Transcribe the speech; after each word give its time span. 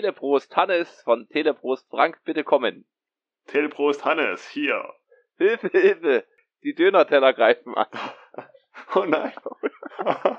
Teleprost 0.00 0.56
Hannes 0.56 0.88
von 1.02 1.28
Teleprost 1.28 1.86
Frank, 1.90 2.20
bitte 2.24 2.42
kommen. 2.42 2.86
Teleprost 3.48 4.02
Hannes, 4.06 4.48
hier. 4.48 4.82
Hilfe, 5.36 5.68
Hilfe, 5.68 6.24
die 6.64 6.74
Dönerteller 6.74 7.34
greifen 7.34 7.74
an. 7.74 7.86
Oh 8.94 9.04
nein. 9.04 9.32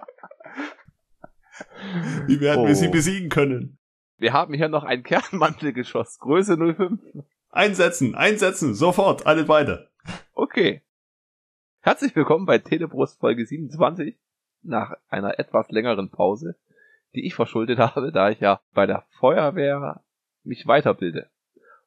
Wie 2.26 2.42
werden 2.42 2.64
Oh. 2.64 2.68
wir 2.68 2.74
sie 2.76 2.88
besiegen 2.88 3.30
können? 3.30 3.78
Wir 4.18 4.34
haben 4.34 4.56
hier 4.56 4.68
noch 4.68 4.84
ein 4.84 5.04
Kernmantelgeschoss, 5.04 6.18
Größe 6.18 6.58
05. 6.58 7.00
Einsetzen, 7.52 8.16
einsetzen, 8.16 8.74
sofort, 8.74 9.28
alle 9.28 9.44
beide. 9.44 9.92
Okay. 10.34 10.82
Herzlich 11.82 12.16
willkommen 12.16 12.48
bei 12.48 12.58
Teleprost 12.58 13.20
Folge 13.20 13.46
27 13.46 14.18
nach 14.64 14.94
einer 15.10 15.38
etwas 15.38 15.70
längeren 15.70 16.10
Pause, 16.10 16.56
die 17.14 17.26
ich 17.26 17.36
verschuldet 17.36 17.80
habe, 17.96 18.12
da 18.12 18.30
ich 18.30 18.40
ja 18.40 18.62
bei 18.74 18.86
der 18.86 19.06
Feuerwehr 19.20 20.04
mich 20.44 20.68
weiterbilde. 20.68 21.30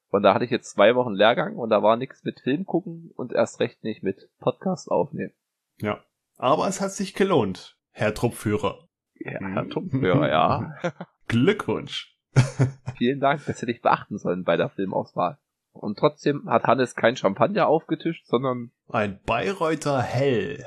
Und 0.09 0.23
da 0.23 0.33
hatte 0.33 0.45
ich 0.45 0.51
jetzt 0.51 0.71
zwei 0.71 0.95
Wochen 0.95 1.13
Lehrgang 1.13 1.57
und 1.57 1.69
da 1.69 1.83
war 1.83 1.97
nichts 1.97 2.23
mit 2.23 2.39
Film 2.39 2.65
gucken 2.65 3.11
und 3.15 3.33
erst 3.33 3.59
recht 3.59 3.83
nicht 3.83 4.01
mit 4.01 4.29
Podcast 4.39 4.89
aufnehmen. 4.89 5.33
Ja. 5.77 6.03
Aber 6.37 6.67
es 6.67 6.79
hat 6.79 6.91
sich 6.91 7.13
gelohnt, 7.13 7.77
Herr 7.91 8.13
Truppführer. 8.13 8.87
Ja, 9.15 9.39
Herr 9.39 9.69
Tumpfhörer, 9.69 10.29
ja. 10.29 10.75
Glückwunsch. 11.27 12.17
Vielen 12.97 13.19
Dank, 13.19 13.45
das 13.45 13.61
hätte 13.61 13.71
ich 13.71 13.81
beachten 13.81 14.17
sollen 14.17 14.43
bei 14.43 14.57
der 14.57 14.69
Filmauswahl. 14.69 15.37
Und 15.71 15.97
trotzdem 15.97 16.49
hat 16.49 16.63
Hannes 16.63 16.95
kein 16.95 17.17
Champagner 17.17 17.67
aufgetischt, 17.67 18.25
sondern 18.27 18.71
Ein 18.87 19.19
Bayreuther 19.25 20.01
Hell. 20.01 20.65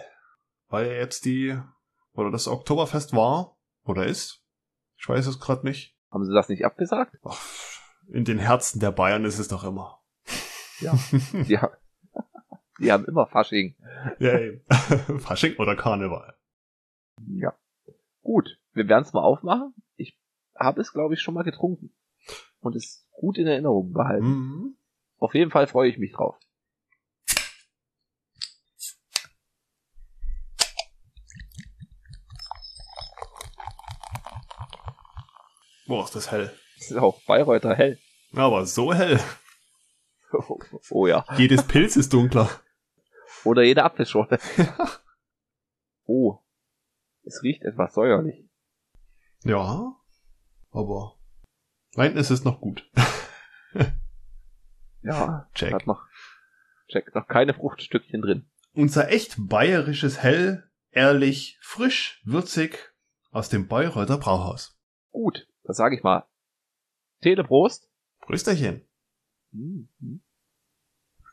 Weil 0.69 0.93
jetzt 0.93 1.25
die, 1.25 1.59
oder 2.13 2.31
das 2.31 2.49
Oktoberfest 2.49 3.15
war, 3.15 3.57
oder 3.85 4.05
ist? 4.07 4.43
Ich 4.99 5.09
weiß 5.09 5.27
es 5.27 5.41
gerade 5.41 5.67
nicht. 5.67 5.97
haben 6.11 6.25
sie 6.25 6.35
das 6.35 6.49
nicht 6.49 6.65
abgesagt? 6.65 7.17
Ach, 7.25 7.39
in 8.09 8.25
den 8.25 8.39
Herzen 8.39 8.81
der 8.81 8.91
Bayern 8.91 9.25
ist 9.25 9.39
es 9.39 9.49
doch 9.49 9.65
immer. 9.65 10.01
Ja. 10.81 10.95
Die, 11.33 11.59
ha- 11.59 11.77
die 12.81 12.91
haben 12.93 13.05
immer 13.07 13.27
Fasching. 13.27 13.77
Ja, 14.19 14.39
eben. 14.39 14.63
Fasching 15.21 15.57
oder 15.57 15.77
Karneval. 15.77 16.35
Ja. 17.27 17.55
Gut, 18.23 18.59
wir 18.73 18.89
werden 18.89 19.03
es 19.05 19.13
mal 19.13 19.23
aufmachen. 19.23 19.75
Ich 19.97 20.19
habe 20.57 20.81
es, 20.81 20.93
glaube 20.93 21.15
ich, 21.15 21.21
schon 21.21 21.35
mal 21.35 21.45
getrunken. 21.45 21.93
Und 22.61 22.75
es 22.77 23.07
gut 23.13 23.39
in 23.39 23.47
Erinnerung 23.47 23.93
behalten. 23.93 24.27
Mhm. 24.27 24.77
Auf 25.19 25.35
jeden 25.35 25.51
Fall 25.51 25.67
freue 25.67 25.89
ich 25.89 25.99
mich 25.99 26.13
drauf. 26.13 26.37
Boah, 35.89 36.05
ist 36.05 36.15
das 36.15 36.31
hell. 36.31 36.53
So, 36.77 37.19
Bayreuther 37.27 37.75
hell. 37.75 37.99
Aber 38.35 38.67
so 38.67 38.93
hell. 38.93 39.19
Oh, 40.33 40.59
oh 40.91 41.07
ja. 41.07 41.25
Jedes 41.39 41.67
Pilz 41.67 41.97
ist 41.97 42.13
dunkler. 42.13 42.51
Oder 43.45 43.63
jede 43.63 43.85
Apfelschorle. 43.85 44.39
Oh. 46.11 46.39
Es 47.25 47.43
riecht 47.43 47.63
etwas 47.65 47.93
säuerlich. 47.93 48.49
Ja, 49.45 49.95
aber 50.71 51.19
nein, 51.97 52.17
es 52.17 52.31
ist 52.31 52.47
noch 52.47 52.61
gut. 52.61 52.91
Ja. 55.03 55.49
Check. 55.55 55.73
Hat 55.73 55.87
noch, 55.87 56.07
check, 56.89 57.15
noch 57.15 57.29
keine 57.29 57.55
Fruchtstückchen 57.55 58.21
drin. 58.21 58.51
Unser 58.73 59.11
echt 59.11 59.37
bayerisches 59.39 60.23
Hell, 60.23 60.69
ehrlich, 60.91 61.59
frisch, 61.63 62.21
würzig 62.25 62.95
aus 63.31 63.49
dem 63.49 63.69
Bayreuther 63.69 64.19
Brauhaus. 64.19 64.79
Gut, 65.11 65.47
das 65.69 65.77
sage 65.77 65.95
ich 65.97 66.03
mal. 66.03 66.27
Teleprost. 67.21 67.89
Prösterchen. 68.21 68.83
Mhm. 69.53 70.21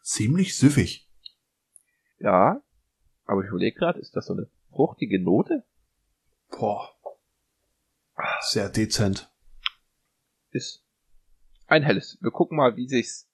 Ziemlich 0.03 0.55
süffig. 0.57 1.09
Ja. 2.19 2.61
Aber 3.25 3.41
ich 3.43 3.49
überlege 3.49 3.77
gerade, 3.77 3.99
ist 3.99 4.15
das 4.15 4.27
so 4.27 4.33
eine 4.33 4.47
fruchtige 4.69 5.19
Note? 5.21 5.63
Boah. 6.49 6.91
Sehr 8.41 8.69
dezent. 8.69 9.31
Ist 10.51 10.85
ein 11.67 11.83
helles. 11.83 12.17
Wir 12.21 12.31
gucken 12.31 12.57
mal, 12.57 12.75
wie 12.77 12.87
sich's, 12.87 13.27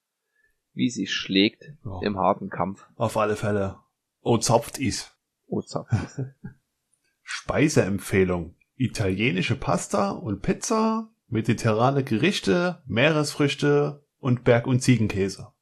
wie 0.74 0.90
sich 0.90 1.12
schlägt 1.14 1.64
Ja. 1.84 2.00
im 2.02 2.18
harten 2.18 2.50
Kampf. 2.50 2.88
Auf 2.96 3.18
alle 3.18 3.36
Fälle. 3.36 3.80
Oh, 4.22 4.38
zapft 4.38 4.78
is. 4.80 5.12
Oh, 5.48 5.62
zapf. 5.62 5.90
Speiseempfehlung. 7.24 8.56
Italienische 8.82 9.56
Pasta 9.56 10.10
und 10.10 10.42
Pizza, 10.42 11.14
mediterrane 11.28 12.04
Gerichte, 12.04 12.82
Meeresfrüchte 12.88 14.04
und 14.18 14.44
Berg- 14.44 14.66
und 14.66 14.80
Ziegenkäse. 14.80 15.54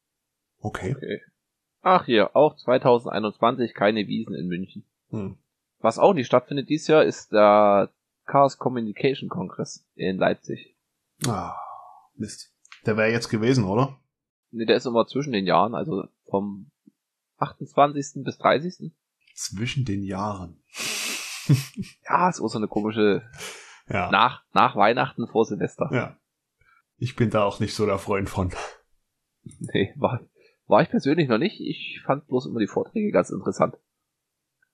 Okay. 0.58 0.94
Okay. 0.96 1.20
Ach 1.82 2.06
hier, 2.06 2.34
auch 2.34 2.56
2021 2.56 3.74
keine 3.74 4.06
Wiesen 4.06 4.34
in 4.34 4.48
München. 4.48 4.86
Hm. 5.10 5.36
Was 5.80 5.98
auch 5.98 6.14
nicht 6.14 6.28
stattfindet 6.28 6.70
dieses 6.70 6.88
Jahr, 6.88 7.04
ist 7.04 7.30
der 7.30 7.90
Chaos 8.24 8.56
Communication 8.56 9.28
Kongress 9.28 9.86
in 9.96 10.16
Leipzig. 10.16 10.78
Ah, 11.26 11.56
Mist. 12.14 12.54
Der 12.86 12.96
wäre 12.96 13.10
jetzt 13.10 13.28
gewesen, 13.28 13.64
oder? 13.64 14.00
Nee, 14.50 14.64
der 14.64 14.76
ist 14.76 14.86
immer 14.86 15.06
zwischen 15.06 15.34
den 15.34 15.44
Jahren, 15.44 15.74
also 15.74 16.04
vom 16.30 16.70
28. 17.36 18.24
bis 18.24 18.38
30. 18.38 18.92
Zwischen 19.34 19.84
den 19.84 20.04
Jahren. 20.04 20.62
Ja, 22.08 22.28
ist 22.28 22.40
auch 22.40 22.48
so 22.48 22.58
eine 22.58 22.68
komische 22.68 23.22
Ja. 23.88 24.10
nach, 24.10 24.42
nach 24.52 24.76
Weihnachten 24.76 25.26
vor 25.26 25.44
Silvester. 25.44 25.88
Ja. 25.92 26.16
Ich 26.96 27.16
bin 27.16 27.30
da 27.30 27.44
auch 27.44 27.60
nicht 27.60 27.74
so 27.74 27.86
der 27.86 27.98
Freund 27.98 28.28
von. 28.28 28.52
Nee, 29.58 29.94
war, 29.96 30.20
war 30.66 30.82
ich 30.82 30.90
persönlich 30.90 31.28
noch 31.28 31.38
nicht. 31.38 31.60
Ich 31.60 32.02
fand 32.04 32.26
bloß 32.26 32.46
immer 32.46 32.60
die 32.60 32.66
Vorträge 32.66 33.10
ganz 33.10 33.30
interessant. 33.30 33.76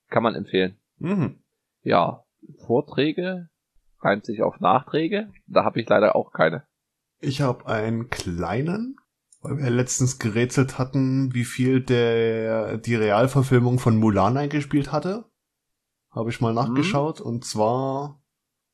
Kann 0.08 0.22
man 0.22 0.34
empfehlen. 0.34 0.76
Mhm. 0.98 1.42
Ja, 1.82 2.24
Vorträge 2.66 3.48
reimt 4.00 4.24
sich 4.24 4.42
auf 4.42 4.60
Nachträge. 4.60 5.32
Da 5.46 5.64
habe 5.64 5.80
ich 5.80 5.88
leider 5.88 6.16
auch 6.16 6.32
keine. 6.32 6.66
Ich 7.20 7.40
habe 7.40 7.66
einen 7.66 8.10
kleinen, 8.10 8.96
weil 9.40 9.58
wir 9.58 9.70
letztens 9.70 10.18
gerätselt 10.18 10.78
hatten, 10.78 11.32
wie 11.32 11.44
viel 11.44 11.80
der 11.80 12.76
die 12.78 12.94
Realverfilmung 12.96 13.78
von 13.78 13.96
Mulan 13.96 14.36
eingespielt 14.36 14.92
hatte. 14.92 15.24
Habe 16.16 16.30
ich 16.30 16.40
mal 16.40 16.54
nachgeschaut 16.54 17.20
und 17.20 17.44
zwar 17.44 18.20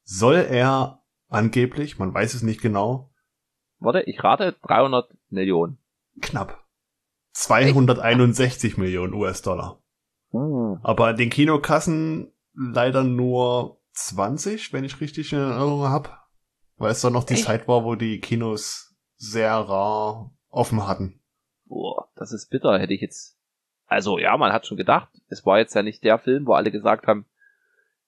soll 0.04 0.36
er 0.36 1.03
angeblich, 1.28 1.98
man 1.98 2.14
weiß 2.14 2.34
es 2.34 2.42
nicht 2.42 2.62
genau, 2.62 3.12
Warte, 3.82 4.03
ich 4.03 4.22
rate 4.22 4.56
300 4.62 5.12
Millionen. 5.28 5.78
knapp 6.20 6.64
261 7.32 8.76
Millionen 8.76 9.12
US-Dollar. 9.12 9.82
Uh. 10.32 10.78
Aber 10.82 11.10
in 11.10 11.16
den 11.16 11.31
Kinokassen 11.31 12.32
leider 12.54 13.02
nur 13.02 13.81
20, 13.92 14.72
wenn 14.72 14.84
ich 14.84 15.00
richtig 15.00 15.32
in 15.32 15.41
Erinnerung 15.41 15.88
habe. 15.88 16.10
Weil 16.76 16.92
es 16.92 17.00
da 17.00 17.10
noch 17.10 17.25
die 17.25 17.34
Echt? 17.34 17.44
Zeit 17.44 17.66
war, 17.66 17.84
wo 17.84 17.97
die 17.97 18.20
Kinos 18.20 18.94
sehr 19.16 19.52
rar 19.52 20.32
offen 20.48 20.86
hatten. 20.86 21.20
Boah, 21.64 22.08
das 22.14 22.32
ist 22.32 22.50
bitter, 22.50 22.78
hätte 22.78 22.94
ich 22.94 23.00
jetzt. 23.00 23.38
Also 23.86 24.19
ja, 24.19 24.36
man 24.36 24.52
hat 24.52 24.66
schon 24.66 24.76
gedacht, 24.76 25.08
es 25.28 25.44
war 25.44 25.58
jetzt 25.58 25.75
ja 25.75 25.82
nicht 25.82 26.05
der 26.05 26.19
Film, 26.19 26.46
wo 26.46 26.52
alle 26.52 26.70
gesagt 26.70 27.06
haben, 27.06 27.26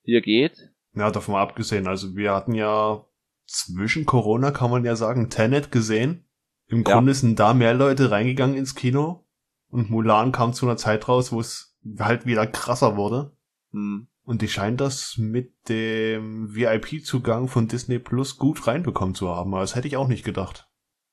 hier 0.04 0.20
geht. 0.20 0.70
Ja, 0.94 1.10
davon 1.10 1.34
abgesehen. 1.34 1.88
Also 1.88 2.14
wir 2.14 2.32
hatten 2.32 2.54
ja 2.54 3.04
zwischen 3.46 4.06
Corona, 4.06 4.52
kann 4.52 4.70
man 4.70 4.84
ja 4.84 4.96
sagen, 4.96 5.28
Tenet 5.28 5.72
gesehen. 5.72 6.24
Im 6.68 6.78
Ja. 6.84 6.94
Grunde 6.94 7.14
sind 7.14 7.38
da 7.38 7.52
mehr 7.52 7.74
Leute 7.74 8.10
reingegangen 8.10 8.56
ins 8.56 8.74
Kino. 8.74 9.26
Und 9.68 9.90
Mulan 9.90 10.30
kam 10.32 10.52
zu 10.52 10.66
einer 10.66 10.76
Zeit 10.76 11.08
raus, 11.08 11.32
wo 11.32 11.40
es 11.40 11.76
halt 11.98 12.26
wieder 12.26 12.46
krasser 12.46 12.96
wurde. 12.96 13.36
Hm. 13.72 14.06
Und 14.22 14.40
die 14.40 14.48
scheint 14.48 14.80
das 14.80 15.16
mit 15.18 15.52
dem 15.68 16.54
VIP-Zugang 16.54 17.48
von 17.48 17.68
Disney 17.68 17.98
Plus 17.98 18.38
gut 18.38 18.66
reinbekommen 18.66 19.14
zu 19.14 19.28
haben. 19.28 19.52
Aber 19.52 19.60
das 19.62 19.74
hätte 19.74 19.88
ich 19.88 19.96
auch 19.96 20.08
nicht 20.08 20.24
gedacht. 20.24 20.68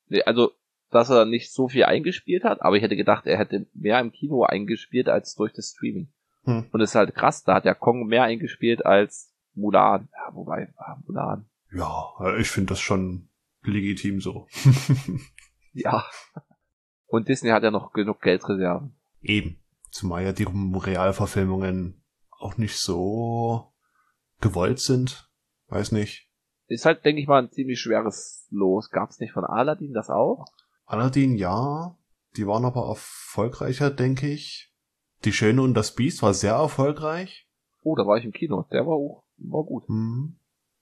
Nee, 0.08 0.22
Also, 0.22 0.52
dass 0.90 1.10
er 1.10 1.24
nicht 1.26 1.52
so 1.52 1.68
viel 1.68 1.84
eingespielt 1.84 2.44
hat, 2.44 2.62
aber 2.62 2.76
ich 2.76 2.82
hätte 2.82 2.96
gedacht, 2.96 3.26
er 3.26 3.38
hätte 3.38 3.66
mehr 3.74 4.00
im 4.00 4.12
Kino 4.12 4.44
eingespielt 4.44 5.08
als 5.08 5.34
durch 5.34 5.52
das 5.52 5.74
Streaming. 5.74 6.12
Hm. 6.44 6.66
Und 6.72 6.80
es 6.80 6.90
ist 6.90 6.94
halt 6.96 7.14
krass, 7.14 7.44
da 7.44 7.54
hat 7.54 7.64
ja 7.64 7.74
Kong 7.74 8.06
mehr 8.06 8.24
eingespielt 8.24 8.84
als 8.84 9.32
Mulan. 9.54 10.08
Ja, 10.12 10.34
wobei, 10.34 10.72
ah, 10.76 10.96
Mulan. 11.06 11.46
Ja, 11.72 12.12
äh, 12.20 12.40
ich 12.40 12.50
finde 12.50 12.70
das 12.70 12.80
schon 12.80 13.28
legitim 13.62 14.20
so. 14.20 14.48
Ja. 15.72 16.04
Und 17.06 17.28
Disney 17.28 17.50
hat 17.50 17.62
ja 17.62 17.70
noch 17.70 17.92
genug 17.92 18.20
Geldreserven. 18.20 18.94
Eben. 19.20 19.58
Zumal 19.90 20.24
ja 20.24 20.32
die 20.32 20.46
Realverfilmungen 20.46 22.02
auch 22.30 22.56
nicht 22.56 22.78
so 22.78 23.72
gewollt 24.40 24.80
sind. 24.80 25.30
Weiß 25.68 25.92
nicht. 25.92 26.30
Ist 26.66 26.86
halt, 26.86 27.04
denke 27.04 27.20
ich 27.20 27.28
mal, 27.28 27.42
ein 27.42 27.50
ziemlich 27.50 27.80
schweres 27.80 28.46
Los. 28.50 28.90
Gab's 28.90 29.18
nicht 29.18 29.32
von 29.32 29.44
Aladdin 29.44 29.92
das 29.92 30.08
auch? 30.08 30.46
Aladdin 30.86 31.36
ja. 31.36 31.96
Die 32.36 32.46
waren 32.46 32.64
aber 32.64 32.88
erfolgreicher, 32.88 33.90
denke 33.90 34.28
ich. 34.28 34.71
Die 35.24 35.32
Schöne 35.32 35.62
und 35.62 35.74
das 35.74 35.94
Biest 35.94 36.22
war 36.22 36.34
sehr 36.34 36.54
erfolgreich. 36.54 37.48
Oh, 37.82 37.94
da 37.94 38.06
war 38.06 38.16
ich 38.16 38.24
im 38.24 38.32
Kino. 38.32 38.64
Der 38.72 38.86
war 38.86 38.94
auch, 38.94 39.24
war 39.36 39.64
gut. 39.64 39.86
Hm. 39.88 40.36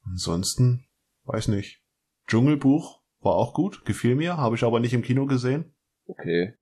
Ansonsten, 0.04 0.87
weiß 1.25 1.48
nicht. 1.48 1.82
Dschungelbuch 2.26 3.02
War 3.20 3.34
auch 3.34 3.52
gut, 3.52 3.84
gefiel 3.84 4.14
mir, 4.14 4.38
habe 4.38 4.56
ich 4.56 4.64
aber 4.64 4.81
nicht 4.81 4.94
im 4.94 5.02
Kino 5.02 5.26
gesehen. 5.26 5.75
Okay. 6.06 6.54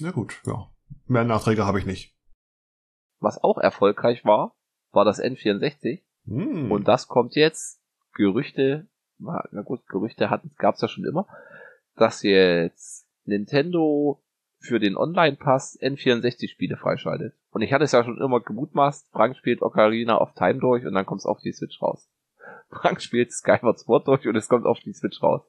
Na 0.00 0.10
gut, 0.10 0.42
ja. 0.44 0.70
Mehr 1.06 1.24
Nachträge 1.24 1.66
habe 1.66 1.78
ich 1.78 1.86
nicht. 1.86 2.16
Was 3.20 3.42
auch 3.42 3.58
erfolgreich 3.58 4.24
war, 4.24 4.56
war 4.90 5.04
das 5.04 5.20
N64. 5.20 6.02
Hm. 6.26 6.72
Und 6.72 6.88
das 6.88 7.06
kommt 7.06 7.36
jetzt, 7.36 7.80
Gerüchte, 8.14 8.88
na 9.18 9.44
na 9.52 9.62
gut, 9.62 9.86
Gerüchte 9.86 10.28
gab 10.56 10.74
es 10.74 10.80
ja 10.80 10.88
schon 10.88 11.04
immer, 11.04 11.28
dass 11.94 12.22
jetzt 12.22 13.06
Nintendo 13.24 14.22
für 14.60 14.78
den 14.78 14.96
Online-Pass 14.96 15.78
N64-Spiele 15.80 16.76
freischaltet. 16.76 17.34
Und 17.50 17.62
ich 17.62 17.72
hatte 17.72 17.84
es 17.84 17.92
ja 17.92 18.04
schon 18.04 18.20
immer 18.20 18.40
gemutmaßt, 18.40 19.10
Frank 19.10 19.36
spielt 19.36 19.62
Ocarina 19.62 20.20
of 20.20 20.34
Time 20.34 20.60
durch 20.60 20.84
und 20.86 20.94
dann 20.94 21.06
kommt 21.06 21.20
es 21.20 21.26
auf 21.26 21.40
die 21.40 21.52
Switch 21.52 21.80
raus. 21.80 22.08
Frank 22.70 23.00
spielt 23.00 23.32
Skyward 23.32 23.78
Sword 23.78 24.06
durch 24.06 24.28
und 24.28 24.36
es 24.36 24.48
kommt 24.48 24.66
auf 24.66 24.78
die 24.80 24.92
Switch 24.92 25.22
raus. 25.22 25.42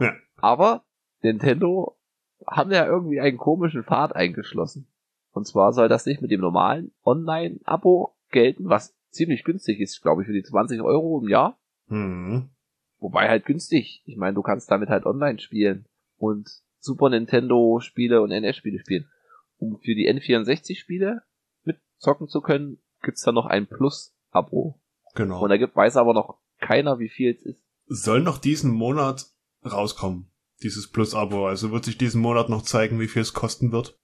Ja. 0.00 0.14
Aber 0.36 0.84
Nintendo 1.22 1.98
haben 2.46 2.70
ja 2.72 2.86
irgendwie 2.86 3.20
einen 3.20 3.36
komischen 3.36 3.84
Pfad 3.84 4.16
eingeschlossen. 4.16 4.88
Und 5.32 5.46
zwar 5.46 5.72
soll 5.72 5.88
das 5.88 6.06
nicht 6.06 6.22
mit 6.22 6.30
dem 6.30 6.40
normalen 6.40 6.92
Online-Abo 7.04 8.14
gelten, 8.30 8.68
was 8.68 8.96
ziemlich 9.10 9.44
günstig 9.44 9.80
ist, 9.80 10.00
glaube 10.02 10.22
ich, 10.22 10.26
für 10.26 10.32
die 10.32 10.42
20 10.42 10.80
Euro 10.80 11.20
im 11.20 11.28
Jahr. 11.28 11.58
Hm. 11.88 12.50
Wobei 12.98 13.28
halt 13.28 13.44
günstig. 13.44 14.02
Ich 14.06 14.16
meine, 14.16 14.34
du 14.34 14.42
kannst 14.42 14.70
damit 14.70 14.88
halt 14.88 15.06
online 15.06 15.38
spielen 15.38 15.86
und 16.16 16.48
Super 16.88 17.10
Nintendo 17.10 17.80
Spiele 17.80 18.22
und 18.22 18.30
NS 18.30 18.56
Spiele 18.56 18.78
spielen. 18.80 19.06
Um 19.58 19.78
für 19.78 19.94
die 19.94 20.08
N64 20.10 20.76
Spiele 20.78 21.22
mitzocken 21.64 22.28
zu 22.28 22.40
können, 22.40 22.78
gibt's 23.02 23.22
da 23.22 23.32
noch 23.32 23.44
ein 23.46 23.66
Plus-Abo. 23.66 24.80
Genau. 25.14 25.42
Und 25.42 25.50
da 25.50 25.58
gibt, 25.58 25.76
weiß 25.76 25.96
aber 25.98 26.14
noch 26.14 26.38
keiner, 26.60 26.98
wie 26.98 27.10
viel 27.10 27.34
es 27.34 27.42
ist. 27.42 27.60
Soll 27.86 28.22
noch 28.22 28.38
diesen 28.38 28.72
Monat 28.72 29.26
rauskommen, 29.64 30.30
dieses 30.62 30.90
Plus-Abo. 30.90 31.46
Also 31.46 31.72
wird 31.72 31.84
sich 31.84 31.98
diesen 31.98 32.22
Monat 32.22 32.48
noch 32.48 32.62
zeigen, 32.62 33.00
wie 33.00 33.08
viel 33.08 33.22
es 33.22 33.34
kosten 33.34 33.70
wird. 33.70 33.98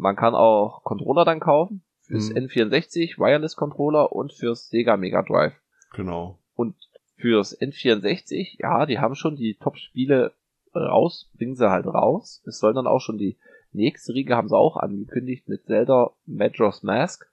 Man 0.00 0.14
kann 0.14 0.36
auch 0.36 0.84
Controller 0.84 1.24
dann 1.24 1.40
kaufen. 1.40 1.82
Fürs 2.02 2.28
Mhm. 2.30 2.46
N64 2.46 3.18
Wireless 3.18 3.56
Controller 3.56 4.12
und 4.12 4.32
fürs 4.32 4.68
Sega 4.68 4.96
Mega 4.96 5.22
Drive. 5.22 5.54
Genau. 5.92 6.38
Und 6.54 6.76
fürs 7.16 7.58
N64, 7.60 8.58
ja, 8.60 8.86
die 8.86 9.00
haben 9.00 9.16
schon 9.16 9.34
die 9.34 9.54
Top-Spiele 9.54 10.34
raus, 10.78 11.30
bringen 11.36 11.54
sie 11.56 11.70
halt 11.70 11.86
raus. 11.86 12.42
Es 12.46 12.58
soll 12.58 12.74
dann 12.74 12.86
auch 12.86 13.00
schon 13.00 13.18
die 13.18 13.38
nächste 13.72 14.14
Riege 14.14 14.36
haben 14.36 14.48
sie 14.48 14.56
auch 14.56 14.76
angekündigt 14.76 15.48
mit 15.48 15.66
Zelda 15.66 16.10
Majora's 16.26 16.82
Mask. 16.82 17.26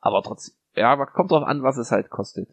Aber 0.00 0.22
trotzdem, 0.22 0.54
ja, 0.76 0.92
aber 0.92 1.06
kommt 1.06 1.30
drauf 1.30 1.44
an, 1.44 1.62
was 1.62 1.76
es 1.76 1.90
halt 1.90 2.10
kostet. 2.10 2.48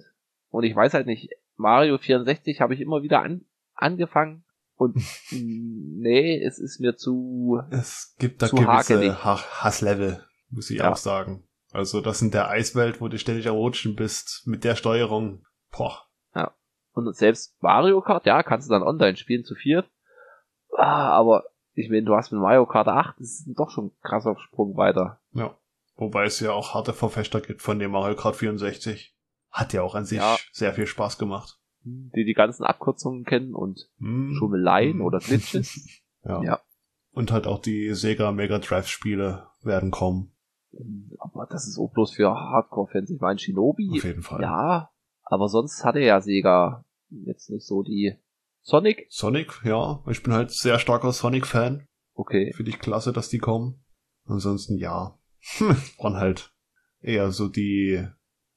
Und 0.49 0.63
ich 0.63 0.75
weiß 0.75 0.93
halt 0.93 1.05
nicht, 1.07 1.29
Mario 1.57 1.97
64 1.97 2.61
habe 2.61 2.73
ich 2.73 2.81
immer 2.81 3.01
wieder 3.03 3.21
an, 3.21 3.45
angefangen 3.75 4.45
und 4.77 4.95
nee, 5.31 6.41
es 6.43 6.59
ist 6.59 6.79
mir 6.79 6.95
zu, 6.95 7.61
Es 7.71 8.15
gibt 8.19 8.41
da 8.41 8.47
gewisse 8.47 9.23
ha 9.23 9.37
Hasslevel, 9.63 10.23
muss 10.49 10.69
ich 10.69 10.79
Ja. 10.79 10.91
auch 10.91 10.97
sagen. 10.97 11.47
Also 11.71 11.99
das 12.01 12.21
in 12.21 12.31
der 12.31 12.49
Eiswelt, 12.49 13.01
wo 13.01 13.09
du 13.09 13.17
ständig 13.19 13.47
am 13.49 13.55
Rutschen 13.55 13.95
bist, 13.95 14.43
mit 14.45 14.63
der 14.63 14.75
Steuerung. 14.75 15.45
Boah. 15.71 16.03
und 16.93 17.13
selbst 17.13 17.61
Mario 17.61 17.99
Kart, 17.99 18.25
ja, 18.25 18.41
kannst 18.41 18.69
du 18.69 18.73
dann 18.73 18.83
online 18.83 19.17
spielen 19.17 19.43
zu 19.43 19.55
viert. 19.55 19.89
Ah, 20.77 21.09
aber 21.09 21.43
ich 21.73 21.89
meine, 21.89 22.03
du 22.03 22.15
hast 22.15 22.31
mit 22.31 22.41
Mario 22.41 22.65
Kart 22.65 22.87
8, 22.87 23.15
das 23.19 23.27
ist 23.45 23.47
doch 23.59 23.69
schon 23.69 23.87
ein 23.87 23.91
krasser 24.01 24.37
Sprung 24.39 24.75
weiter. 24.77 25.19
Ja. 25.33 25.55
Wobei 25.97 26.25
es 26.25 26.39
ja 26.39 26.51
auch 26.51 26.73
harte 26.73 26.93
Verfechter 26.93 27.39
gibt 27.41 27.61
von 27.61 27.79
dem 27.79 27.91
Mario 27.91 28.15
Kart 28.15 28.35
64. 28.35 29.15
Hat 29.51 29.71
ja 29.73 29.81
auch 29.83 29.95
an 29.95 30.05
sich 30.05 30.17
Ja. 30.17 30.35
sehr 30.51 30.73
viel 30.73 30.87
Spaß 30.87 31.17
gemacht. 31.17 31.59
die 31.87 32.25
die 32.25 32.33
ganzen 32.33 32.63
Abkürzungen 32.63 33.25
kennen 33.25 33.53
und 33.53 33.87
Hm. 33.99 34.33
Schummeleien 34.37 34.93
Hm. 34.93 35.01
oder 35.01 35.19
Glitches. 35.19 35.87
Ja. 36.23 36.41
Ja. 36.41 36.59
Und 37.11 37.31
halt 37.31 37.45
auch 37.45 37.59
die 37.59 37.93
Sega 37.93 38.31
Mega 38.31 38.57
Drive 38.57 38.87
Spiele 38.87 39.45
werden 39.61 39.91
kommen. 39.91 40.31
Aber 41.19 41.45
das 41.45 41.67
ist 41.67 41.77
auch 41.77 41.91
bloß 41.91 42.13
für 42.15 42.31
Hardcore-Fans. 42.33 43.11
Ich 43.11 43.21
meine, 43.21 43.37
Shinobi, 43.37 43.91
Auf 43.91 44.03
jeden 44.03 44.23
Fall. 44.23 44.41
ja, 44.41 44.89
aber 45.23 45.47
sonst 45.47 45.85
hatte 45.85 45.99
ja 45.99 46.19
Sega 46.21 46.83
jetzt 47.11 47.51
nicht 47.51 47.65
so 47.67 47.83
die 47.83 48.17
Sonic. 48.65 49.05
Sonic, 49.09 49.61
ja. 49.63 50.03
Ich 50.09 50.23
bin 50.23 50.33
halt 50.33 50.51
sehr 50.51 50.79
starker 50.79 51.13
Sonic-Fan. 51.13 51.87
Okay. 52.15 52.51
Finde 52.55 52.71
ich 52.71 52.79
klasse, 52.79 53.13
dass 53.13 53.29
die 53.29 53.37
kommen. 53.37 53.83
Ansonsten 54.25 54.77
ja. 54.77 55.19
Waren 55.99 56.15
halt 56.15 56.51
eher 56.99 57.31
so 57.31 57.47
die, 57.47 58.07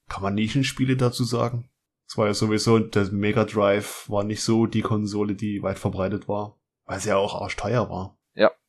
kann 0.08 0.22
man 0.22 0.34
Nischenspiele 0.34 0.96
dazu 0.96 1.24
sagen? 1.24 1.70
Es 2.06 2.16
war 2.16 2.26
ja 2.26 2.32
sowieso, 2.32 2.78
der 2.78 3.12
Mega 3.12 3.44
Drive 3.44 4.08
war 4.08 4.24
nicht 4.24 4.42
so 4.42 4.64
die 4.64 4.80
Konsole, 4.80 5.34
die 5.34 5.62
weit 5.62 5.78
verbreitet 5.78 6.26
war. 6.26 6.58
Weil 6.86 7.00
sie 7.00 7.10
ja 7.10 7.18
auch 7.18 7.38
arschteuer 7.38 7.90
war. 7.90 8.18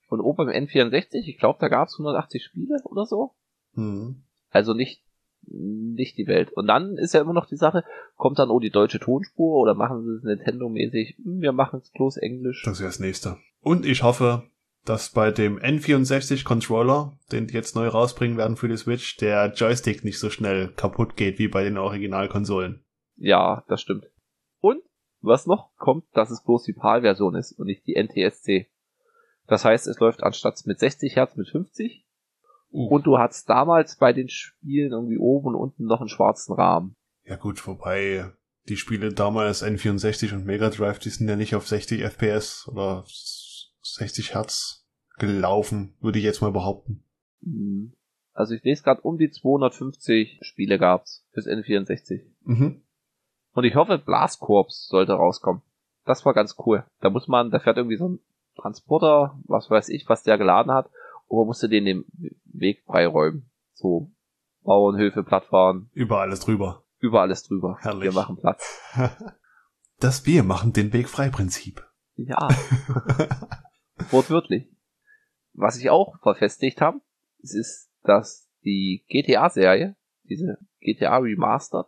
Und 0.10 0.22
oben 0.22 0.48
beim 0.48 0.50
N64, 0.50 1.28
ich 1.28 1.38
glaube, 1.38 1.60
da 1.62 1.68
gab 1.68 1.88
es 1.88 1.94
180 1.94 2.44
Spiele 2.44 2.78
oder 2.84 3.06
so. 3.06 3.36
Hm. 3.76 4.24
Also 4.50 4.74
nicht, 4.74 5.04
nicht 5.52 6.18
die 6.18 6.28
Welt. 6.28 6.52
Und 6.52 6.68
dann 6.68 6.98
ist 6.98 7.14
ja 7.14 7.22
immer 7.22 7.34
noch 7.34 7.48
die 7.48 7.56
Sache, 7.56 7.84
kommt 8.16 8.40
dann 8.40 8.50
oh 8.50 8.60
die 8.60 8.70
deutsche 8.70 9.00
Tonspur 9.00 9.58
oder 9.58 9.74
machen 9.74 10.04
sie 10.04 10.16
es 10.16 10.24
Nintendo-mäßig, 10.24 11.18
hm, 11.24 11.42
wir 11.42 11.52
machen 11.52 11.80
es 11.82 11.92
bloß 11.92 12.18
Englisch. 12.18 12.64
Das 12.64 12.80
wäre 12.80 12.90
das 12.90 13.00
nächste. 13.00 13.38
Und 13.62 13.86
ich 13.86 14.04
hoffe, 14.04 14.44
dass 14.86 15.12
bei 15.12 15.32
dem 15.32 15.60
N64 15.60 16.44
Controller, 16.46 17.18
den 17.32 17.48
die 17.48 17.54
jetzt 17.54 17.76
neu 17.76 17.88
rausbringen 17.88 18.38
werden 18.38 18.56
für 18.56 18.68
die 18.68 18.78
Switch, 18.78 19.18
der 19.18 19.54
Joystick 19.54 20.04
nicht 20.04 20.20
so 20.20 20.30
schnell 20.30 20.70
kaputt 20.70 21.16
geht 21.16 21.40
wie 21.40 21.48
bei 21.48 21.64
den 21.64 21.78
Originalkonsolen. 21.78 22.84
Ja, 23.18 23.64
das 23.68 23.82
stimmt. 23.82 24.06
Und 24.60 24.82
was 25.22 25.46
noch 25.46 25.76
kommt, 25.78 26.06
dass 26.14 26.32
es 26.32 26.44
bloß 26.44 26.64
die 26.64 26.74
PAL-Version 26.74 27.36
ist 27.36 27.52
und 27.54 27.68
nicht 27.68 27.86
die 27.86 28.02
NTSC. 28.02 28.68
Das 29.48 29.66
heißt, 29.66 29.88
es 29.88 30.00
läuft 30.00 30.24
anstatt 30.24 30.62
mit 30.66 30.80
60 30.80 31.16
Hertz 31.16 31.36
mit 31.36 31.50
50 31.50 32.06
Uh. 32.72 32.88
und 32.88 33.08
du 33.08 33.18
hattest 33.18 33.50
damals 33.50 33.98
bei 33.98 34.14
den 34.14 34.30
Spielen 34.30 34.92
irgendwie 34.92 35.18
oben 35.18 35.48
und 35.48 35.56
unten 35.56 35.86
noch 35.86 36.02
einen 36.02 36.10
schwarzen 36.10 36.54
Rahmen. 36.54 36.96
Ja 37.26 37.36
gut, 37.36 37.66
wobei 37.66 38.32
die 38.68 38.78
Spiele 38.78 39.12
damals 39.12 39.64
N64 39.64 40.34
und 40.34 40.46
Mega 40.46 40.70
Drive, 40.70 41.00
die 41.00 41.10
sind 41.10 41.28
ja 41.28 41.36
nicht 41.36 41.56
auf 41.56 41.68
60 41.68 42.02
FPS 42.04 42.68
oder 42.68 43.04
60 43.82 44.36
Hertz 44.36 44.88
gelaufen, 45.18 45.96
würde 46.00 46.20
ich 46.20 46.26
jetzt 46.26 46.42
mal 46.42 46.52
behaupten. 46.52 47.04
Hm. 47.44 47.94
Also 48.34 48.54
ich 48.54 48.64
lese 48.64 48.84
gerade 48.84 49.02
um 49.02 49.18
die 49.18 49.32
250 49.32 50.40
Spiele 50.42 50.78
gab's 50.78 51.28
fürs 51.32 51.48
N64. 51.48 52.22
Mhm. 52.44 52.84
Und 53.54 53.64
ich 53.64 53.76
hoffe, 53.76 53.98
Blast 53.98 54.40
Corps 54.40 54.88
sollte 54.88 55.14
rauskommen. 55.14 55.62
Das 56.06 56.26
war 56.26 56.34
ganz 56.34 56.56
cool. 56.66 56.86
Da 57.02 57.10
muss 57.10 57.28
man, 57.28 57.52
da 57.52 57.60
fährt 57.60 57.78
irgendwie 57.78 57.98
so 57.98 58.08
ein 58.08 58.20
Transporter, 58.56 59.40
was 59.46 59.70
weiß 59.70 59.90
ich, 59.90 60.08
was 60.08 60.24
der 60.24 60.38
geladen 60.38 60.72
hat, 60.72 60.90
und 61.30 61.38
man 61.38 61.48
musste 61.48 61.70
den 61.70 61.86
den 61.86 62.06
Weg 62.46 62.84
freiräumen. 62.86 63.50
So 63.74 64.12
Bauernhöfe, 64.64 65.24
Plattformen, 65.24 65.90
Über 65.94 66.20
alles 66.20 66.42
drüber. 66.42 66.84
über 67.00 67.22
alles 67.22 67.44
drüber. 67.44 67.78
Herrlich. 67.80 68.04
Wir 68.04 68.12
machen 68.14 68.36
Platz. 68.38 68.80
Das 70.02 70.26
wir 70.26 70.44
machen 70.44 70.72
den 70.72 70.94
Weg 70.94 71.10
frei 71.10 71.28
Prinzip. 71.30 71.86
Ja, 72.16 72.48
wortwörtlich. 74.12 74.70
Was 75.54 75.78
ich 75.78 75.90
auch 75.90 76.18
verfestigt 76.22 76.80
habe, 76.80 77.02
es 77.44 77.54
ist, 77.54 77.92
dass 78.04 78.50
die 78.64 79.04
GTA-Serie, 79.10 79.98
diese 80.24 80.58
GTA 80.80 81.18
Remastered, 81.18 81.88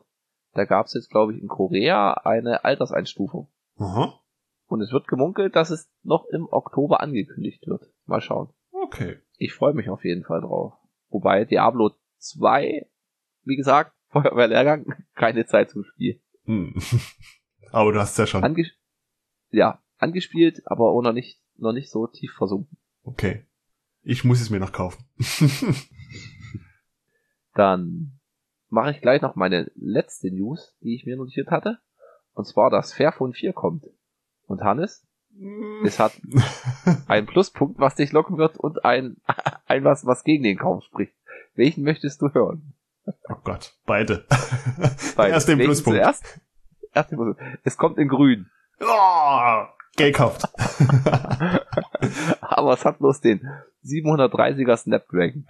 da 0.54 0.66
gab 0.66 0.88
es 0.88 0.94
jetzt, 0.94 1.10
glaube 1.10 1.34
ich, 1.34 1.42
in 1.42 1.48
Korea 1.48 2.14
eine 2.26 2.66
Alterseinstufung. 2.66 3.50
Aha. 3.78 4.20
Und 4.66 4.82
es 4.82 4.92
wird 4.92 5.08
gemunkelt, 5.08 5.56
dass 5.56 5.70
es 5.70 5.90
noch 6.04 6.26
im 6.34 6.48
Oktober 6.52 7.00
angekündigt 7.00 7.66
wird. 7.66 7.94
Mal 8.06 8.20
schauen. 8.20 8.50
Okay. 8.72 9.20
Ich 9.42 9.54
freue 9.54 9.74
mich 9.74 9.90
auf 9.90 10.06
jeden 10.06 10.24
Fall 10.24 10.42
drauf. 10.42 10.74
Wobei 11.10 11.46
Diablo 11.46 11.90
2, 12.20 12.88
wie 13.44 13.56
gesagt, 13.56 13.96
Feuerwehrlehrgang, 14.10 15.04
keine 15.16 15.48
Zeit 15.48 15.72
zum 15.72 15.84
Spiel. 15.84 16.22
Hm. 16.46 16.76
Aber 17.72 17.92
du 17.92 18.00
hast 18.00 18.20
ja 18.20 18.28
schon. 18.28 18.44
Ange 18.44 18.70
ja, 19.50 19.82
angespielt, 19.98 20.62
aber 20.66 20.92
auch 20.92 21.02
noch 21.02 21.12
nicht, 21.12 21.42
noch 21.58 21.74
nicht 21.74 21.90
so 21.90 22.08
tief 22.08 22.34
versunken. 22.34 22.78
Okay. 23.04 23.46
Ich 24.04 24.24
muss 24.24 24.42
es 24.42 24.50
mir 24.50 24.60
noch 24.60 24.72
kaufen. 24.72 25.04
Dann 27.56 28.20
mache 28.70 28.92
ich 28.92 29.02
gleich 29.02 29.22
noch 29.22 29.36
meine 29.36 29.72
letzte 29.76 30.32
News, 30.32 30.78
die 30.82 30.96
ich 30.96 31.06
mir 31.06 31.18
notiert 31.18 31.50
hatte. 31.50 31.80
Und 32.34 32.46
zwar, 32.46 32.70
dass 32.70 32.94
Fairphone 32.94 33.34
4 33.34 33.54
kommt. 33.54 33.88
Und 34.46 34.62
Hannes, 34.62 35.06
es 35.84 36.00
hat 36.00 36.14
einen 37.08 37.28
Pluspunkt, 37.28 37.80
was 37.80 37.96
dich 37.96 38.12
locken 38.12 38.38
wird 38.38 38.58
und 38.58 38.86
ein, 38.86 39.18
ein 39.68 39.84
was, 39.84 40.06
was 40.06 40.24
gegen 40.24 40.44
den 40.44 40.58
Kauf 40.58 40.84
spricht. 40.84 41.14
Welchen 41.56 41.84
möchtest 41.84 42.22
du 42.22 42.30
hören? 42.34 42.74
oh 43.06 43.36
Gott, 43.44 43.76
beide. 43.86 44.26
Beide. 45.16 45.34
Erst 45.34 45.48
den 45.48 45.58
Welchen 45.58 45.70
Pluspunkt. 45.70 46.00
Zuerst? 46.00 46.42
Erst 46.94 47.12
den 47.12 47.18
Pluspunkt. 47.18 47.60
Es 47.64 47.78
kommt 47.78 47.98
in 47.98 48.08
grün. 48.08 48.50
Oh, 48.80 49.66
gekauft. 49.96 50.48
Aber 52.42 52.74
es 52.74 52.86
hat 52.86 53.00
bloß 53.00 53.22
den 53.22 53.48
730er 53.86 54.78
Snapdragon. 54.78 55.46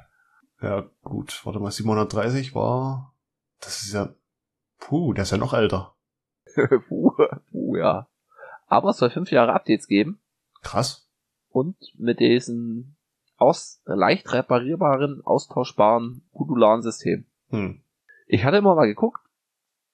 ja, 0.61 0.85
gut. 1.03 1.41
Warte 1.45 1.59
mal, 1.59 1.71
730 1.71 2.55
war. 2.55 3.13
Das 3.59 3.83
ist 3.83 3.93
ja. 3.93 4.09
Puh, 4.79 5.13
der 5.13 5.23
ist 5.23 5.31
ja 5.31 5.37
noch 5.37 5.53
älter. 5.53 5.95
puh, 6.87 7.11
puh, 7.51 7.77
ja. 7.77 8.07
Aber 8.71 8.91
es 8.91 8.97
soll 8.97 9.09
fünf 9.09 9.31
Jahre 9.31 9.51
Updates 9.51 9.85
geben. 9.85 10.21
Krass. 10.61 11.05
Und 11.49 11.75
mit 11.97 12.21
diesen 12.21 12.95
aus, 13.35 13.81
leicht 13.83 14.31
reparierbaren, 14.31 15.21
austauschbaren 15.25 16.25
modularen 16.31 16.81
System. 16.81 17.25
Hm. 17.49 17.83
Ich 18.27 18.45
hatte 18.45 18.55
immer 18.55 18.75
mal 18.75 18.87
geguckt, 18.87 19.19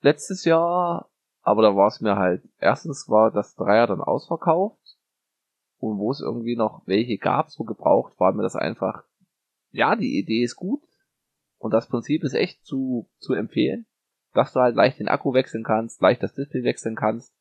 letztes 0.01 0.45
Jahr, 0.45 1.09
aber 1.41 1.63
da 1.63 1.75
war 1.75 1.87
es 1.87 2.01
mir 2.01 2.17
halt, 2.17 2.43
erstens 2.59 3.09
war 3.09 3.31
das 3.31 3.55
Dreier 3.55 3.87
dann 3.87 3.99
ausverkauft 3.99 4.99
und 5.79 5.97
wo 5.97 6.11
es 6.11 6.21
irgendwie 6.21 6.55
noch 6.55 6.83
welche 6.85 7.17
gab, 7.17 7.49
so 7.49 7.63
gebraucht, 7.63 8.19
war 8.19 8.31
mir 8.33 8.43
das 8.43 8.55
einfach, 8.55 9.05
ja, 9.71 9.95
die 9.95 10.19
Idee 10.19 10.43
ist 10.43 10.55
gut 10.55 10.83
und 11.57 11.73
das 11.73 11.87
Prinzip 11.87 12.23
ist 12.23 12.35
echt 12.35 12.63
zu, 12.63 13.09
zu 13.17 13.33
empfehlen, 13.33 13.87
dass 14.33 14.53
du 14.53 14.59
halt 14.59 14.75
leicht 14.75 14.99
den 14.99 15.07
Akku 15.07 15.33
wechseln 15.33 15.63
kannst, 15.63 15.99
leicht 15.99 16.21
das 16.21 16.35
Display 16.35 16.61
wechseln 16.61 16.95
kannst, 16.95 17.33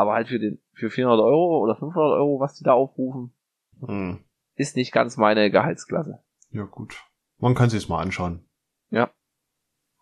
aber 0.00 0.14
halt 0.14 0.28
für 0.28 0.38
den, 0.38 0.60
für 0.72 0.90
400 0.90 1.20
Euro 1.20 1.58
oder 1.62 1.76
500 1.76 2.12
Euro, 2.12 2.40
was 2.40 2.54
die 2.54 2.64
da 2.64 2.72
aufrufen, 2.72 3.32
Hm. 3.80 4.24
ist 4.56 4.76
nicht 4.76 4.92
ganz 4.92 5.16
meine 5.16 5.50
Gehaltsklasse. 5.50 6.22
Ja, 6.50 6.64
gut. 6.64 7.02
Man 7.38 7.54
kann 7.54 7.70
sich's 7.70 7.88
mal 7.88 8.02
anschauen. 8.02 8.44
Ja. 8.90 9.10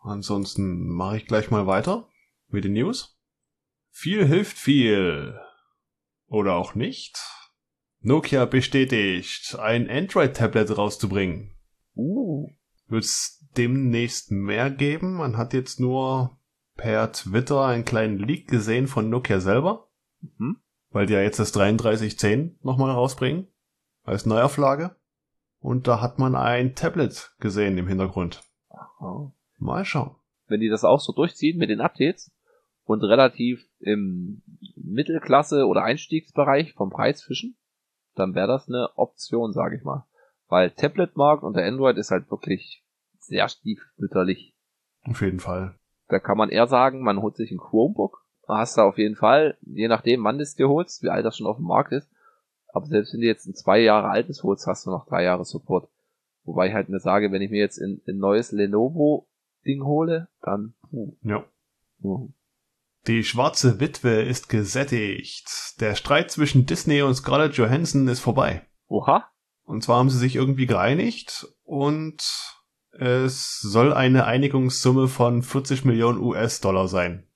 Ansonsten 0.01 0.89
mache 0.89 1.19
ich 1.19 1.27
gleich 1.27 1.51
mal 1.51 1.67
weiter 1.67 2.09
mit 2.49 2.65
den 2.65 2.73
News. 2.73 3.19
Viel 3.91 4.27
hilft 4.27 4.57
viel. 4.57 5.39
Oder 6.27 6.55
auch 6.55 6.75
nicht. 6.75 7.19
Nokia 8.01 8.45
bestätigt, 8.45 9.57
ein 9.59 9.91
Android-Tablet 9.91 10.77
rauszubringen. 10.77 11.57
Uh, 11.97 12.49
Wird's 12.87 13.45
demnächst 13.57 14.31
mehr 14.31 14.71
geben? 14.71 15.15
Man 15.15 15.37
hat 15.37 15.53
jetzt 15.53 15.81
nur 15.81 16.39
per 16.77 17.13
Twitter 17.13 17.67
einen 17.67 17.85
kleinen 17.85 18.19
Leak 18.19 18.49
gesehen 18.49 18.87
von 18.87 19.11
Nokia 19.11 19.41
selber, 19.41 19.88
mhm. 20.21 20.59
weil 20.91 21.07
die 21.07 21.15
ja 21.15 21.21
jetzt 21.21 21.39
das 21.39 21.53
3310 21.53 22.59
nochmal 22.63 22.91
rausbringen. 22.91 23.49
Als 24.05 24.25
Neuauflage. 24.25 24.97
Und 25.61 25.87
da 25.87 26.01
hat 26.01 26.19
man 26.19 26.35
ein 26.35 26.75
Tablet 26.75 27.35
gesehen 27.41 27.77
im 27.77 27.89
Hintergrund. 27.89 28.43
Oh. 29.01 29.33
Mal 29.59 29.85
schauen. 29.85 30.15
wenn 30.47 30.61
die 30.61 30.69
das 30.69 30.85
auch 30.85 31.01
so 31.01 31.13
durchziehen 31.13 31.59
mit 31.59 31.69
den 31.69 31.81
Updates 31.81 32.33
und 32.85 33.03
relativ 33.03 33.69
im 33.81 34.43
Mittelklasse- 34.77 35.67
oder 35.67 35.83
Einstiegsbereich 35.83 36.73
vom 36.73 36.91
Preis 36.91 37.23
fischen, 37.23 37.57
dann 38.15 38.35
wäre 38.35 38.49
das 38.49 38.69
eine 38.69 38.89
Option, 38.97 39.53
sage 39.53 39.77
ich 39.77 39.85
mal. 39.85 40.07
Weil 40.49 40.71
Tablet-Markt 40.71 41.43
unter 41.43 41.63
Android 41.63 41.99
ist 41.99 42.11
halt 42.11 42.31
wirklich 42.31 42.85
sehr 43.19 43.49
stiefmütterlich. 43.49 44.57
Auf 45.05 45.21
jeden 45.21 45.41
Fall. 45.41 45.79
Da 46.09 46.19
kann 46.19 46.39
man 46.39 46.49
eher 46.49 46.67
sagen, 46.67 47.03
man 47.03 47.21
holt 47.21 47.37
sich 47.37 47.51
ein 47.51 47.59
Chromebook. 47.59 48.25
Hast 48.49 48.79
du 48.79 48.81
auf 48.81 48.97
jeden 48.99 49.15
Fall, 49.15 49.57
je 49.63 49.89
nachdem, 49.89 50.25
wann 50.25 50.39
du 50.39 50.43
es 50.43 50.55
dir 50.57 50.69
holst, 50.69 51.03
wie 51.03 51.11
alt 51.11 51.25
das 51.25 51.37
schon 51.37 51.47
auf 51.47 51.57
dem 51.57 51.67
Markt 51.67 51.93
ist. 51.93 52.09
Aber 52.73 52.87
selbst 52.87 53.13
wenn 53.13 53.21
du 53.21 53.27
jetzt 53.27 53.47
ein 53.47 53.55
zwei 53.55 53.79
Jahre 53.81 54.09
altes 54.09 54.43
holst, 54.43 54.67
hast 54.67 54.87
du 54.87 54.91
noch 54.91 55.07
drei 55.07 55.25
Jahre 55.25 55.45
Support. 55.45 55.89
Wobei 56.45 56.69
ich 56.69 56.75
halt 56.75 56.89
mir 56.89 57.01
sage, 57.01 57.31
wenn 57.31 57.43
ich 57.43 57.51
mir 57.51 57.61
jetzt 57.61 57.79
ein, 57.79 58.01
ein 58.09 58.19
neues 58.19 58.53
Lenovo-Ding 58.53 59.85
hole, 59.85 60.29
dann 60.41 60.75
puh, 60.91 61.15
Ja. 61.23 61.45
puh. 62.01 62.31
Die 63.07 63.23
schwarze 63.23 63.81
Witwe 63.81 64.23
ist 64.23 64.49
gesättigt. 64.49 65.81
Der 65.81 65.95
Streit 65.95 66.31
zwischen 66.31 66.67
Disney 66.67 67.03
und 67.03 67.15
Scarlett 67.15 67.55
Johansson 67.55 68.09
ist 68.09 68.21
vorbei. 68.21 68.63
Oha, 68.89 69.29
Und 69.65 69.83
zwar 69.83 69.99
haben 69.99 70.11
sie 70.11 70.19
sich 70.19 70.37
irgendwie 70.37 70.67
geeinigt 70.67 71.47
und 71.65 72.23
es 72.93 73.61
soll 73.61 73.93
eine 73.93 74.25
Einigungssumme 74.25 75.09
von 75.09 75.43
40 75.43 75.85
Millionen 75.85 76.19
US-Dollar 76.21 76.89
sein. 76.89 77.28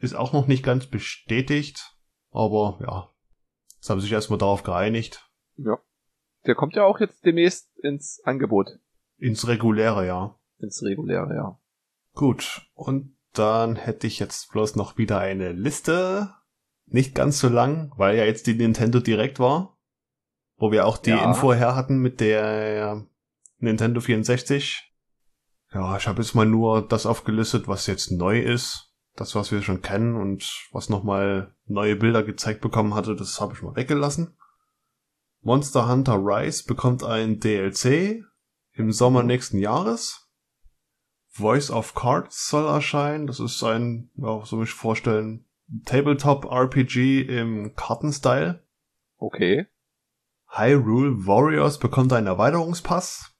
Ist 0.00 0.14
auch 0.14 0.32
noch 0.32 0.46
nicht 0.46 0.64
ganz 0.64 0.86
bestätigt, 0.86 1.94
aber 2.30 2.78
ja. 2.80 3.10
Jetzt 3.76 3.88
haben 3.88 4.00
sie 4.00 4.06
sich 4.06 4.12
erstmal 4.12 4.38
darauf 4.38 4.62
geeinigt. 4.62 5.30
Ja. 5.56 5.78
Der 6.46 6.54
kommt 6.54 6.74
ja 6.74 6.84
auch 6.84 7.00
jetzt 7.00 7.24
demnächst 7.24 7.78
ins 7.78 8.20
Angebot. 8.24 8.78
Ins 9.18 9.46
reguläre 9.46 10.06
Jahr. 10.06 10.40
Ins 10.58 10.82
reguläre, 10.82 11.34
ja. 11.34 11.60
Gut, 12.14 12.62
und 12.74 13.16
dann 13.32 13.76
hätte 13.76 14.06
ich 14.06 14.18
jetzt 14.18 14.50
bloß 14.52 14.74
noch 14.76 14.98
wieder 14.98 15.18
eine 15.18 15.52
Liste. 15.52 16.34
Nicht 16.86 17.14
ganz 17.14 17.38
so 17.38 17.48
lang, 17.48 17.92
weil 17.96 18.16
ja 18.16 18.24
jetzt 18.24 18.46
die 18.46 18.54
Nintendo 18.54 19.00
Direct 19.00 19.38
war. 19.38 19.78
Wo 20.56 20.72
wir 20.72 20.86
auch 20.86 20.98
die 20.98 21.10
Ja. 21.10 21.24
Info 21.24 21.52
her 21.52 21.76
hatten 21.76 21.98
mit 21.98 22.20
der 22.20 23.06
Nintendo 23.58 24.00
64. 24.00 24.92
Ja, 25.72 25.96
ich 25.96 26.08
habe 26.08 26.20
jetzt 26.20 26.34
mal 26.34 26.46
nur 26.46 26.86
das 26.86 27.06
aufgelistet, 27.06 27.68
was 27.68 27.86
jetzt 27.86 28.10
neu 28.10 28.40
ist. 28.40 28.89
Das, 29.16 29.34
was 29.34 29.52
wir 29.52 29.62
schon 29.62 29.82
kennen 29.82 30.16
und 30.16 30.68
was 30.72 30.88
nochmal 30.88 31.54
neue 31.66 31.96
Bilder 31.96 32.22
gezeigt 32.22 32.60
bekommen 32.60 32.94
hatte, 32.94 33.16
das 33.16 33.40
habe 33.40 33.54
ich 33.54 33.62
mal 33.62 33.76
weggelassen. 33.76 34.36
Monster 35.42 35.88
Hunter 35.88 36.16
Rise 36.16 36.64
bekommt 36.66 37.02
ein 37.02 37.40
DLC 37.40 38.24
im 38.72 38.92
Sommer 38.92 39.22
nächsten 39.22 39.58
Jahres. 39.58 40.30
Voice 41.28 41.70
of 41.70 41.94
Cards 41.94 42.48
soll 42.48 42.66
erscheinen. 42.66 43.26
Das 43.26 43.40
ist 43.40 43.62
ein, 43.62 44.10
ja, 44.16 44.44
so 44.44 44.56
mich 44.56 44.72
vorstellen, 44.72 45.46
Tabletop-RPG 45.84 47.22
im 47.22 47.74
Kartenstyle. 47.74 48.64
Okay. 49.16 49.66
Hyrule 50.48 51.26
Warriors 51.26 51.78
bekommt 51.78 52.12
einen 52.12 52.26
Erweiterungspass. 52.26 53.36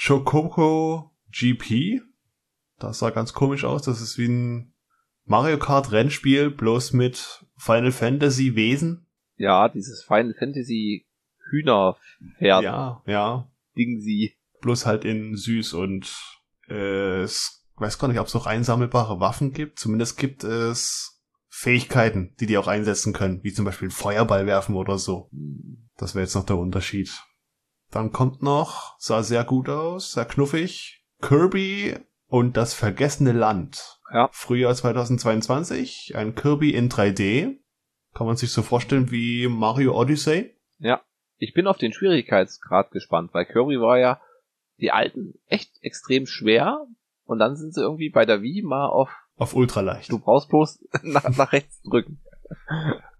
Chococo 0.00 1.14
GP. 1.30 2.00
Das 2.78 2.98
sah 2.98 3.10
ganz 3.10 3.34
komisch 3.34 3.64
aus. 3.64 3.82
Das 3.82 4.00
ist 4.00 4.16
wie 4.16 4.28
ein 4.28 4.71
Mario 5.24 5.58
Kart 5.58 5.92
Rennspiel, 5.92 6.50
bloß 6.50 6.92
mit 6.92 7.44
Final 7.56 7.92
Fantasy 7.92 8.54
Wesen. 8.56 9.06
Ja, 9.36 9.68
dieses 9.68 10.04
Final 10.04 10.34
Fantasy 10.38 11.06
Hühnerpferd 11.50 12.62
Ja, 12.62 13.02
ja. 13.06 13.48
Ding 13.76 14.00
sie. 14.00 14.34
Bloß 14.60 14.86
halt 14.86 15.04
in 15.04 15.36
süß 15.36 15.74
und 15.74 16.14
äh, 16.68 17.20
es 17.22 17.66
weiß 17.76 17.98
gar 17.98 18.08
nicht, 18.08 18.20
ob 18.20 18.26
es 18.26 18.34
noch 18.34 18.46
einsammelbare 18.46 19.20
Waffen 19.20 19.52
gibt. 19.52 19.78
Zumindest 19.78 20.18
gibt 20.18 20.44
es 20.44 21.20
Fähigkeiten, 21.48 22.34
die 22.40 22.46
die 22.46 22.58
auch 22.58 22.68
einsetzen 22.68 23.12
können, 23.12 23.42
wie 23.42 23.52
zum 23.52 23.64
Beispiel 23.64 23.90
Feuerball 23.90 24.46
werfen 24.46 24.74
oder 24.76 24.98
so. 24.98 25.28
Hm, 25.32 25.88
Das 25.96 26.14
wäre 26.14 26.24
jetzt 26.24 26.34
noch 26.34 26.46
der 26.46 26.58
Unterschied. 26.58 27.10
Dann 27.90 28.12
kommt 28.12 28.42
noch, 28.42 28.96
sah 28.98 29.22
sehr 29.22 29.44
gut 29.44 29.68
aus, 29.68 30.12
sehr 30.12 30.24
knuffig, 30.24 31.04
Kirby 31.20 31.96
und 32.32 32.56
das 32.56 32.72
vergessene 32.72 33.32
Land. 33.32 34.00
Ja. 34.10 34.30
Frühjahr 34.32 34.74
2022, 34.74 36.16
ein 36.16 36.34
Kirby 36.34 36.70
in 36.70 36.88
3D. 36.88 37.58
Kann 38.14 38.26
man 38.26 38.36
sich 38.36 38.50
so 38.52 38.62
vorstellen 38.62 39.10
wie 39.10 39.48
Mario 39.48 39.94
Odyssey. 39.94 40.56
Ja. 40.78 41.02
Ich 41.36 41.52
bin 41.52 41.66
auf 41.66 41.76
den 41.76 41.92
Schwierigkeitsgrad 41.92 42.90
gespannt, 42.90 43.34
weil 43.34 43.44
Kirby 43.44 43.78
war 43.78 43.98
ja 43.98 44.18
die 44.80 44.92
alten 44.92 45.34
echt 45.46 45.72
extrem 45.82 46.26
schwer 46.26 46.86
und 47.24 47.38
dann 47.38 47.54
sind 47.54 47.74
sie 47.74 47.82
irgendwie 47.82 48.08
bei 48.08 48.24
der 48.24 48.40
Wii 48.40 48.62
mal 48.62 48.86
auf, 48.86 49.10
Auf 49.36 49.54
ultraleicht. 49.54 50.10
du 50.10 50.18
brauchst 50.18 50.48
bloß 50.48 50.86
nach, 51.02 51.28
nach 51.36 51.52
rechts 51.52 51.82
drücken. 51.82 52.22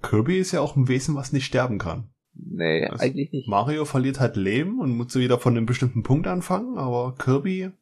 Kirby 0.00 0.38
ist 0.38 0.52
ja 0.52 0.62
auch 0.62 0.74
ein 0.74 0.88
Wesen, 0.88 1.16
was 1.16 1.32
nicht 1.32 1.44
sterben 1.44 1.76
kann. 1.76 2.08
Nee, 2.32 2.88
Was? 2.90 3.00
eigentlich 3.02 3.30
nicht. 3.30 3.46
Mario 3.46 3.84
verliert 3.84 4.20
halt 4.20 4.36
Leben 4.36 4.80
und 4.80 4.96
muss 4.96 5.14
wieder 5.14 5.38
von 5.38 5.54
einem 5.54 5.66
bestimmten 5.66 6.02
Punkt 6.02 6.26
anfangen, 6.26 6.78
aber 6.78 7.14
Kirby, 7.18 7.72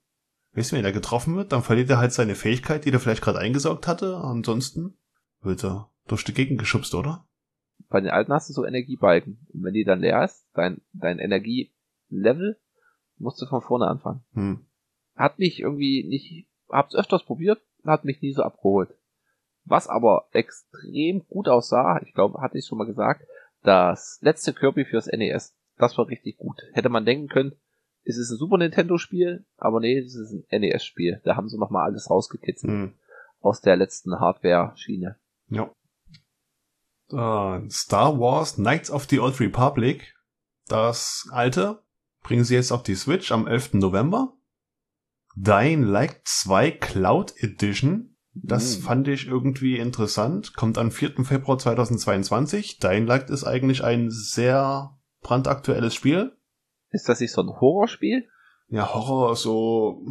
weißt 0.55 0.73
du, 0.73 0.77
wenn 0.77 0.85
er 0.85 0.93
getroffen 0.93 1.37
wird, 1.37 1.53
dann 1.53 1.63
verliert 1.63 1.91
er 1.91 1.99
halt 1.99 2.13
seine 2.13 2.35
Fähigkeit, 2.35 2.85
die 2.85 2.93
er 2.93 3.01
vielleicht 3.01 3.23
gerade 3.23 3.39
eingesaugt 3.39 3.87
hatte. 3.87 4.17
Ansonsten 4.19 4.95
wird 5.43 5.65
er 5.65 5.91
durch 6.07 6.25
die 6.25 6.35
Gegend 6.35 6.59
geschubst, 6.59 6.95
oder? 6.95 7.27
Bei 7.89 8.01
den 8.01 8.11
alten 8.11 8.33
hast 8.33 8.49
du 8.49 8.53
so 8.53 8.65
Energiebalken. 8.65 9.47
Und 9.53 9.65
wenn 9.65 9.75
die 9.75 9.85
dann 9.85 10.01
leer 10.01 10.25
ist, 10.25 10.47
dein, 10.55 10.81
dein 10.93 11.19
Energielevel, 11.19 12.59
musst 13.19 13.41
du 13.41 13.47
von 13.47 13.63
vorne 13.63 13.87
anfangen. 13.87 14.23
Hm. 14.33 14.67
Hat 15.17 15.39
mich 15.39 15.61
irgendwie 15.61 16.05
nicht, 16.05 16.47
hab's 16.69 16.95
öfters 16.95 17.25
probiert, 17.25 17.61
hat 17.85 18.05
mich 18.05 18.21
nie 18.23 18.33
so 18.33 18.43
abgeholt. 18.43 18.95
Was 19.65 19.89
aber 19.89 20.27
extrem 20.33 21.27
gut 21.29 21.49
aussah, 21.49 22.01
ich 22.03 22.15
glaube, 22.15 22.41
hatte 22.41 22.59
ich 22.59 22.67
schon 22.67 22.79
mal 22.79 22.87
gesagt, 22.87 23.23
das 23.63 24.19
letzte 24.23 24.53
Kirby 24.53 24.85
fürs 24.85 25.07
NES. 25.07 25.55
Das 25.77 25.97
war 25.99 26.09
richtig 26.09 26.39
gut. 26.39 26.63
Hätte 26.73 26.89
man 26.89 27.05
denken 27.05 27.29
können, 27.29 27.53
es 28.11 28.19
ist 28.19 28.31
ein 28.31 28.39
Super 28.39 28.59
Nintendo 28.59 28.99
Spiel, 28.99 29.45
aber 29.57 29.81
nee, 29.81 29.99
es 29.99 30.15
ist 30.15 30.33
ein 30.33 30.61
NES 30.61 30.85
Spiel. 30.85 31.21
Da 31.25 31.37
haben 31.37 31.49
sie 31.49 31.59
nochmal 31.59 31.85
alles 31.85 32.11
rausgekitzelt 32.11 32.73
Hm. 32.73 32.95
aus 33.41 33.61
der 33.61 33.77
letzten 33.77 34.19
Hardware 34.21 34.73
Schiene. 34.77 35.17
Ja. 35.49 35.71
Dann 37.09 37.71
Star 37.71 38.19
Wars 38.21 38.55
Knights 38.55 38.91
of 38.91 39.07
the 39.09 39.19
Old 39.21 39.41
Republic. 39.41 40.15
Das 40.69 41.27
alte 41.33 41.83
bringen 42.23 42.45
sie 42.45 42.55
jetzt 42.55 42.71
auf 42.71 42.83
die 42.83 42.95
Switch 42.95 43.33
am 43.33 43.47
11. 43.47 43.75
November. 43.75 44.35
Dying 45.37 45.83
Light 45.83 46.21
2 46.25 46.71
Cloud 46.73 47.35
Edition. 47.39 48.17
Das 48.33 48.77
Uh. 48.79 48.81
fand 48.83 49.09
ich 49.09 49.27
irgendwie 49.27 49.79
interessant. 49.79 50.55
Kommt 50.55 50.79
am 50.79 50.93
4. 50.93 51.25
Februar 51.25 51.59
2022. 51.59 52.79
Dying 52.79 53.07
Light 53.07 53.31
ist 53.31 53.45
eigentlich 53.45 53.83
ein 53.83 54.11
sehr 54.11 54.97
brandaktuelles 55.23 55.95
Spiel. 55.95 56.37
Ist 56.91 57.09
das 57.09 57.21
nicht 57.21 57.33
so 57.33 57.43
ein 57.43 57.49
Horrorspiel? 57.49 58.29
Ja, 58.69 58.93
Horror, 58.95 59.37
so 59.37 60.05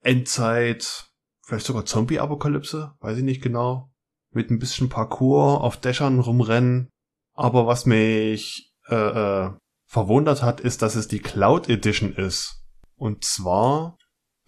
Endzeit, 0.00 1.06
vielleicht 1.42 1.66
sogar 1.66 1.84
Zombie-Apokalypse, 1.84 2.94
weiß 3.00 3.18
ich 3.18 3.24
nicht 3.24 3.42
genau. 3.42 3.90
mit 4.30 4.50
ein 4.50 4.58
bisschen 4.58 4.88
Parcours 4.88 5.60
auf 5.60 5.76
Dächern 5.76 6.18
rumrennen. 6.20 6.90
Aber 7.34 7.66
was 7.66 7.86
mich 7.86 8.72
äh, 8.88 8.94
äh, 8.94 9.50
verwundert 9.86 10.42
hat, 10.42 10.60
ist, 10.60 10.82
dass 10.82 10.94
es 10.94 11.08
die 11.08 11.20
Cloud 11.20 11.68
Edition 11.68 12.12
ist. 12.12 12.64
Und 12.96 13.24
zwar 13.24 13.96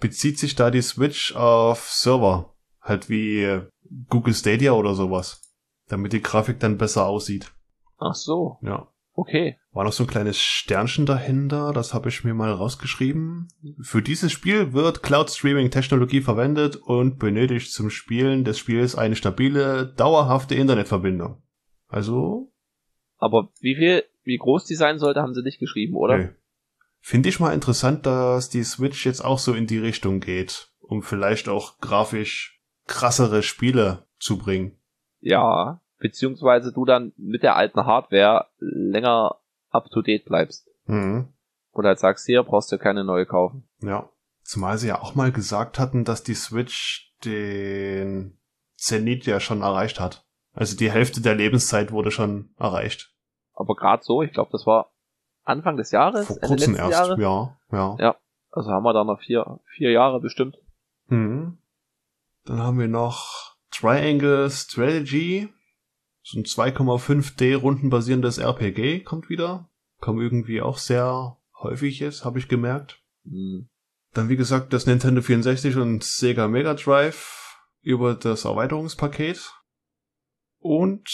bezieht 0.01 0.39
sich 0.39 0.55
da 0.55 0.71
die 0.71 0.83
Switch 0.83 1.35
auf 1.35 1.89
Server. 1.91 2.55
Halt 2.81 3.09
wie 3.09 3.61
Google 4.09 4.35
Stadia 4.35 4.73
oder 4.73 4.95
sowas. 4.95 5.41
Damit 5.89 6.13
die 6.13 6.23
Grafik 6.23 6.61
dann 6.61 6.79
besser 6.79 7.07
aussieht. 7.07 7.53
Ach 7.99 8.15
so. 8.15 8.59
Ja. 8.63 8.89
Okay. 9.19 9.57
War 9.73 9.85
noch 9.85 9.95
so 9.95 10.05
ein 10.05 10.09
kleines 10.09 10.39
Sternchen 10.39 11.07
dahinter, 11.07 11.73
das 11.73 11.95
habe 11.95 12.11
ich 12.11 12.23
mir 12.23 12.35
mal 12.35 12.53
rausgeschrieben. 12.53 13.49
Für 13.81 14.03
dieses 14.03 14.31
Spiel 14.31 14.75
wird 14.75 15.03
Cloud 15.03 15.31
Streaming 15.31 15.71
Technologie 15.71 16.21
verwendet 16.21 16.77
und 16.77 17.19
benötigt 17.19 17.73
zum 17.73 17.89
Spielen 17.89 18.45
des 18.45 18.59
Spiels 18.59 18.95
eine 18.95 19.17
stabile, 19.17 19.87
dauerhafte 19.97 20.55
Internetverbindung. 20.55 21.43
Also. 21.89 22.53
Aber 23.17 23.49
wie 23.61 23.77
viel, 23.77 24.05
wie 24.23 24.37
groß 24.37 24.67
die 24.67 24.75
sein 24.75 24.99
sollte, 24.99 25.23
haben 25.23 25.33
sie 25.33 25.43
nicht 25.43 25.61
geschrieben, 25.61 25.97
oder? 25.97 26.19
Nee. 26.19 26.29
Finde 27.01 27.31
ich 27.31 27.41
mal 27.41 27.55
interessant, 27.55 28.05
dass 28.05 28.51
die 28.51 28.65
Switch 28.65 29.07
jetzt 29.07 29.25
auch 29.25 29.39
so 29.39 29.55
in 29.55 29.67
die 29.67 29.79
Richtung 29.79 30.21
geht, 30.21 30.69
um 30.81 31.03
vielleicht 31.03 31.49
auch 31.49 31.79
grafisch 31.79 32.61
krassere 32.87 33.43
Spiele 33.43 34.07
zu 34.19 34.37
bringen. 34.37 34.77
Ja, 35.21 35.81
beziehungsweise 35.99 36.73
du 36.73 36.85
dann 36.85 37.12
mit 37.17 37.43
der 37.43 37.57
alten 37.57 37.85
Hardware 37.87 38.47
länger 38.59 39.37
up 39.71 39.91
to 39.91 40.03
date 40.03 40.25
bleibst. 40.25 40.69
Mhm. 40.87 41.29
Oder 41.73 41.88
halt 41.88 41.99
sagst, 41.99 42.26
hier 42.26 42.43
brauchst 42.43 42.73
du 42.73 42.79
keine 42.79 43.05
neue 43.05 43.26
kaufen. 43.26 43.69
Ja. 43.81 44.09
Zumal 44.43 44.79
sie 44.79 44.88
ja 44.88 45.00
auch 45.00 45.15
mal 45.15 45.33
gesagt 45.33 45.79
hatten, 45.79 46.05
dass 46.05 46.23
die 46.23 46.35
Switch 46.35 47.12
den 47.25 48.38
Zenit 48.76 49.26
ja 49.26 49.41
schon 49.41 49.62
erreicht 49.62 49.99
hat. 50.00 50.25
Also 50.53 50.76
die 50.76 50.91
Hälfte 50.91 51.21
der 51.21 51.35
Lebenszeit 51.35 51.93
wurde 51.93 52.11
schon 52.11 52.50
erreicht. 52.59 53.12
Aber 53.55 53.75
gerade 53.75 54.03
so, 54.03 54.23
ich 54.23 54.33
glaube, 54.33 54.50
das 54.53 54.67
war 54.67 54.93
Anfang 55.45 55.76
des 55.76 55.91
Jahres, 55.91 56.26
Vor 56.26 56.38
kurzem 56.41 56.76
erst, 56.76 56.93
Jahres. 56.93 57.19
ja, 57.19 57.57
ja. 57.73 57.97
Ja. 57.99 58.17
Also 58.50 58.71
haben 58.71 58.85
wir 58.85 58.93
da 58.93 59.05
noch 59.05 59.21
vier, 59.21 59.61
vier 59.76 59.91
Jahre 59.91 60.21
bestimmt. 60.21 60.57
Mhm. 61.09 61.59
Dann 62.45 62.62
haben 62.62 62.79
wir 62.79 62.88
noch 62.88 63.57
Triangle 63.71 64.50
Strategy. 64.50 65.53
So 66.28 66.40
ein 66.40 66.45
2,5D 66.45 67.56
rundenbasierendes 67.56 68.38
RPG 68.38 69.04
kommt 69.04 69.28
wieder. 69.28 69.71
Kommt 70.00 70.21
irgendwie 70.21 70.61
auch 70.61 70.76
sehr 70.76 71.37
häufig 71.62 72.00
jetzt, 72.00 72.25
habe 72.25 72.40
ich 72.40 72.49
gemerkt. 72.49 73.00
Hm. 73.25 73.68
Dann 74.12 74.28
wie 74.28 74.35
gesagt 74.35 74.73
das 74.73 74.87
Nintendo 74.87 75.23
64 75.23 75.76
und 75.76 76.02
Sega 76.02 76.49
Mega 76.49 76.75
Drive 76.75 77.61
über 77.80 78.16
das 78.16 78.45
Erweiterungspaket. 78.45 79.52
Und 80.59 81.09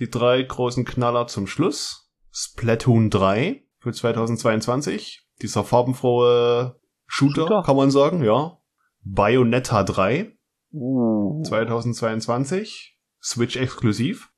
die 0.00 0.10
drei 0.10 0.42
großen 0.42 0.84
Knaller 0.84 1.28
zum 1.28 1.46
Schluss. 1.46 2.10
Splatoon 2.32 3.10
3 3.10 3.64
für 3.78 3.92
2022. 3.92 5.28
Dieser 5.42 5.62
farbenfrohe 5.62 6.80
Shooter, 7.06 7.42
Shooter. 7.42 7.62
kann 7.62 7.76
man 7.76 7.92
sagen, 7.92 8.24
ja. 8.24 8.58
Bayonetta 9.04 9.84
3 9.84 10.32
Uh. 10.72 11.40
2022. 11.44 12.93
Switch 13.24 13.56
exklusiv. 13.56 14.30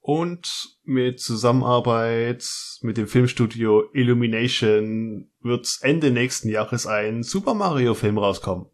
Und 0.00 0.78
mit 0.82 1.20
Zusammenarbeit 1.20 2.44
mit 2.80 2.96
dem 2.96 3.06
Filmstudio 3.06 3.84
Illumination 3.92 5.30
wird 5.40 5.68
Ende 5.82 6.10
nächsten 6.10 6.48
Jahres 6.48 6.86
ein 6.86 7.22
Super 7.22 7.54
Mario 7.54 7.94
Film 7.94 8.18
rauskommen. 8.18 8.66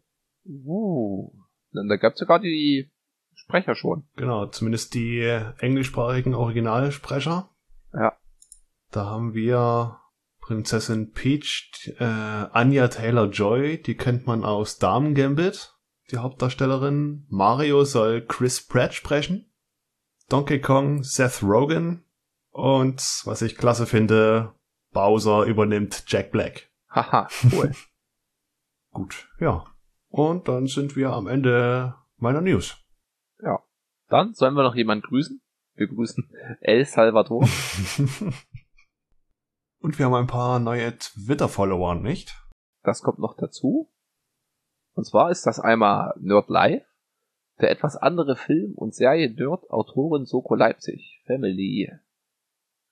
Uh. 0.45 1.31
Dann, 1.71 1.87
da 1.87 1.97
gab's 1.97 2.19
sogar 2.19 2.39
die 2.39 2.89
Sprecher 3.35 3.75
schon. 3.75 4.07
Genau, 4.15 4.47
zumindest 4.47 4.95
die 4.95 5.19
englischsprachigen 5.59 6.33
Originalsprecher. 6.33 7.49
Ja. 7.93 8.17
Da 8.91 9.05
haben 9.05 9.35
wir 9.35 9.99
Prinzessin 10.41 11.11
Peach, 11.11 11.93
äh, 11.99 12.03
Anya 12.03 12.87
Taylor-Joy, 12.87 13.83
die 13.83 13.95
kennt 13.95 14.25
man 14.25 14.43
aus 14.43 14.79
Damen 14.79 15.13
Gambit, 15.13 15.75
die 16.11 16.17
Hauptdarstellerin. 16.17 17.25
Mario 17.29 17.83
soll 17.83 18.25
Chris 18.25 18.65
Pratt 18.65 18.93
sprechen. 18.93 19.51
Donkey 20.29 20.59
Kong 20.59 21.03
Seth 21.03 21.41
Rogen. 21.43 22.05
Und 22.51 23.21
was 23.25 23.41
ich 23.41 23.55
klasse 23.57 23.85
finde, 23.85 24.53
Bowser 24.91 25.43
übernimmt 25.43 26.03
Jack 26.07 26.31
Black. 26.31 26.69
Haha, 26.89 27.27
cool. 27.51 27.71
Gut, 28.91 29.29
ja. 29.39 29.65
Und 30.09 30.47
dann 30.47 30.67
sind 30.67 30.95
wir 30.95 31.11
am 31.11 31.27
Ende 31.27 31.95
meiner 32.17 32.41
News. 32.41 32.83
Dann 34.09 34.33
sollen 34.33 34.55
wir 34.55 34.63
noch 34.63 34.75
jemanden 34.75 35.07
grüßen. 35.07 35.41
Wir 35.75 35.87
grüßen 35.87 36.29
El 36.61 36.85
Salvador. 36.85 37.43
Und 39.81 39.97
wir 39.97 40.05
haben 40.05 40.15
ein 40.15 40.27
paar 40.27 40.59
neue 40.59 40.97
Twitter-Follower, 40.97 41.95
nicht? 41.95 42.35
Das 42.83 43.01
kommt 43.01 43.19
noch 43.19 43.37
dazu. 43.37 43.89
Und 44.99 45.05
zwar 45.05 45.31
ist 45.31 45.45
das 45.47 45.61
einmal 45.61 46.13
Nerd 46.19 46.49
Live, 46.49 46.83
der 47.61 47.71
etwas 47.71 47.95
andere 47.95 48.35
Film- 48.35 48.73
und 48.75 48.93
Serie-Nerd-Autorin 48.93 50.25
Soko 50.25 50.55
Leipzig, 50.55 51.23
Family, 51.25 51.89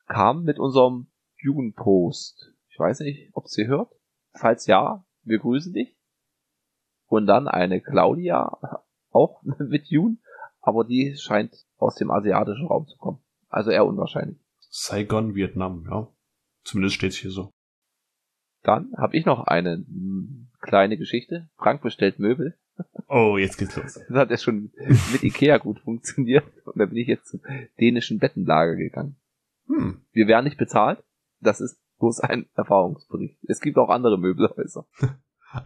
kam 0.08 0.46
mit 0.46 0.58
unserem 0.58 1.08
Jugendpost. 1.36 2.54
Ich 2.70 2.80
weiß 2.80 3.02
nicht, 3.02 3.30
ob 3.34 3.50
sie 3.50 3.67
hört. 3.67 3.93
Falls 4.32 4.67
ja, 4.67 5.04
wir 5.24 5.39
grüßen 5.39 5.74
dich. 5.74 5.98
Und 7.08 7.28
dann 7.28 7.50
eine 7.50 7.82
Claudia, 7.82 8.58
auch 9.12 9.43
mit 9.60 9.88
Jun, 9.88 10.20
aber 10.62 10.86
die 10.86 11.17
scheint 11.17 11.65
aus 11.76 11.96
dem 11.96 12.10
asiatischen 12.10 12.67
Raum 12.67 12.88
zu 12.88 12.96
kommen. 12.96 13.20
Also 13.50 13.70
eher 13.70 13.86
unwahrscheinlich. 13.86 14.39
Saigon, 14.70 15.36
Vietnam, 15.36 15.86
ja. 15.91 16.08
Zumindest 16.63 16.96
steht's 16.96 17.17
hier 17.17 17.32
so. 17.32 17.52
Dann 18.63 18.93
habe 18.98 19.15
ich 19.15 19.26
noch 19.26 19.46
eine 19.46 19.84
kleine 20.62 20.98
Geschichte. 20.98 21.50
Frank 21.58 21.82
bestellt 21.82 22.20
Möbel. 22.20 22.58
Oh, 23.08 23.38
jetzt 23.38 23.58
geht's 23.58 23.76
los. 23.76 24.00
Das 24.10 24.17
hat 24.17 24.30
ja 24.30 24.38
schon 24.38 24.72
mit 25.12 25.24
Ikea 25.24 25.58
gut 25.58 25.80
funktioniert. 25.80 26.46
Und 26.65 26.78
da 26.78 26.86
bin 26.86 26.98
ich 26.98 27.08
jetzt 27.08 27.30
zum 27.30 27.41
dänischen 27.80 28.20
Bettenlager 28.20 28.76
gegangen. 28.76 29.15
Hm. 29.67 30.02
Wir 30.12 30.28
werden 30.28 30.46
nicht 30.46 30.58
bezahlt. 30.58 31.04
Das 31.39 31.62
ist 31.62 31.80
bloß 32.00 32.20
ein 32.20 32.48
Erfahrungsbericht. 32.56 33.38
Es 33.48 33.62
gibt 33.62 33.78
auch 33.78 33.89
andere 33.89 34.17
Möbelhäuser. 34.17 34.86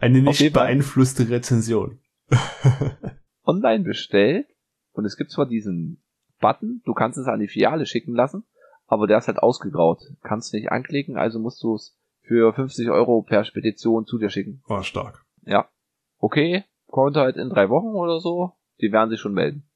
Eine 0.00 0.22
nicht 0.22 0.52
beeinflusste 0.52 1.28
Rezension. 1.28 1.98
Online 3.44 3.84
bestellt. 3.84 4.46
Und 4.92 5.04
es 5.04 5.16
gibt 5.16 5.30
zwar 5.30 5.46
diesen 5.46 6.02
Button, 6.42 6.82
du 6.84 6.92
kannst 6.92 7.16
es 7.16 7.26
an 7.26 7.40
die 7.40 7.48
Filiale 7.48 7.86
schicken 7.86 8.14
lassen, 8.14 8.44
aber 8.86 9.06
der 9.06 9.18
ist 9.18 9.28
halt 9.28 9.38
ausgegraut. 9.38 10.02
Kannst 10.22 10.52
du 10.52 10.58
nicht 10.58 10.70
anklicken, 10.70 11.16
also 11.16 11.38
musst 11.38 11.62
du 11.62 11.74
es 11.74 11.98
für 12.32 12.54
50 12.54 12.88
Euro 12.88 13.20
per 13.20 13.44
Spedition 13.44 14.06
zu 14.06 14.16
dir 14.16 14.30
schicken. 14.30 14.62
War 14.66 14.84
stark. 14.84 15.22
Ja. 15.42 15.68
Okay, 16.16 16.64
kommt 16.86 17.14
halt 17.16 17.36
in 17.36 17.50
drei 17.50 17.68
Wochen 17.68 17.94
oder 17.94 18.20
so. 18.20 18.52
Die 18.80 18.90
werden 18.90 19.10
sich 19.10 19.20
schon 19.20 19.34
melden. 19.34 19.68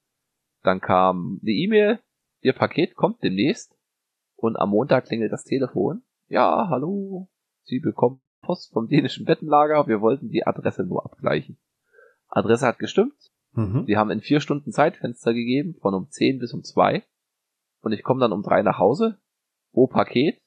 Dann 0.63 0.81
kam 0.81 1.39
die 1.43 1.63
E-Mail, 1.65 2.01
ihr 2.41 2.55
Paket 2.55 2.95
kommt 2.95 3.23
demnächst. 3.23 3.77
Und 4.37 4.57
am 4.57 4.71
Montag 4.71 5.05
klingelt 5.05 5.33
das 5.33 5.45
Telefon. 5.45 6.03
Ja, 6.29 6.69
hallo. 6.71 7.29
Sie 7.65 7.79
bekommen 7.79 8.23
Post 8.41 8.73
vom 8.73 8.89
dänischen 8.89 9.27
Bettenlager. 9.27 9.87
Wir 9.87 10.01
wollten 10.01 10.31
die 10.31 10.47
Adresse 10.47 10.83
nur 10.85 11.05
abgleichen. 11.05 11.59
Adresse 12.29 12.67
hat 12.67 12.79
gestimmt. 12.79 13.33
Mhm. 13.53 13.87
Haben 13.97 14.11
in 14.11 14.23
vier 14.23 14.41
Stunden 14.41 14.73
Zeitfenster 14.73 15.35
gegeben, 15.35 15.75
von 15.83 15.93
um 15.93 16.09
10 16.09 16.39
bis 16.39 16.55
um 16.55 16.63
2. 16.63 17.05
Und 17.83 17.93
ich 17.93 18.03
komme 18.03 18.21
dann 18.21 18.33
um 18.33 18.43
drei 18.43 18.63
nach 18.63 18.79
Hause. 18.79 19.19
Wo 19.73 19.87
Paket? 19.87 20.41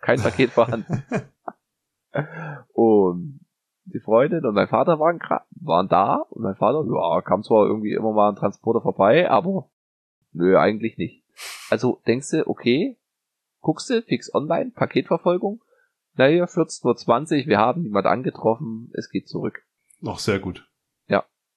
Kein 0.00 0.20
Paket 0.20 0.50
vorhanden. 0.50 1.04
Und 2.72 3.40
die 3.84 4.00
Freundin 4.00 4.44
und 4.44 4.54
mein 4.54 4.68
Vater 4.68 4.98
waren, 5.00 5.20
waren 5.60 5.88
da 5.88 6.16
und 6.30 6.42
mein 6.42 6.54
Vater, 6.54 6.84
ja, 6.86 7.22
kam 7.22 7.42
zwar 7.42 7.66
irgendwie 7.66 7.92
immer 7.92 8.12
mal 8.12 8.28
ein 8.28 8.36
Transporter 8.36 8.80
vorbei, 8.80 9.28
aber 9.28 9.68
nö, 10.32 10.56
eigentlich 10.56 10.96
nicht. 10.96 11.24
Also 11.70 12.00
denkst 12.06 12.30
du, 12.30 12.46
okay, 12.46 12.98
guckst 13.60 13.90
du, 13.90 14.02
fix 14.02 14.32
online, 14.32 14.70
Paketverfolgung, 14.72 15.62
naja, 16.14 16.44
14.20 16.44 17.42
Uhr, 17.42 17.46
wir 17.46 17.58
haben 17.58 17.82
niemand 17.82 18.06
angetroffen, 18.06 18.90
es 18.94 19.08
geht 19.08 19.28
zurück. 19.28 19.64
Noch 20.00 20.18
sehr 20.18 20.38
gut. 20.38 20.70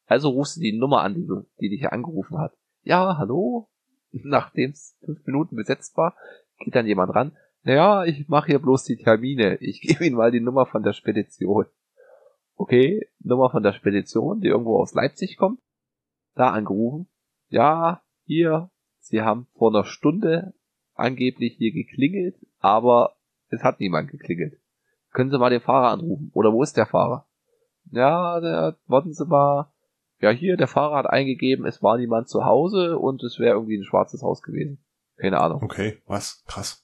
Also 0.05 0.29
rufst 0.29 0.57
du 0.57 0.61
die 0.61 0.77
Nummer 0.77 1.01
an, 1.01 1.15
die, 1.15 1.25
du, 1.25 1.45
die 1.59 1.69
dich 1.69 1.79
hier 1.79 1.93
angerufen 1.93 2.37
hat. 2.37 2.53
Ja, 2.83 3.17
hallo? 3.17 3.69
Nachdem 4.11 4.71
es 4.71 4.95
fünf 5.03 5.25
Minuten 5.25 5.55
besetzt 5.55 5.97
war, 5.97 6.15
geht 6.59 6.75
dann 6.75 6.85
jemand 6.85 7.15
ran. 7.15 7.35
Naja, 7.63 8.03
ich 8.05 8.27
mache 8.27 8.47
hier 8.47 8.59
bloß 8.59 8.83
die 8.83 8.97
Termine. 8.97 9.55
Ich 9.61 9.81
gebe 9.81 10.05
Ihnen 10.05 10.17
mal 10.17 10.31
die 10.31 10.41
Nummer 10.41 10.65
von 10.65 10.83
der 10.83 10.93
Spedition. 10.93 11.65
Okay, 12.55 13.07
Nummer 13.19 13.49
von 13.49 13.63
der 13.63 13.73
Spedition, 13.73 14.41
die 14.41 14.47
irgendwo 14.47 14.79
aus 14.79 14.93
Leipzig 14.93 15.37
kommt. 15.37 15.59
Da 16.35 16.51
angerufen. 16.51 17.07
Ja, 17.49 18.01
hier, 18.25 18.69
Sie 18.99 19.21
haben 19.21 19.47
vor 19.57 19.69
einer 19.69 19.85
Stunde 19.85 20.53
angeblich 20.93 21.55
hier 21.57 21.71
geklingelt, 21.71 22.35
aber 22.59 23.15
es 23.49 23.63
hat 23.63 23.79
niemand 23.79 24.11
geklingelt. 24.11 24.59
Können 25.11 25.29
Sie 25.29 25.37
mal 25.37 25.49
den 25.49 25.61
Fahrer 25.61 25.91
anrufen? 25.91 26.31
Oder 26.33 26.53
wo 26.53 26.63
ist 26.63 26.77
der 26.77 26.85
Fahrer? 26.85 27.27
Ja, 27.91 28.39
der, 28.39 28.77
warten 28.87 29.13
Sie 29.13 29.25
mal, 29.25 29.71
ja, 30.19 30.31
hier, 30.31 30.57
der 30.57 30.67
Fahrer 30.67 30.97
hat 30.97 31.05
eingegeben, 31.05 31.65
es 31.65 31.83
war 31.83 31.97
niemand 31.97 32.29
zu 32.29 32.45
Hause 32.45 32.97
und 32.97 33.23
es 33.23 33.39
wäre 33.39 33.55
irgendwie 33.55 33.77
ein 33.77 33.83
schwarzes 33.83 34.23
Haus 34.23 34.41
gewesen. 34.41 34.83
Keine 35.17 35.39
Ahnung. 35.39 35.61
Okay, 35.61 36.01
was? 36.07 36.43
Krass. 36.47 36.82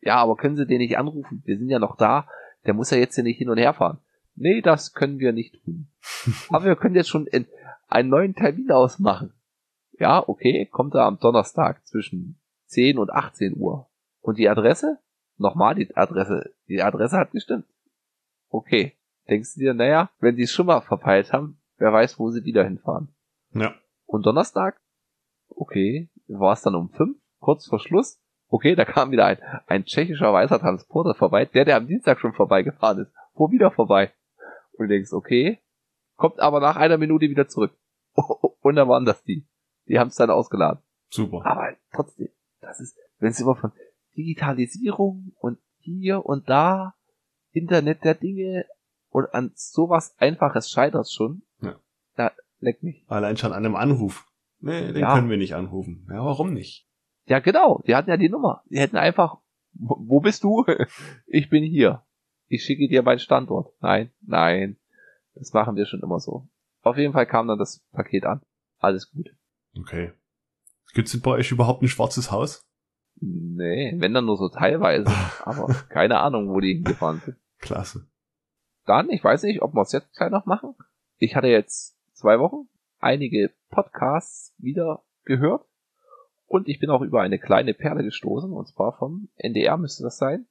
Ja, 0.00 0.16
aber 0.16 0.36
können 0.36 0.56
Sie 0.56 0.66
den 0.66 0.78
nicht 0.78 0.98
anrufen? 0.98 1.42
Wir 1.44 1.58
sind 1.58 1.68
ja 1.68 1.78
noch 1.78 1.96
da. 1.96 2.26
Der 2.66 2.74
muss 2.74 2.90
ja 2.90 2.98
jetzt 2.98 3.14
hier 3.14 3.24
nicht 3.24 3.38
hin 3.38 3.50
und 3.50 3.58
her 3.58 3.74
fahren. 3.74 3.98
Nee, 4.34 4.60
das 4.62 4.92
können 4.92 5.18
wir 5.18 5.32
nicht 5.32 5.62
tun. 5.64 5.88
aber 6.48 6.64
wir 6.64 6.76
können 6.76 6.94
jetzt 6.94 7.08
schon 7.08 7.28
einen 7.88 8.08
neuen 8.08 8.34
Termin 8.34 8.70
ausmachen. 8.70 9.32
Ja, 9.98 10.26
okay, 10.26 10.66
kommt 10.66 10.94
er 10.94 11.04
am 11.04 11.18
Donnerstag 11.18 11.86
zwischen 11.86 12.40
10 12.66 12.98
und 12.98 13.10
18 13.10 13.56
Uhr. 13.56 13.90
Und 14.20 14.38
die 14.38 14.48
Adresse? 14.48 14.98
Nochmal 15.36 15.74
die 15.74 15.94
Adresse. 15.96 16.54
Die 16.68 16.82
Adresse 16.82 17.16
hat 17.16 17.32
gestimmt. 17.32 17.66
Okay. 18.48 18.96
Denkst 19.28 19.54
du 19.54 19.60
dir, 19.60 19.74
naja, 19.74 20.10
wenn 20.18 20.36
die 20.36 20.42
es 20.42 20.52
schon 20.52 20.66
mal 20.66 20.80
verpeilt 20.80 21.32
haben, 21.32 21.60
wer 21.76 21.92
weiß, 21.92 22.18
wo 22.18 22.30
sie 22.30 22.44
wieder 22.44 22.64
hinfahren. 22.64 23.14
Ja. 23.52 23.74
Und 24.06 24.26
Donnerstag? 24.26 24.80
Okay. 25.48 26.10
War 26.26 26.52
es 26.52 26.62
dann 26.62 26.74
um 26.74 26.90
5? 26.90 27.16
Kurz 27.38 27.66
vor 27.66 27.78
Schluss? 27.80 28.20
Okay, 28.52 28.74
da 28.74 28.84
kam 28.84 29.10
wieder 29.12 29.26
ein, 29.26 29.38
ein 29.68 29.84
tschechischer 29.84 30.32
weißer 30.32 30.58
Transporter 30.58 31.14
vorbei, 31.14 31.44
der, 31.44 31.64
der 31.64 31.76
am 31.76 31.86
Dienstag 31.86 32.18
schon 32.18 32.32
vorbeigefahren 32.32 32.98
ist, 33.02 33.12
fuhr 33.34 33.50
wieder 33.52 33.70
vorbei. 33.70 34.12
Und 34.72 34.88
du 34.88 34.94
denkst, 34.94 35.12
okay, 35.12 35.60
kommt 36.16 36.40
aber 36.40 36.58
nach 36.60 36.76
einer 36.76 36.98
Minute 36.98 37.28
wieder 37.30 37.46
zurück. 37.48 37.72
Und 38.62 38.74
da 38.74 38.88
waren 38.88 39.04
das 39.04 39.22
die. 39.22 39.46
Die 39.86 39.98
haben 39.98 40.08
es 40.08 40.16
dann 40.16 40.30
ausgeladen. 40.30 40.82
Super. 41.10 41.46
Aber 41.46 41.74
trotzdem, 41.92 42.28
das 42.60 42.80
ist, 42.80 42.96
wenn 43.18 43.30
es 43.30 43.40
immer 43.40 43.56
von 43.56 43.72
Digitalisierung 44.16 45.32
und 45.38 45.58
hier 45.78 46.24
und 46.26 46.48
da, 46.48 46.94
Internet 47.52 48.04
der 48.04 48.14
Dinge 48.14 48.66
und 49.10 49.32
an 49.34 49.52
sowas 49.54 50.14
Einfaches 50.18 50.70
scheitert 50.70 51.10
schon. 51.10 51.42
Ja. 51.60 51.76
Da 52.16 52.32
leckt 52.60 52.82
mich. 52.82 53.04
Allein 53.08 53.36
schon 53.36 53.52
an 53.52 53.64
einem 53.64 53.76
Anruf. 53.76 54.26
Nee, 54.60 54.92
den 54.92 55.00
Ja. 55.02 55.14
können 55.14 55.30
wir 55.30 55.36
nicht 55.36 55.54
anrufen. 55.54 56.06
Ja, 56.10 56.24
warum 56.24 56.52
nicht? 56.52 56.86
Ja, 57.26 57.38
genau. 57.38 57.82
Die 57.86 57.94
hatten 57.94 58.10
ja 58.10 58.16
die 58.16 58.28
Nummer. 58.28 58.62
Die 58.70 58.78
hätten 58.78 58.96
einfach, 58.96 59.38
wo 59.72 60.20
bist 60.20 60.44
du? 60.44 60.64
Ich 61.26 61.48
bin 61.48 61.64
hier. 61.64 62.02
Ich 62.48 62.64
schicke 62.64 62.88
dir 62.88 63.02
meinen 63.02 63.20
Standort. 63.20 63.72
Nein, 63.80 64.10
nein. 64.20 64.76
Das 65.34 65.52
machen 65.52 65.76
wir 65.76 65.86
schon 65.86 66.00
immer 66.00 66.18
so. 66.18 66.48
Auf 66.82 66.96
jeden 66.96 67.12
Fall 67.12 67.26
kam 67.26 67.46
dann 67.46 67.58
das 67.58 67.80
Paket 67.92 68.24
an. 68.24 68.40
Alles 68.78 69.10
gut. 69.10 69.30
Okay. 69.78 70.12
Gibt's 70.92 71.12
denn 71.12 71.20
bei 71.20 71.32
euch 71.32 71.52
überhaupt 71.52 71.82
ein 71.82 71.88
schwarzes 71.88 72.32
Haus? 72.32 72.66
Nee, 73.20 73.94
wenn 73.98 74.14
dann 74.14 74.24
nur 74.24 74.36
so 74.36 74.48
teilweise. 74.48 75.06
Aber 75.44 75.66
keine 75.88 76.18
Ahnung, 76.20 76.48
wo 76.48 76.60
die 76.60 76.74
hingefahren 76.74 77.20
sind. 77.24 77.36
Klasse. 77.58 78.06
Dann, 78.86 79.10
ich 79.10 79.22
weiß 79.22 79.44
nicht, 79.44 79.62
ob 79.62 79.74
wir 79.74 79.82
es 79.82 79.92
jetzt 79.92 80.16
gleich 80.16 80.30
noch 80.30 80.46
machen. 80.46 80.74
Ich 81.18 81.36
hatte 81.36 81.48
jetzt 81.48 81.96
zwei 82.14 82.38
Wochen 82.40 82.68
einige 82.98 83.52
Podcasts 83.70 84.54
wieder 84.58 85.04
gehört. 85.24 85.66
Und 86.50 86.66
ich 86.66 86.80
bin 86.80 86.90
auch 86.90 87.00
über 87.02 87.20
eine 87.20 87.38
kleine 87.38 87.74
Perle 87.74 88.02
gestoßen, 88.02 88.52
und 88.52 88.66
zwar 88.66 88.98
vom 88.98 89.28
NDR 89.36 89.76
müsste 89.76 90.02
das 90.02 90.18
sein, 90.18 90.48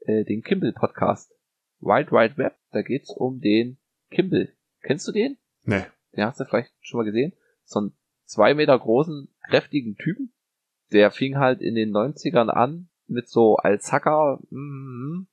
äh, 0.00 0.24
den 0.24 0.42
Kimball 0.42 0.72
Podcast. 0.72 1.32
Wild 1.78 2.10
Wide 2.10 2.36
Web, 2.38 2.56
da 2.72 2.82
geht's 2.82 3.10
um 3.10 3.40
den 3.40 3.78
Kimball. 4.10 4.52
Kennst 4.82 5.06
du 5.06 5.12
den? 5.12 5.38
Nee. 5.62 5.84
Den 6.16 6.24
hast 6.24 6.40
du 6.40 6.44
vielleicht 6.44 6.72
schon 6.80 6.98
mal 6.98 7.04
gesehen. 7.04 7.34
So 7.62 7.78
einen 7.78 7.92
zwei 8.24 8.52
Meter 8.54 8.76
großen, 8.76 9.28
kräftigen 9.48 9.94
Typen. 9.94 10.32
Der 10.90 11.12
fing 11.12 11.38
halt 11.38 11.60
in 11.60 11.76
den 11.76 11.92
90ern 11.92 12.48
an 12.48 12.88
mit 13.06 13.28
so 13.28 13.58
als 13.58 13.92
Hacker, 13.92 14.40
mm, 14.50 15.28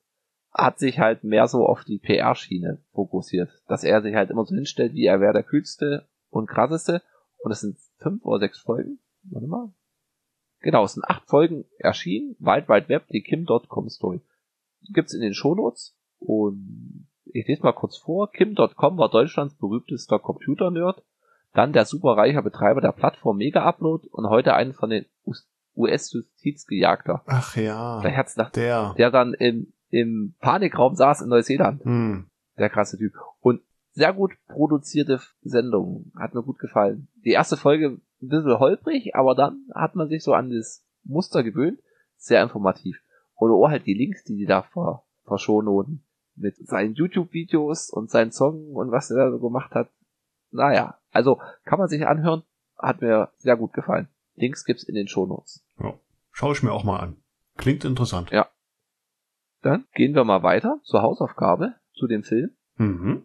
hat 0.51 0.77
sich 0.77 0.99
halt 0.99 1.23
mehr 1.23 1.47
so 1.47 1.65
auf 1.65 1.83
die 1.83 1.97
PR-Schiene 1.97 2.79
fokussiert. 2.91 3.49
Dass 3.67 3.83
er 3.83 4.03
sich 4.03 4.13
halt 4.13 4.29
immer 4.29 4.45
so 4.45 4.53
hinstellt, 4.53 4.93
wie 4.93 5.05
er 5.05 5.19
wäre 5.19 5.33
der 5.33 5.41
kühlste 5.41 6.07
und 6.29 6.45
krasseste. 6.45 7.01
Und 7.37 7.51
es 7.51 7.61
sind 7.61 7.79
fünf 7.97 8.23
oder 8.23 8.37
sechs 8.37 8.59
Folgen. 8.59 8.99
Warte 9.23 9.47
mal. 9.47 9.73
Genau, 10.65 10.83
es 10.83 10.93
sind 10.93 11.05
acht 11.05 11.27
Folgen 11.27 11.65
erschienen. 11.77 12.35
Wild 12.39 12.67
Wide 12.67 12.89
Web, 12.89 13.07
die 13.09 13.21
Kim.com 13.21 13.87
Story. 13.87 14.19
Gibt's 14.91 15.13
in 15.13 15.21
den 15.21 15.35
Shownotes. 15.35 15.95
Und 16.17 17.07
ich 17.25 17.47
lese 17.47 17.61
mal 17.61 17.71
kurz 17.73 17.97
vor. 17.97 18.31
Kim.com 18.31 18.97
war 18.97 19.11
Deutschlands 19.11 19.53
berühmtester 19.53 20.17
Computer-Nerd. 20.17 21.03
Dann 21.53 21.71
der 21.71 21.85
superreicher 21.85 22.41
Betreiber 22.41 22.81
der 22.81 22.93
Plattform 22.93 23.37
Mega 23.37 23.63
Upload 23.63 24.07
und 24.07 24.27
heute 24.27 24.55
einen 24.55 24.73
von 24.73 24.89
den 24.89 25.05
US-Justizgejagter. 25.75 27.21
Ach 27.27 27.55
ja. 27.55 28.01
Der 28.01 28.09
Herznach, 28.09 28.49
Der. 28.49 28.95
der 28.97 29.11
dann 29.11 29.35
im, 29.35 29.71
im 29.91 30.33
Panikraum 30.39 30.95
saß 30.95 31.21
in 31.21 31.29
Neuseeland. 31.29 31.85
Hm. 31.85 32.25
Der 32.57 32.71
krasse 32.71 32.97
Typ. 32.97 33.13
Und 33.39 33.61
sehr 33.91 34.13
gut 34.13 34.31
produzierte 34.47 35.21
Sendung. 35.43 36.11
Hat 36.19 36.33
mir 36.33 36.41
gut 36.41 36.57
gefallen. 36.57 37.07
Die 37.23 37.33
erste 37.33 37.55
Folge 37.55 37.99
ein 38.21 38.29
bisschen 38.29 38.59
holprig, 38.59 39.15
aber 39.15 39.35
dann 39.35 39.67
hat 39.73 39.95
man 39.95 40.09
sich 40.09 40.23
so 40.23 40.33
an 40.33 40.49
das 40.49 40.83
Muster 41.03 41.43
gewöhnt. 41.43 41.79
Sehr 42.17 42.41
informativ. 42.41 43.01
Oder 43.35 43.53
auch 43.53 43.69
halt 43.69 43.85
die 43.85 43.93
Links, 43.93 44.23
die 44.23 44.37
die 44.37 44.45
da 44.45 44.63
ver, 44.63 45.03
verschonen 45.25 46.03
mit 46.35 46.55
seinen 46.67 46.93
YouTube-Videos 46.93 47.89
und 47.89 48.09
seinen 48.09 48.31
Song 48.31 48.71
und 48.75 48.91
was 48.91 49.11
er 49.11 49.17
da 49.17 49.31
so 49.31 49.39
gemacht 49.39 49.73
hat. 49.73 49.89
Naja, 50.51 50.97
also 51.11 51.39
kann 51.63 51.79
man 51.79 51.87
sich 51.87 52.05
anhören. 52.05 52.43
Hat 52.77 53.01
mir 53.01 53.29
sehr 53.37 53.57
gut 53.57 53.73
gefallen. 53.73 54.07
Links 54.35 54.65
gibt's 54.65 54.83
in 54.83 54.95
den 54.95 55.07
Shownotes. 55.07 55.65
Ja. 55.79 55.93
Schau 56.31 56.51
ich 56.51 56.63
mir 56.63 56.73
auch 56.73 56.83
mal 56.83 56.99
an. 56.99 57.17
Klingt 57.57 57.85
interessant. 57.85 58.31
Ja. 58.31 58.49
Dann 59.61 59.85
gehen 59.93 60.13
wir 60.13 60.25
mal 60.25 60.43
weiter 60.43 60.79
zur 60.83 61.01
Hausaufgabe, 61.01 61.75
zu 61.93 62.07
dem 62.07 62.23
Film. 62.23 62.51
Mhm. 62.75 63.23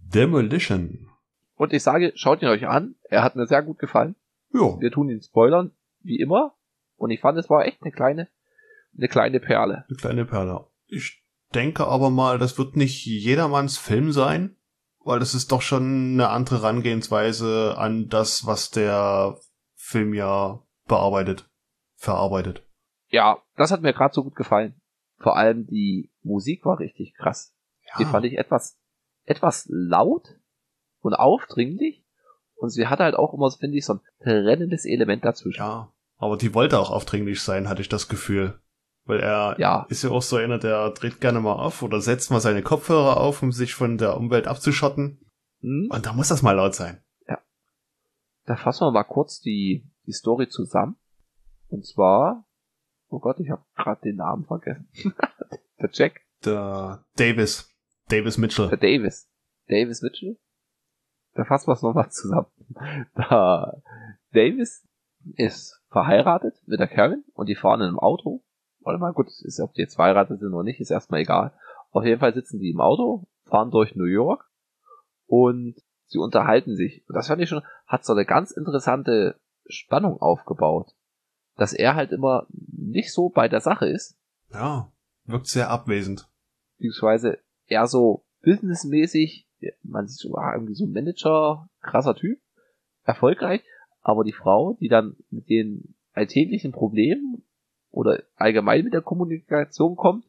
Demolition. 0.00 1.10
Und 1.56 1.72
ich 1.72 1.82
sage, 1.82 2.12
schaut 2.14 2.42
ihn 2.42 2.48
euch 2.48 2.66
an. 2.66 2.96
Er 3.04 3.22
hat 3.22 3.36
mir 3.36 3.46
sehr 3.46 3.62
gut 3.62 3.78
gefallen. 3.78 4.16
Ja. 4.56 4.80
Wir 4.80 4.90
tun 4.90 5.08
ihn 5.08 5.22
spoilern, 5.22 5.72
wie 6.00 6.18
immer. 6.18 6.56
Und 6.96 7.10
ich 7.10 7.20
fand, 7.20 7.38
es 7.38 7.50
war 7.50 7.66
echt 7.66 7.82
eine 7.82 7.92
kleine, 7.92 8.28
eine 8.96 9.08
kleine 9.08 9.40
Perle. 9.40 9.84
Eine 9.88 9.96
kleine 9.96 10.24
Perle. 10.24 10.66
Ich 10.86 11.22
denke 11.54 11.86
aber 11.86 12.10
mal, 12.10 12.38
das 12.38 12.58
wird 12.58 12.76
nicht 12.76 13.04
jedermanns 13.04 13.78
Film 13.78 14.12
sein, 14.12 14.56
weil 15.04 15.18
das 15.18 15.34
ist 15.34 15.52
doch 15.52 15.62
schon 15.62 16.14
eine 16.14 16.30
andere 16.30 16.62
Herangehensweise 16.62 17.74
an 17.76 18.08
das, 18.08 18.46
was 18.46 18.70
der 18.70 19.38
Film 19.74 20.14
ja 20.14 20.62
bearbeitet, 20.86 21.48
verarbeitet. 21.94 22.66
Ja, 23.08 23.42
das 23.56 23.70
hat 23.70 23.82
mir 23.82 23.92
gerade 23.92 24.14
so 24.14 24.24
gut 24.24 24.34
gefallen. 24.34 24.80
Vor 25.18 25.36
allem 25.36 25.66
die 25.66 26.10
Musik 26.22 26.64
war 26.64 26.78
richtig 26.78 27.14
krass. 27.14 27.54
Die 27.98 28.04
fand 28.04 28.26
ich 28.26 28.36
etwas, 28.36 28.78
etwas 29.24 29.66
laut 29.68 30.38
und 31.00 31.14
aufdringlich. 31.14 32.05
Und 32.56 32.70
sie 32.70 32.86
hat 32.86 33.00
halt 33.00 33.14
auch 33.14 33.34
immer, 33.34 33.50
finde 33.50 33.76
ich, 33.78 33.84
so 33.84 33.94
ein 33.94 34.00
trennendes 34.22 34.84
Element 34.84 35.24
dazwischen. 35.24 35.58
Ja, 35.58 35.92
aber 36.18 36.36
die 36.36 36.54
wollte 36.54 36.78
auch 36.78 36.90
aufdringlich 36.90 37.40
sein, 37.42 37.68
hatte 37.68 37.82
ich 37.82 37.88
das 37.88 38.08
Gefühl. 38.08 38.58
Weil 39.04 39.20
er 39.20 39.56
Ja. 39.60 39.86
ist 39.88 40.02
ja 40.02 40.10
auch 40.10 40.22
so 40.22 40.36
einer, 40.36 40.58
der 40.58 40.90
dreht 40.90 41.20
gerne 41.20 41.40
mal 41.40 41.52
auf 41.52 41.82
oder 41.82 42.00
setzt 42.00 42.30
mal 42.30 42.40
seine 42.40 42.62
Kopfhörer 42.62 43.18
auf, 43.18 43.42
um 43.42 43.52
sich 43.52 43.74
von 43.74 43.98
der 43.98 44.16
Umwelt 44.16 44.48
abzuschotten. 44.48 45.20
Hm? 45.60 45.88
Und 45.92 46.06
da 46.06 46.12
muss 46.12 46.28
das 46.28 46.42
mal 46.42 46.52
laut 46.52 46.74
sein. 46.74 47.00
Da 48.46 48.54
fassen 48.54 48.84
wir 48.86 48.92
mal 48.92 49.02
kurz 49.02 49.40
die, 49.40 49.84
die 50.06 50.12
Story 50.12 50.48
zusammen. 50.48 50.94
Und 51.68 51.84
zwar, 51.84 52.44
oh 53.08 53.18
Gott, 53.18 53.40
ich 53.40 53.50
habe 53.50 53.64
gerade 53.76 54.00
den 54.02 54.16
Namen 54.16 54.44
vergessen. 54.44 54.88
der 55.80 55.90
Jack, 55.92 56.20
Der 56.44 57.04
Davis. 57.16 57.68
Davis 58.08 58.38
Mitchell. 58.38 58.68
der 58.68 58.78
Davis. 58.78 59.28
Davis 59.68 60.00
Mitchell. 60.00 60.38
Da 61.36 61.44
fassen 61.44 61.68
wir 61.68 61.74
es 61.74 61.82
nochmal 61.82 62.10
zusammen. 62.10 62.46
Da, 63.14 63.80
Davis 64.32 64.86
ist 65.34 65.82
verheiratet 65.90 66.54
mit 66.66 66.80
der 66.80 66.88
Karen 66.88 67.24
und 67.34 67.48
die 67.48 67.56
fahren 67.56 67.80
in 67.80 67.88
einem 67.88 67.98
Auto. 67.98 68.42
Warte 68.80 68.98
mal, 68.98 69.12
gut, 69.12 69.26
ist, 69.42 69.60
ob 69.60 69.72
die 69.74 69.82
jetzt 69.82 69.96
verheiratet 69.96 70.40
sind 70.40 70.52
oder 70.52 70.62
nicht, 70.64 70.80
ist 70.80 70.90
erstmal 70.90 71.20
egal. 71.20 71.52
Auf 71.90 72.04
jeden 72.04 72.20
Fall 72.20 72.34
sitzen 72.34 72.58
die 72.60 72.70
im 72.70 72.80
Auto, 72.80 73.26
fahren 73.46 73.70
durch 73.70 73.96
New 73.96 74.04
York 74.04 74.48
und 75.26 75.74
sie 76.06 76.18
unterhalten 76.18 76.76
sich. 76.76 77.04
Und 77.08 77.14
das 77.16 77.26
fand 77.28 77.42
ich 77.42 77.48
schon, 77.48 77.62
hat 77.86 78.04
so 78.04 78.12
eine 78.12 78.24
ganz 78.24 78.52
interessante 78.52 79.40
Spannung 79.66 80.20
aufgebaut. 80.20 80.92
Dass 81.56 81.72
er 81.72 81.94
halt 81.96 82.12
immer 82.12 82.46
nicht 82.50 83.12
so 83.12 83.28
bei 83.30 83.48
der 83.48 83.60
Sache 83.60 83.86
ist, 83.88 84.16
Ja, 84.52 84.92
wirkt 85.24 85.48
sehr 85.48 85.70
abwesend. 85.70 86.28
beziehungsweise 86.76 87.38
eher 87.66 87.86
so 87.86 88.24
businessmäßig, 88.42 89.45
man 89.82 90.06
sieht 90.06 90.18
so, 90.18 90.34
ah, 90.36 90.54
irgendwie 90.54 90.74
so 90.74 90.84
ein 90.84 90.92
Manager, 90.92 91.68
krasser 91.80 92.14
Typ, 92.14 92.38
erfolgreich, 93.04 93.62
aber 94.02 94.24
die 94.24 94.32
Frau, 94.32 94.76
die 94.80 94.88
dann 94.88 95.16
mit 95.30 95.48
den 95.48 95.94
alltäglichen 96.12 96.72
Problemen 96.72 97.42
oder 97.90 98.22
allgemein 98.36 98.84
mit 98.84 98.94
der 98.94 99.02
Kommunikation 99.02 99.96
kommt, 99.96 100.24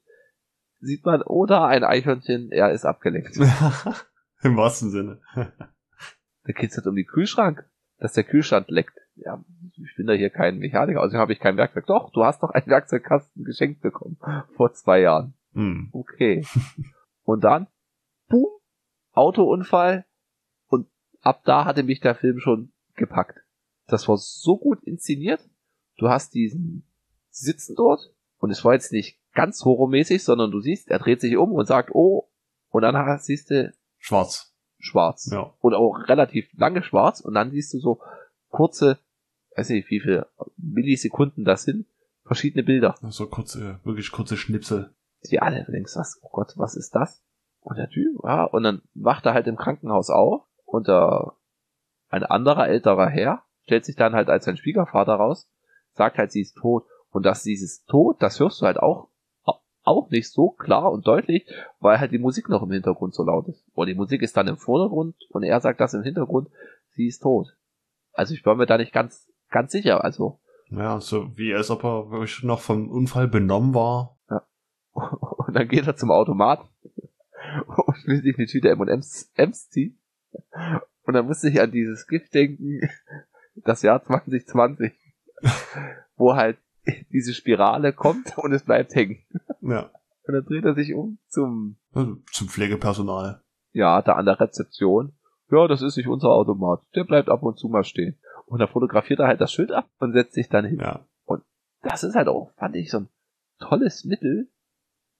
sieht 0.79 1.05
man, 1.05 1.21
oder 1.21 1.65
ein 1.65 1.83
Eichhörnchen, 1.83 2.51
er 2.51 2.71
ist 2.71 2.85
abgelenkt. 2.85 3.37
Im 4.43 4.57
wahrsten 4.57 4.91
Sinne. 4.91 5.19
Da 5.35 6.53
geht's 6.53 6.77
halt 6.77 6.87
um 6.87 6.95
den 6.95 7.05
Kühlschrank, 7.05 7.69
dass 7.99 8.13
der 8.13 8.23
Kühlschrank 8.23 8.67
leckt. 8.69 8.97
Ja, 9.15 9.43
ich 9.73 9.95
bin 9.95 10.05
da 10.05 10.13
hier 10.13 10.29
kein 10.29 10.59
Mechaniker, 10.59 11.01
also 11.01 11.17
habe 11.17 11.33
ich 11.33 11.39
kein 11.39 11.57
Werkzeug. 11.57 11.87
Doch, 11.87 12.11
du 12.11 12.23
hast 12.23 12.43
doch 12.43 12.51
einen 12.51 12.67
Werkzeugkasten 12.67 13.43
geschenkt 13.43 13.81
bekommen 13.81 14.17
vor 14.55 14.73
zwei 14.73 15.01
Jahren. 15.01 15.33
Hm. 15.53 15.89
Okay. 15.91 16.45
Und 17.23 17.43
dann, 17.43 17.67
boom, 18.29 18.47
Autounfall 19.17 20.05
und 20.67 20.87
ab 21.21 21.41
da 21.45 21.65
hatte 21.65 21.83
mich 21.83 21.99
der 21.99 22.15
Film 22.15 22.39
schon 22.39 22.71
gepackt. 22.95 23.39
Das 23.87 24.07
war 24.07 24.17
so 24.17 24.57
gut 24.57 24.83
inszeniert. 24.83 25.47
Du 25.97 26.09
hast 26.09 26.33
diesen 26.33 26.83
Sitzen 27.29 27.75
dort 27.75 28.13
und 28.39 28.51
es 28.51 28.63
war 28.63 28.73
jetzt 28.73 28.91
nicht 28.91 29.19
ganz 29.33 29.63
horrormäßig, 29.65 30.23
sondern 30.23 30.51
du 30.51 30.59
siehst, 30.59 30.89
er 30.89 30.99
dreht 30.99 31.21
sich 31.21 31.37
um 31.37 31.51
und 31.51 31.67
sagt, 31.67 31.91
oh, 31.93 32.29
und 32.69 32.81
dann 32.81 33.19
siehst 33.19 33.49
du 33.49 33.73
schwarz. 33.97 34.53
Schwarz. 34.79 35.29
Ja. 35.31 35.53
Und 35.59 35.73
auch 35.73 36.07
relativ 36.07 36.49
lange 36.53 36.83
schwarz 36.83 37.21
und 37.21 37.33
dann 37.33 37.51
siehst 37.51 37.73
du 37.73 37.79
so 37.79 38.01
kurze, 38.49 38.99
weiß 39.55 39.69
nicht, 39.69 39.89
wie 39.89 39.99
viele 39.99 40.27
Millisekunden 40.57 41.45
das 41.45 41.63
sind, 41.63 41.87
verschiedene 42.25 42.63
Bilder. 42.63 42.95
So 43.09 43.27
kurze, 43.27 43.79
wirklich 43.83 44.11
kurze 44.11 44.37
Schnipsel. 44.37 44.93
Die 45.29 45.39
alle, 45.39 45.63
du 45.65 45.71
denkst, 45.71 45.95
was, 45.95 46.19
oh 46.21 46.29
Gott, 46.31 46.53
was 46.57 46.75
ist 46.75 46.93
das? 46.93 47.23
Und 47.67 47.77
der 47.77 47.89
Typ, 47.89 48.23
ja, 48.23 48.45
und 48.45 48.63
dann 48.63 48.81
wacht 48.93 49.25
er 49.25 49.33
halt 49.33 49.45
im 49.45 49.57
Krankenhaus 49.57 50.09
auf 50.09 50.43
und 50.63 50.87
der, 50.87 51.33
ein 52.07 52.23
anderer 52.23 52.69
älterer 52.69 53.07
Herr 53.09 53.43
stellt 53.63 53.83
sich 53.83 53.97
dann 53.97 54.13
halt 54.13 54.29
als 54.29 54.45
sein 54.45 54.55
Schwiegervater 54.55 55.15
raus, 55.15 55.51
sagt 55.91 56.17
halt, 56.17 56.31
sie 56.31 56.39
ist 56.39 56.55
tot. 56.55 56.85
Und 57.09 57.25
dass 57.25 57.43
dieses 57.43 57.83
Tod, 57.83 58.21
das 58.21 58.39
hörst 58.39 58.61
du 58.61 58.67
halt 58.67 58.77
auch, 58.77 59.09
auch 59.83 60.09
nicht 60.09 60.31
so 60.31 60.51
klar 60.51 60.93
und 60.93 61.07
deutlich, 61.07 61.45
weil 61.81 61.99
halt 61.99 62.13
die 62.13 62.19
Musik 62.19 62.47
noch 62.47 62.63
im 62.63 62.71
Hintergrund 62.71 63.13
so 63.13 63.23
laut 63.23 63.49
ist. 63.49 63.65
Und 63.73 63.87
die 63.87 63.95
Musik 63.95 64.21
ist 64.21 64.37
dann 64.37 64.47
im 64.47 64.55
Vordergrund 64.55 65.17
und 65.31 65.43
er 65.43 65.59
sagt 65.59 65.81
das 65.81 65.93
im 65.93 66.03
Hintergrund, 66.03 66.47
sie 66.91 67.07
ist 67.07 67.19
tot. 67.19 67.57
Also 68.13 68.33
ich 68.33 68.45
war 68.45 68.55
mir 68.55 68.65
da 68.65 68.77
nicht 68.77 68.93
ganz, 68.93 69.29
ganz 69.49 69.73
sicher, 69.73 70.05
also. 70.05 70.39
Ja, 70.69 71.01
so 71.01 71.37
wie 71.37 71.53
als 71.53 71.69
ob 71.69 71.83
er 71.83 72.11
wirklich 72.11 72.43
noch 72.43 72.61
vom 72.61 72.89
Unfall 72.89 73.27
benommen 73.27 73.75
war. 73.75 74.17
Ja. 74.29 74.47
Und 74.93 75.53
dann 75.53 75.67
geht 75.67 75.85
er 75.85 75.97
zum 75.97 76.11
Automat 76.11 76.61
und 77.85 78.07
will 78.07 78.21
sich 78.21 78.37
eine 78.37 78.47
Tüte 78.47 78.69
M&M's 78.69 79.31
M's 79.35 79.69
ziehen. 79.69 79.99
Und 81.03 81.13
dann 81.13 81.25
musste 81.25 81.49
ich 81.49 81.61
an 81.61 81.71
dieses 81.71 82.07
Gift 82.07 82.33
denken, 82.33 82.81
das 83.55 83.81
Jahr 83.81 84.03
2020, 84.03 84.93
wo 86.15 86.35
halt 86.35 86.57
diese 87.11 87.33
Spirale 87.33 87.93
kommt 87.93 88.37
und 88.37 88.51
es 88.53 88.63
bleibt 88.63 88.95
hängen. 88.95 89.23
Ja. 89.61 89.91
Und 90.27 90.33
dann 90.33 90.45
dreht 90.45 90.65
er 90.65 90.75
sich 90.75 90.93
um 90.93 91.19
zum, 91.29 91.77
also 91.93 92.17
zum 92.31 92.49
Pflegepersonal. 92.49 93.41
Ja, 93.71 94.01
da 94.01 94.13
an 94.13 94.25
der 94.25 94.39
Rezeption. 94.39 95.13
Ja, 95.49 95.67
das 95.67 95.81
ist 95.81 95.95
nicht 95.95 96.07
unser 96.07 96.29
Automat. 96.29 96.81
Der 96.95 97.05
bleibt 97.05 97.29
ab 97.29 97.43
und 97.43 97.57
zu 97.57 97.69
mal 97.69 97.83
stehen. 97.83 98.17
Und 98.45 98.59
dann 98.59 98.67
fotografiert 98.67 99.19
er 99.19 99.27
halt 99.27 99.41
das 99.41 99.51
Schild 99.51 99.71
ab 99.71 99.89
und 99.99 100.13
setzt 100.13 100.33
sich 100.33 100.49
dann 100.49 100.65
hin. 100.65 100.79
Ja. 100.79 101.05
Und 101.25 101.43
das 101.81 102.03
ist 102.03 102.15
halt 102.15 102.27
auch, 102.27 102.51
fand 102.57 102.75
ich, 102.75 102.91
so 102.91 102.99
ein 102.99 103.09
tolles 103.59 104.03
Mittel. 104.03 104.49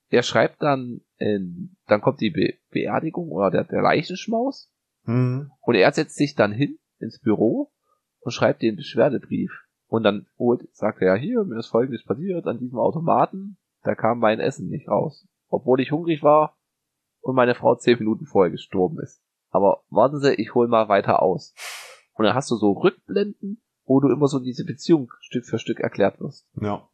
Er 0.10 0.24
schreibt 0.24 0.62
dann, 0.62 1.02
in, 1.18 1.76
dann 1.88 2.02
kommt 2.02 2.22
die 2.22 2.30
Be 2.30 2.54
Beerdigung 2.72 3.30
oder 3.30 3.52
der, 3.52 3.64
der 3.66 3.82
Leichenschmaus. 3.82 4.72
Mhm. 5.04 5.52
Und 5.62 5.76
er 5.76 5.92
setzt 5.92 6.16
sich 6.16 6.36
dann 6.36 6.52
hin 6.52 6.80
ins 7.00 7.20
Büro 7.20 7.72
und 8.20 8.32
schreibt 8.32 8.62
den 8.62 8.76
Beschwerdebrief. 8.76 9.52
Und 9.88 10.04
dann 10.04 10.28
holt, 10.38 10.68
sagt 10.74 11.02
er, 11.02 11.16
ja, 11.16 11.22
hier, 11.22 11.44
mir 11.44 11.60
ist 11.60 11.68
folgendes 11.68 12.04
passiert 12.04 12.46
an 12.46 12.60
diesem 12.60 12.78
Automaten. 12.78 13.58
Da 13.84 13.96
kam 13.96 14.20
mein 14.20 14.40
Essen 14.40 14.68
nicht 14.70 14.90
raus. 14.90 15.26
Obwohl 15.48 15.80
ich 15.80 15.92
hungrig 15.92 16.24
war 16.24 16.58
und 17.22 17.36
meine 17.36 17.56
Frau 17.56 17.76
zehn 17.76 18.00
Minuten 18.00 18.26
vorher 18.26 18.52
gestorben 18.52 19.00
ist. 19.00 19.22
Aber 19.50 19.84
warten 19.90 20.20
Sie, 20.20 20.34
ich 20.34 20.54
hol 20.56 20.68
mal 20.68 20.90
weiter 20.90 21.22
aus. 21.22 21.54
Und 22.14 22.26
dann 22.26 22.36
hast 22.36 22.52
du 22.52 22.56
so 22.56 22.74
Rückblenden, 22.74 23.62
wo 23.86 24.02
du 24.02 24.10
immer 24.10 24.28
so 24.28 24.40
diese 24.40 24.66
Beziehung 24.66 25.12
Stück 25.22 25.46
für 25.46 25.60
Stück 25.60 25.80
erklärt 25.80 26.20
wirst. 26.20 26.48
Ja. 26.60 26.88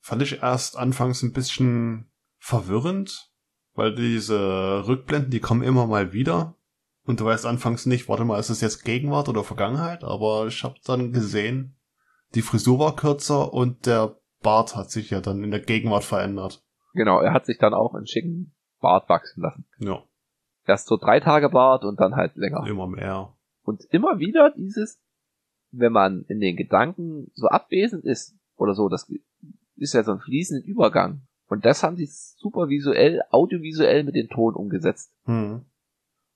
Fand 0.00 0.22
ich 0.22 0.42
erst 0.42 0.76
anfangs 0.76 1.22
ein 1.22 1.32
bisschen 1.32 2.10
verwirrend, 2.38 3.30
weil 3.74 3.94
diese 3.94 4.86
Rückblenden, 4.86 5.30
die 5.30 5.40
kommen 5.40 5.62
immer 5.62 5.86
mal 5.86 6.12
wieder. 6.12 6.54
Und 7.04 7.20
du 7.20 7.24
weißt 7.24 7.46
anfangs 7.46 7.86
nicht, 7.86 8.08
warte 8.08 8.24
mal, 8.24 8.38
ist 8.38 8.50
es 8.50 8.60
jetzt 8.60 8.84
Gegenwart 8.84 9.28
oder 9.28 9.42
Vergangenheit? 9.42 10.04
Aber 10.04 10.46
ich 10.46 10.62
habe 10.62 10.74
dann 10.84 11.12
gesehen, 11.12 11.76
die 12.34 12.42
Frisur 12.42 12.78
war 12.78 12.96
kürzer 12.96 13.52
und 13.52 13.86
der 13.86 14.18
Bart 14.42 14.76
hat 14.76 14.90
sich 14.90 15.10
ja 15.10 15.20
dann 15.20 15.42
in 15.42 15.50
der 15.50 15.60
Gegenwart 15.60 16.04
verändert. 16.04 16.62
Genau, 16.94 17.20
er 17.20 17.32
hat 17.32 17.46
sich 17.46 17.58
dann 17.58 17.74
auch 17.74 17.94
einen 17.94 18.06
schicken 18.06 18.54
Bart 18.80 19.08
wachsen 19.08 19.42
lassen. 19.42 19.66
Ja. 19.78 20.02
Erst 20.66 20.88
so 20.88 20.96
drei 20.96 21.20
Tage 21.20 21.48
Bart 21.48 21.84
und 21.84 21.98
dann 21.98 22.14
halt 22.14 22.36
länger. 22.36 22.66
Immer 22.66 22.86
mehr. 22.86 23.34
Und 23.62 23.84
immer 23.90 24.18
wieder 24.18 24.50
dieses, 24.50 25.00
wenn 25.70 25.92
man 25.92 26.24
in 26.28 26.40
den 26.40 26.56
Gedanken 26.56 27.30
so 27.34 27.48
abwesend 27.48 28.04
ist 28.04 28.36
oder 28.56 28.74
so, 28.74 28.88
das 28.88 29.10
ist 29.76 29.94
ja 29.94 30.02
so 30.04 30.12
ein 30.12 30.20
fließender 30.20 30.66
Übergang. 30.66 31.22
Und 31.48 31.64
das 31.64 31.82
haben 31.82 31.96
sie 31.96 32.06
super 32.06 32.68
visuell, 32.68 33.22
audiovisuell 33.30 34.04
mit 34.04 34.14
dem 34.14 34.28
Ton 34.28 34.54
umgesetzt. 34.54 35.12
Hm. 35.24 35.64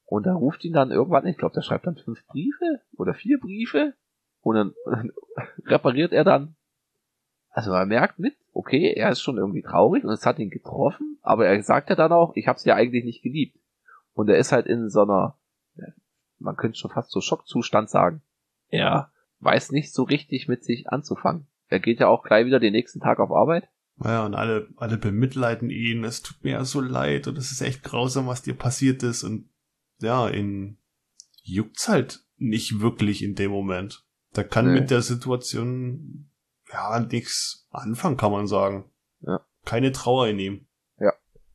Und 0.05 0.27
da 0.27 0.35
ruft 0.35 0.65
ihn 0.65 0.73
dann 0.73 0.91
irgendwann, 0.91 1.27
ich 1.27 1.39
glaube, 1.39 1.55
der 1.55 1.63
schreibt 1.63 1.87
dann 1.87 1.97
fünf 1.97 2.27
Briefe 2.27 2.81
oder 2.97 3.15
vier 3.15 3.39
Briefe 3.39 3.95
und 4.41 4.57
dann 4.57 4.75
repariert 5.65 6.13
er 6.13 6.25
dann. 6.25 6.57
Also 7.51 7.71
man 7.71 7.89
merkt 7.89 8.19
mit, 8.19 8.35
okay, 8.53 8.93
er 8.95 9.11
ist 9.11 9.21
schon 9.21 9.37
irgendwie 9.37 9.63
traurig 9.63 10.05
und 10.05 10.11
es 10.11 10.25
hat 10.25 10.39
ihn 10.39 10.51
getroffen, 10.51 11.19
aber 11.23 11.47
er 11.47 11.63
sagt 11.63 11.91
ja 11.91 11.97
dann 11.97 12.13
auch, 12.13 12.35
ich 12.35 12.49
habe 12.49 12.59
sie 12.59 12.71
ja 12.71 12.77
eigentlich 12.77 13.05
nicht 13.05 13.23
geliebt. 13.23 13.59
Und 14.15 14.29
er 14.29 14.39
ist 14.39 14.53
halt 14.53 14.67
in 14.67 14.89
so 14.89 15.03
einer, 15.03 15.39
man 16.39 16.57
könnte 16.57 16.79
schon 16.79 16.91
fast 16.91 17.11
so 17.11 17.21
Schockzustand 17.21 17.89
sagen. 17.89 18.23
Er 18.69 19.11
weiß 19.41 19.73
nicht 19.73 19.93
so 19.93 20.03
richtig 20.03 20.49
mit 20.49 20.65
sich 20.65 20.89
anzufangen. 20.89 21.47
Er 21.69 21.81
geht 21.81 22.01
ja 22.01 22.09
auch 22.09 22.23
gleich 22.23 22.47
wieder 22.47 22.61
den 22.61 22.73
nächsten 22.73 23.01
Tag 23.01 23.19
auf 23.19 23.31
Arbeit. 23.31 23.69
Ja, 23.99 24.25
und 24.25 24.35
alle, 24.35 24.69
alle 24.77 24.97
bemitleiden 24.99 25.71
ihn, 25.71 26.05
es 26.05 26.23
tut 26.23 26.43
mir 26.43 26.53
ja 26.53 26.65
so 26.65 26.81
leid 26.81 27.29
und 27.29 27.39
es 27.39 27.53
ist 27.53 27.61
echt 27.61 27.83
grausam, 27.83 28.27
was 28.27 28.43
dir 28.43 28.55
passiert 28.55 29.03
ist 29.03 29.23
und 29.23 29.49
ja, 30.01 30.29
ihn 30.29 30.79
juckt's 31.43 31.89
halt 31.89 32.25
nicht 32.37 32.81
wirklich 32.81 33.23
in 33.23 33.35
dem 33.35 33.51
Moment. 33.51 34.05
Da 34.33 34.43
kann 34.43 34.67
nee. 34.67 34.81
mit 34.81 34.91
der 34.91 35.03
Situation 35.03 36.31
ja 36.73 37.01
nichts 37.01 37.67
anfangen, 37.71 38.17
kann 38.17 38.33
man 38.33 38.47
sagen. 38.47 38.91
Ja. 39.21 39.41
Keine 39.65 39.93
Trauer 39.93 40.29
in 40.29 40.39
ihm. 40.39 40.67
Ja. 40.99 41.13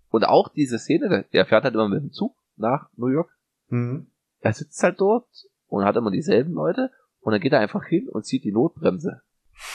Und 0.09 0.23
auch 0.23 0.49
diese 0.49 0.79
Szene, 0.79 1.25
der 1.33 1.45
fährt 1.45 1.63
halt 1.63 1.73
immer 1.73 1.89
mit 1.89 2.01
dem 2.01 2.11
Zug 2.11 2.35
nach 2.55 2.89
New 2.95 3.07
York. 3.07 3.31
Mhm. 3.69 4.07
Er 4.39 4.53
sitzt 4.53 4.81
halt 4.83 5.01
dort 5.01 5.27
und 5.67 5.83
hat 5.83 5.95
immer 5.95 6.11
dieselben 6.11 6.53
Leute 6.53 6.91
und 7.19 7.33
dann 7.33 7.41
geht 7.41 7.51
er 7.51 7.59
einfach 7.59 7.85
hin 7.85 8.07
und 8.07 8.25
zieht 8.25 8.43
die 8.43 8.51
Notbremse. 8.51 9.21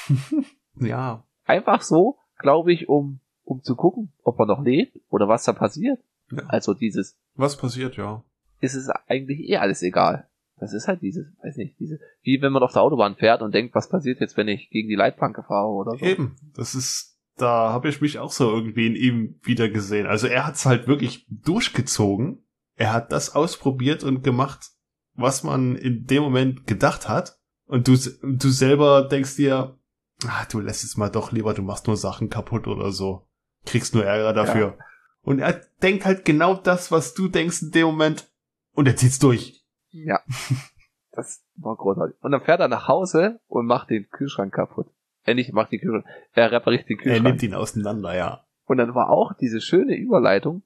ja. 0.77 1.25
Einfach 1.45 1.83
so, 1.83 2.19
glaube 2.43 2.73
ich, 2.73 2.89
um, 2.89 3.21
um 3.45 3.63
zu 3.63 3.77
gucken, 3.77 4.13
ob 4.23 4.39
er 4.39 4.47
noch 4.47 4.63
lebt 4.63 4.99
oder 5.09 5.29
was 5.29 5.45
da 5.45 5.53
passiert. 5.53 6.01
Ja. 6.31 6.45
Also 6.49 6.75
dieses. 6.75 7.17
Was 7.35 7.57
passiert, 7.57 7.97
ja. 7.97 8.25
Ist 8.61 8.75
es 8.75 8.89
eigentlich 9.09 9.49
eh 9.49 9.57
alles 9.57 9.83
egal. 9.83 10.29
Das 10.63 10.73
ist 10.73 10.87
halt 10.87 11.03
dieses, 11.03 11.27
weiß 11.43 11.57
nicht, 11.57 11.79
diese, 11.81 11.99
wie 12.23 12.41
wenn 12.41 12.53
man 12.53 12.63
auf 12.63 12.73
der 12.73 12.83
Autobahn 12.83 13.17
fährt 13.17 13.43
und 13.43 13.53
denkt, 13.53 13.75
was 13.75 13.89
passiert 13.89 14.21
jetzt, 14.21 14.37
wenn 14.37 14.47
ich 14.47 14.71
gegen 14.71 14.89
die 14.89 14.95
Leitplanke 14.95 15.43
fahre 15.43 15.69
oder 15.69 15.97
so. 15.99 16.05
Eben, 16.05 16.37
das 16.55 16.77
ist, 16.77 17.19
da 17.37 17.73
habe 17.73 17.89
ich 17.89 18.01
mich 18.01 18.21
auch 18.21 18.31
so 18.31 18.49
irgendwie 18.49 18.87
in 18.87 18.95
ihm 18.95 19.41
wieder 19.43 19.69
gesehen. 19.69 20.07
Also 20.07 20.29
er 20.29 20.47
hat's 20.47 20.65
halt 20.65 20.87
wirklich 20.87 21.27
durchgezogen. 21.29 22.45
Er 22.77 22.93
hat 22.93 23.11
das 23.11 23.35
ausprobiert 23.35 24.05
und 24.05 24.23
gemacht, 24.23 24.71
was 25.15 25.43
man 25.43 25.75
in 25.75 26.07
dem 26.07 26.23
Moment 26.23 26.67
gedacht 26.67 27.09
hat. 27.09 27.41
Und 27.67 27.89
du, 27.89 27.97
du 28.23 28.49
selber 28.49 29.09
denkst 29.09 29.35
dir, 29.35 29.79
ah, 30.27 30.45
du 30.51 30.61
lässt 30.61 30.85
es 30.85 30.97
mal 30.97 31.11
doch 31.11 31.33
lieber, 31.33 31.55
du 31.55 31.63
machst 31.63 31.87
nur 31.87 31.97
Sachen 31.97 32.31
kaputt 32.31 32.67
oder 32.67 32.93
so. 32.93 33.27
Kriegst 33.65 33.95
nur 33.95 34.05
Ärger 34.05 34.33
dafür. 34.33 34.77
Ja. 34.79 34.85
Und 35.23 35.39
er 35.39 35.61
denkt 35.83 36.05
halt 36.05 36.25
genau 36.25 36.55
das, 36.55 36.91
was 36.91 37.15
du 37.15 37.29
denkst 37.29 37.63
in 37.63 37.71
dem 37.71 37.87
Moment. 37.87 38.29
Und 38.75 38.89
er 38.89 38.97
zieht's 38.97 39.19
durch. 39.19 39.65
Ja. 39.91 40.21
Das 41.15 41.45
war 41.57 41.77
großartig. 41.77 42.17
Und 42.23 42.33
dann 42.33 42.41
fährt 42.41 42.61
er 42.61 42.69
nach 42.69 42.89
Hause 42.89 43.39
und 43.47 43.67
macht 43.67 43.91
den 43.91 44.09
Kühlschrank 44.09 44.55
kaputt. 44.55 44.87
Er 45.25 45.35
nicht 45.35 45.53
macht 45.53 45.71
den 45.71 45.81
Kühlschrank, 45.81 46.07
er 46.33 46.51
repariert 46.51 46.89
den 46.89 46.97
Kühlschrank. 46.97 47.25
Er 47.25 47.31
nimmt 47.31 47.43
ihn 47.43 47.55
auseinander, 47.55 48.17
ja. 48.17 48.47
Und 48.65 48.79
dann 48.79 48.95
war 48.95 49.11
auch 49.11 49.35
diese 49.35 49.61
schöne 49.61 49.95
Überleitung. 49.95 50.63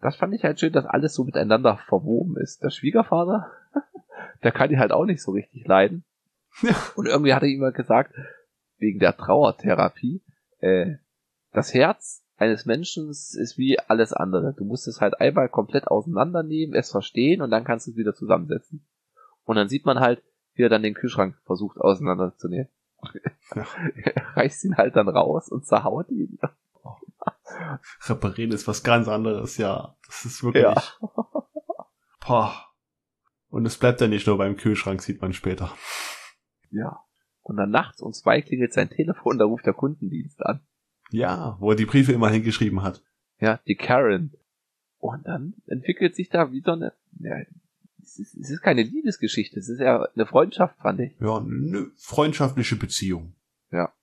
Das 0.00 0.16
fand 0.16 0.34
ich 0.34 0.44
halt 0.44 0.60
schön, 0.60 0.72
dass 0.74 0.84
alles 0.84 1.14
so 1.14 1.24
miteinander 1.24 1.78
verwoben 1.88 2.36
ist. 2.36 2.62
Der 2.62 2.68
Schwiegervater, 2.68 3.50
der 4.42 4.52
kann 4.52 4.68
die 4.68 4.78
halt 4.78 4.92
auch 4.92 5.06
nicht 5.06 5.22
so 5.22 5.32
richtig 5.32 5.66
leiden. 5.66 6.04
Ja. 6.62 6.76
Und 6.94 7.06
irgendwie 7.06 7.32
hat 7.32 7.42
er 7.42 7.48
ihm 7.48 7.60
mal 7.60 7.72
gesagt, 7.72 8.14
wegen 8.78 8.98
der 8.98 9.16
Trauertherapie, 9.16 10.22
äh, 10.60 10.96
das 11.52 11.74
Herz 11.74 12.24
eines 12.36 12.66
Menschen 12.66 13.10
ist 13.10 13.54
wie 13.56 13.78
alles 13.78 14.12
andere. 14.12 14.54
Du 14.54 14.64
musst 14.64 14.86
es 14.86 15.00
halt 15.00 15.20
einmal 15.20 15.48
komplett 15.48 15.88
auseinandernehmen, 15.88 16.74
es 16.74 16.90
verstehen 16.90 17.42
und 17.42 17.50
dann 17.50 17.64
kannst 17.64 17.86
du 17.86 17.90
es 17.90 17.96
wieder 17.96 18.14
zusammensetzen. 18.14 18.86
Und 19.44 19.56
dann 19.56 19.68
sieht 19.68 19.86
man 19.86 19.98
halt, 19.98 20.22
wie 20.54 20.62
er 20.62 20.68
dann 20.68 20.82
den 20.82 20.94
Kühlschrank 20.94 21.36
versucht 21.44 21.78
auseinanderzunehmen. 21.78 22.68
Ja. 23.54 23.66
reißt 24.34 24.64
ihn 24.64 24.76
halt 24.76 24.96
dann 24.96 25.08
raus 25.08 25.48
und 25.48 25.66
zerhaut 25.66 26.10
ihn. 26.10 26.38
Reparieren 28.06 28.52
ist 28.52 28.68
was 28.68 28.82
ganz 28.82 29.08
anderes, 29.08 29.56
ja. 29.56 29.96
Das 30.06 30.24
ist 30.24 30.42
wirklich. 30.42 30.62
Ja. 30.62 30.82
Boah. 32.26 32.54
Und 33.50 33.66
es 33.66 33.78
bleibt 33.78 34.00
ja 34.00 34.08
nicht 34.08 34.26
nur 34.26 34.38
beim 34.38 34.56
Kühlschrank, 34.56 35.00
sieht 35.00 35.22
man 35.22 35.32
später. 35.32 35.72
Ja. 36.70 37.04
Und 37.48 37.56
dann 37.56 37.70
nachts 37.70 38.02
um 38.02 38.12
zwei 38.12 38.42
klingelt 38.42 38.74
sein 38.74 38.90
Telefon, 38.90 39.38
da 39.38 39.46
ruft 39.46 39.64
der 39.64 39.72
Kundendienst 39.72 40.44
an. 40.44 40.60
Ja, 41.10 41.56
wo 41.60 41.70
er 41.70 41.76
die 41.76 41.86
Briefe 41.86 42.12
immer 42.12 42.28
hingeschrieben 42.28 42.82
hat. 42.82 43.02
Ja, 43.40 43.58
die 43.66 43.74
Karen. 43.74 44.34
Und 44.98 45.26
dann 45.26 45.54
entwickelt 45.66 46.14
sich 46.14 46.28
da 46.28 46.52
wie 46.52 46.60
so 46.60 46.72
eine, 46.72 46.92
ja, 47.20 47.36
es 48.02 48.18
ist, 48.18 48.34
es 48.34 48.50
ist 48.50 48.60
keine 48.60 48.82
Liebesgeschichte, 48.82 49.58
es 49.58 49.70
ist 49.70 49.80
eher 49.80 50.10
eine 50.14 50.26
Freundschaft, 50.26 50.78
fand 50.80 51.00
ich. 51.00 51.12
Ja, 51.20 51.38
eine 51.38 51.90
freundschaftliche 51.96 52.76
Beziehung. 52.76 53.34
Ja. 53.70 53.94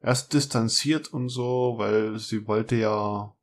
Erst 0.00 0.32
distanziert 0.34 1.12
und 1.12 1.28
so, 1.28 1.74
weil 1.78 2.20
sie 2.20 2.46
wollte 2.46 2.76
ja 2.76 3.34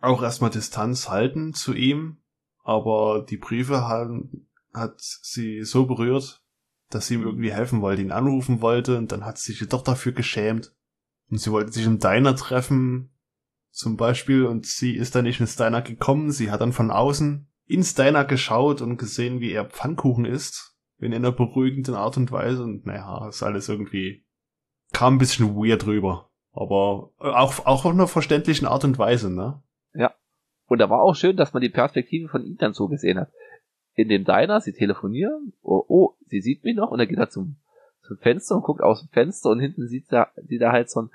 auch 0.00 0.22
erstmal 0.22 0.50
Distanz 0.50 1.08
halten 1.08 1.54
zu 1.54 1.72
ihm, 1.72 2.18
aber 2.62 3.24
die 3.26 3.38
Briefe 3.38 3.88
haben, 3.88 4.48
hat 4.74 5.00
sie 5.00 5.62
so 5.62 5.86
berührt, 5.86 6.42
dass 6.90 7.06
sie 7.06 7.14
ihm 7.14 7.22
irgendwie 7.22 7.52
helfen 7.52 7.80
wollte, 7.80 8.02
ihn 8.02 8.12
anrufen 8.12 8.60
wollte 8.60 8.98
und 8.98 9.12
dann 9.12 9.24
hat 9.24 9.38
sie 9.38 9.52
sich 9.52 9.68
doch 9.68 9.82
dafür 9.82 10.12
geschämt. 10.12 10.72
Und 11.30 11.38
sie 11.38 11.50
wollte 11.50 11.72
sich 11.72 11.86
im 11.86 11.98
Diner 11.98 12.36
treffen, 12.36 13.10
zum 13.70 13.96
Beispiel, 13.96 14.44
und 14.44 14.64
sie 14.64 14.94
ist 14.96 15.14
dann 15.14 15.24
nicht 15.24 15.40
ins 15.40 15.56
Diner 15.56 15.82
gekommen, 15.82 16.30
sie 16.30 16.50
hat 16.50 16.60
dann 16.60 16.72
von 16.72 16.90
außen 16.90 17.48
ins 17.66 17.94
Diner 17.94 18.24
geschaut 18.24 18.80
und 18.80 18.96
gesehen, 18.96 19.40
wie 19.40 19.52
er 19.52 19.64
Pfannkuchen 19.64 20.24
isst, 20.24 20.76
in 20.98 21.12
einer 21.12 21.32
beruhigenden 21.32 21.94
Art 21.94 22.16
und 22.16 22.32
Weise 22.32 22.62
und 22.62 22.86
naja, 22.86 23.28
ist 23.28 23.42
alles 23.42 23.68
irgendwie, 23.68 24.24
kam 24.92 25.16
ein 25.16 25.18
bisschen 25.18 25.54
weird 25.56 25.86
rüber. 25.86 26.30
Aber 26.52 27.10
auch, 27.18 27.66
auch 27.66 27.84
auf 27.84 27.92
einer 27.92 28.08
verständlichen 28.08 28.66
Art 28.66 28.84
und 28.84 28.98
Weise, 28.98 29.30
ne? 29.30 29.62
Ja. 29.92 30.14
Und 30.68 30.78
da 30.78 30.88
war 30.88 31.02
auch 31.02 31.14
schön, 31.14 31.36
dass 31.36 31.52
man 31.52 31.60
die 31.60 31.68
Perspektive 31.68 32.28
von 32.28 32.44
ihm 32.44 32.56
dann 32.56 32.72
so 32.72 32.88
gesehen 32.88 33.18
hat. 33.18 33.30
In 33.96 34.08
dem 34.08 34.24
Diner, 34.24 34.60
sie 34.60 34.72
telefonieren, 34.72 35.54
oh, 35.62 35.84
oh 35.88 36.16
sie 36.26 36.40
sieht 36.40 36.64
mich 36.64 36.76
noch 36.76 36.90
und 36.90 36.98
dann 36.98 37.08
geht 37.08 37.18
er 37.18 37.30
zum, 37.30 37.56
zum 38.02 38.18
Fenster 38.18 38.56
und 38.56 38.62
guckt 38.62 38.82
aus 38.82 39.00
dem 39.00 39.08
Fenster 39.08 39.50
und 39.50 39.58
hinten 39.58 39.88
sieht 39.88 40.12
er, 40.12 40.30
sieht 40.36 40.60
er 40.60 40.72
halt 40.72 40.90
so 40.90 41.02
ein 41.02 41.10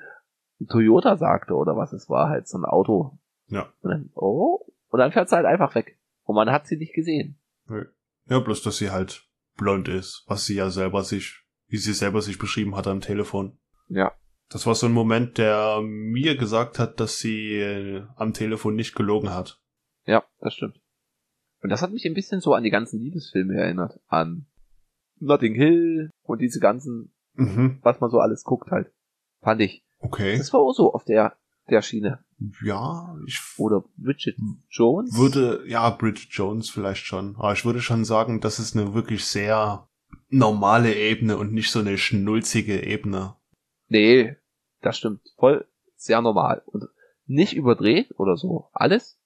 Toyota 0.67 1.15
sagte 1.15 1.53
oder 1.53 1.77
was 1.77 1.93
es 1.93 2.09
war, 2.09 2.29
halt 2.29 2.47
so 2.47 2.57
ein 2.57 2.65
Auto. 2.65 3.17
Ja. 3.47 3.71
Und 3.81 3.91
dann, 3.91 4.09
oh, 4.15 4.65
und 4.89 4.99
dann 4.99 5.11
fährt 5.11 5.29
sie 5.29 5.35
halt 5.35 5.45
einfach 5.45 5.73
weg. 5.75 5.99
Und 6.23 6.35
man 6.35 6.51
hat 6.51 6.67
sie 6.67 6.77
nicht 6.77 6.93
gesehen. 6.93 7.39
Ja, 8.25 8.39
bloß, 8.39 8.61
dass 8.63 8.77
sie 8.77 8.91
halt 8.91 9.27
blond 9.57 9.87
ist, 9.87 10.23
was 10.27 10.45
sie 10.45 10.55
ja 10.55 10.69
selber 10.69 11.03
sich, 11.03 11.43
wie 11.67 11.77
sie 11.77 11.93
selber 11.93 12.21
sich 12.21 12.37
beschrieben 12.37 12.75
hat 12.75 12.87
am 12.87 13.01
Telefon. 13.01 13.57
Ja. 13.87 14.13
Das 14.49 14.65
war 14.65 14.75
so 14.75 14.87
ein 14.87 14.91
Moment, 14.91 15.37
der 15.37 15.81
mir 15.81 16.35
gesagt 16.35 16.79
hat, 16.79 16.99
dass 16.99 17.19
sie 17.19 17.55
äh, 17.55 18.03
am 18.15 18.33
Telefon 18.33 18.75
nicht 18.75 18.95
gelogen 18.95 19.33
hat. 19.33 19.61
Ja, 20.05 20.23
das 20.39 20.55
stimmt. 20.55 20.80
Und 21.61 21.69
das 21.69 21.81
hat 21.81 21.91
mich 21.91 22.05
ein 22.05 22.13
bisschen 22.13 22.41
so 22.41 22.53
an 22.53 22.63
die 22.63 22.69
ganzen 22.71 22.99
Liebesfilme 22.99 23.55
erinnert. 23.55 23.99
An 24.07 24.45
Notting 25.19 25.53
Hill 25.53 26.09
und 26.23 26.41
diese 26.41 26.59
ganzen, 26.59 27.13
Mhm. 27.33 27.79
was 27.81 27.99
man 28.01 28.09
so 28.09 28.19
alles 28.19 28.43
guckt 28.43 28.71
halt. 28.71 28.91
Fand 29.41 29.61
ich. 29.61 29.83
Okay. 29.99 30.37
Das 30.37 30.51
war 30.53 30.59
auch 30.59 30.73
so 30.73 30.93
auf 30.93 31.05
der, 31.05 31.37
der 31.69 31.81
Schiene. 31.81 32.23
Ja, 32.63 33.15
ich 33.27 33.39
Oder 33.57 33.83
Bridget 33.97 34.35
Jones. 34.69 35.15
würde, 35.15 35.63
ja, 35.67 35.89
Bridget 35.91 36.29
Jones 36.31 36.69
vielleicht 36.69 37.05
schon. 37.05 37.35
Aber 37.37 37.53
ich 37.53 37.63
würde 37.63 37.81
schon 37.81 38.03
sagen, 38.03 38.41
das 38.41 38.57
ist 38.59 38.75
eine 38.75 38.93
wirklich 38.95 39.25
sehr 39.25 39.87
normale 40.29 40.95
Ebene 40.95 41.37
und 41.37 41.53
nicht 41.53 41.69
so 41.71 41.79
eine 41.79 41.97
schnulzige 41.97 42.83
Ebene. 42.83 43.35
Nee, 43.89 44.35
das 44.81 44.97
stimmt. 44.97 45.21
Voll 45.37 45.67
sehr 45.95 46.21
normal. 46.21 46.63
Und 46.65 46.85
nicht 47.27 47.53
überdreht 47.55 48.09
oder 48.17 48.35
so. 48.37 48.69
Alles. 48.73 49.19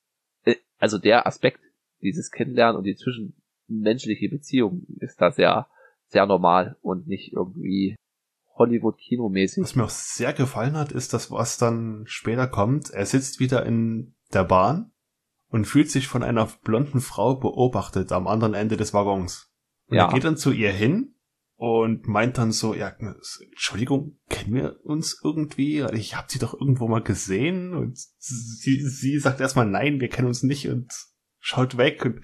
Äh, 0.43 0.55
Also 0.77 0.97
der 0.97 1.25
Aspekt, 1.25 1.61
dieses 2.01 2.31
Kennenlernen 2.31 2.77
und 2.77 2.83
die 2.83 2.95
zwischenmenschliche 2.95 4.29
Beziehung 4.29 4.85
ist 4.99 5.19
da 5.21 5.31
sehr, 5.31 5.67
sehr 6.07 6.25
normal 6.25 6.77
und 6.81 7.07
nicht 7.07 7.33
irgendwie 7.33 7.95
Hollywood-Kinomäßig. 8.57 9.63
Was 9.63 9.75
mir 9.75 9.83
auch 9.83 9.89
sehr 9.89 10.33
gefallen 10.33 10.77
hat, 10.77 10.91
ist 10.91 11.13
das, 11.13 11.31
was 11.31 11.57
dann 11.57 12.03
später 12.05 12.47
kommt. 12.47 12.89
Er 12.91 13.05
sitzt 13.05 13.39
wieder 13.39 13.65
in 13.65 14.15
der 14.33 14.43
Bahn 14.43 14.91
und 15.49 15.65
fühlt 15.65 15.91
sich 15.91 16.07
von 16.07 16.23
einer 16.23 16.47
blonden 16.63 17.01
Frau 17.01 17.35
beobachtet 17.35 18.11
am 18.11 18.27
anderen 18.27 18.53
Ende 18.53 18.77
des 18.77 18.93
Waggons. 18.93 19.51
Und 19.87 19.97
Ja. 19.97 20.07
er 20.07 20.13
geht 20.13 20.23
dann 20.23 20.37
zu 20.37 20.51
ihr 20.51 20.71
hin 20.71 21.15
und 21.57 22.07
meint 22.07 22.37
dann 22.37 22.51
so, 22.51 22.73
ja, 22.73 22.89
Entschuldigung, 22.89 24.19
kennen 24.29 24.53
wir 24.53 24.79
uns 24.83 25.19
irgendwie? 25.23 25.85
Ich 25.93 26.15
habe 26.15 26.27
sie 26.29 26.39
doch 26.39 26.53
irgendwo 26.53 26.87
mal 26.87 27.03
gesehen. 27.03 27.73
Und 27.73 27.97
sie, 28.17 28.81
sie 28.81 29.19
sagt 29.19 29.39
erstmal, 29.41 29.65
nein, 29.65 29.99
wir 29.99 30.09
kennen 30.09 30.27
uns 30.27 30.43
nicht 30.43 30.67
und 30.69 30.91
schaut 31.45 31.77
weg. 31.77 32.03
Und 32.03 32.21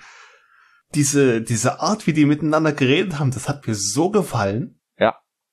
diese, 0.95 1.41
diese 1.41 1.79
Art, 1.79 2.07
wie 2.07 2.13
die 2.13 2.25
miteinander 2.25 2.73
geredet 2.73 3.19
haben, 3.19 3.31
das 3.31 3.47
hat 3.47 3.67
mir 3.67 3.75
so 3.75 4.09
gefallen. 4.09 4.79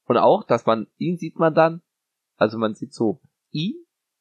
Und 0.07 0.17
auch, 0.17 0.45
dass 0.45 0.65
man, 0.65 0.87
ihn 0.97 1.19
sieht 1.19 1.39
man 1.39 1.55
dann, 1.55 1.83
also 2.37 2.57
man 2.59 2.75
sieht 2.75 2.95
so 2.95 3.21
ihn, 3.51 3.75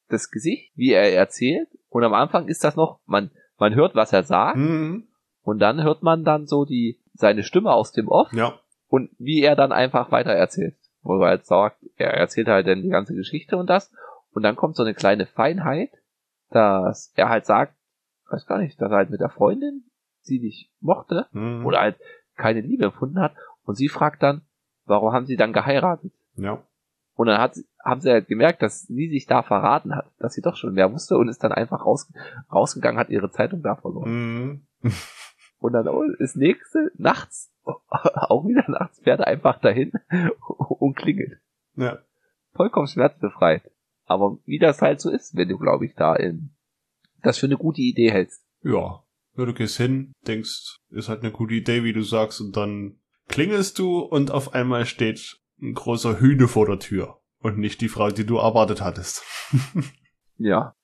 das 0.08 0.30
Gesicht, 0.30 0.70
wie 0.76 0.92
er 0.92 1.12
erzählt. 1.14 1.68
Und 1.88 2.04
am 2.04 2.14
Anfang 2.14 2.46
ist 2.46 2.62
das 2.62 2.76
noch, 2.76 3.00
man, 3.06 3.30
man 3.58 3.74
hört, 3.74 3.94
was 3.94 4.12
er 4.12 4.22
sagt. 4.22 4.58
Mhm. 4.58 5.08
Und 5.42 5.58
dann 5.60 5.82
hört 5.82 6.02
man 6.02 6.24
dann 6.24 6.46
so 6.46 6.66
die, 6.66 7.00
seine 7.14 7.42
Stimme 7.42 7.72
aus 7.72 7.92
dem 7.92 8.08
Off. 8.08 8.32
Ja. 8.32 8.60
und 8.88 9.10
wie 9.18 9.42
er 9.42 9.56
dann 9.56 9.72
einfach 9.72 10.10
weiter 10.10 10.32
erzählt. 10.32 10.76
Wo 11.02 11.20
er 11.20 11.28
halt 11.28 11.46
sagt, 11.46 11.82
er 11.96 12.12
erzählt 12.12 12.48
halt 12.48 12.66
dann 12.66 12.82
die 12.82 12.88
ganze 12.88 13.14
Geschichte 13.14 13.56
und 13.56 13.68
das. 13.70 13.90
Und 14.32 14.42
dann 14.42 14.56
kommt 14.56 14.76
so 14.76 14.82
eine 14.82 14.94
kleine 14.94 15.26
Feinheit, 15.26 15.90
dass 16.50 17.12
er 17.16 17.30
halt 17.30 17.46
sagt, 17.46 17.77
weiß 18.30 18.46
gar 18.46 18.58
nicht, 18.58 18.80
dass 18.80 18.90
er 18.90 18.96
halt 18.98 19.10
mit 19.10 19.20
der 19.20 19.30
Freundin 19.30 19.84
sie 20.20 20.38
nicht 20.40 20.70
mochte 20.80 21.26
Mhm. 21.32 21.64
oder 21.64 21.80
halt 21.80 21.96
keine 22.36 22.60
Liebe 22.60 22.84
empfunden 22.86 23.20
hat. 23.20 23.34
Und 23.64 23.76
sie 23.76 23.88
fragt 23.88 24.22
dann, 24.22 24.42
warum 24.84 25.12
haben 25.12 25.26
sie 25.26 25.36
dann 25.36 25.52
geheiratet? 25.52 26.12
Ja. 26.34 26.62
Und 27.14 27.26
dann 27.26 27.40
hat, 27.40 27.54
sie- 27.56 27.66
haben 27.84 28.00
sie 28.00 28.10
halt 28.10 28.28
gemerkt, 28.28 28.62
dass 28.62 28.82
sie 28.82 29.08
sich 29.08 29.26
da 29.26 29.42
verraten 29.42 29.94
hat, 29.94 30.06
dass 30.18 30.34
sie 30.34 30.42
doch 30.42 30.56
schon 30.56 30.74
mehr 30.74 30.92
wusste 30.92 31.16
und 31.16 31.28
ist 31.28 31.42
dann 31.42 31.52
einfach 31.52 31.84
raus, 31.84 32.10
rausgegangen, 32.52 32.98
hat 32.98 33.08
ihre 33.10 33.30
Zeitung 33.30 33.62
da 33.62 33.74
verloren. 33.76 34.10
Mhm. 34.10 34.66
Und 35.60 35.72
dann 35.72 35.88
oh, 35.88 36.04
ist 36.20 36.36
nächste 36.36 36.92
nachts, 36.96 37.52
auch 37.64 38.46
wieder 38.46 38.64
nachts, 38.70 39.00
fährt 39.00 39.18
er 39.18 39.26
einfach 39.26 39.58
dahin 39.58 39.90
und 40.68 40.94
klingelt. 40.96 41.40
Ja. 41.74 41.98
Vollkommen 42.52 42.86
schmerzbefreit. 42.86 43.68
Aber 44.04 44.38
wie 44.44 44.60
das 44.60 44.80
halt 44.82 45.00
so 45.00 45.10
ist, 45.10 45.36
wenn 45.36 45.48
du, 45.48 45.58
glaube 45.58 45.84
ich, 45.86 45.94
da 45.96 46.14
in 46.14 46.50
das 47.22 47.38
für 47.38 47.46
eine 47.46 47.56
gute 47.56 47.80
Idee 47.80 48.10
hältst. 48.10 48.42
Ja. 48.62 49.04
Ja, 49.36 49.44
du 49.44 49.54
gehst 49.54 49.76
hin, 49.76 50.12
denkst, 50.26 50.78
ist 50.90 51.08
halt 51.08 51.22
eine 51.22 51.30
gute 51.30 51.54
Idee, 51.54 51.84
wie 51.84 51.92
du 51.92 52.02
sagst, 52.02 52.40
und 52.40 52.56
dann 52.56 52.98
klingelst 53.28 53.78
du 53.78 54.00
und 54.00 54.30
auf 54.30 54.52
einmal 54.52 54.84
steht 54.84 55.38
ein 55.60 55.74
großer 55.74 56.18
Hühne 56.20 56.48
vor 56.48 56.66
der 56.66 56.78
Tür. 56.78 57.20
Und 57.40 57.58
nicht 57.58 57.80
die 57.80 57.88
Frau, 57.88 58.10
die 58.10 58.26
du 58.26 58.36
erwartet 58.38 58.80
hattest. 58.82 59.22
Ja. 60.40 60.76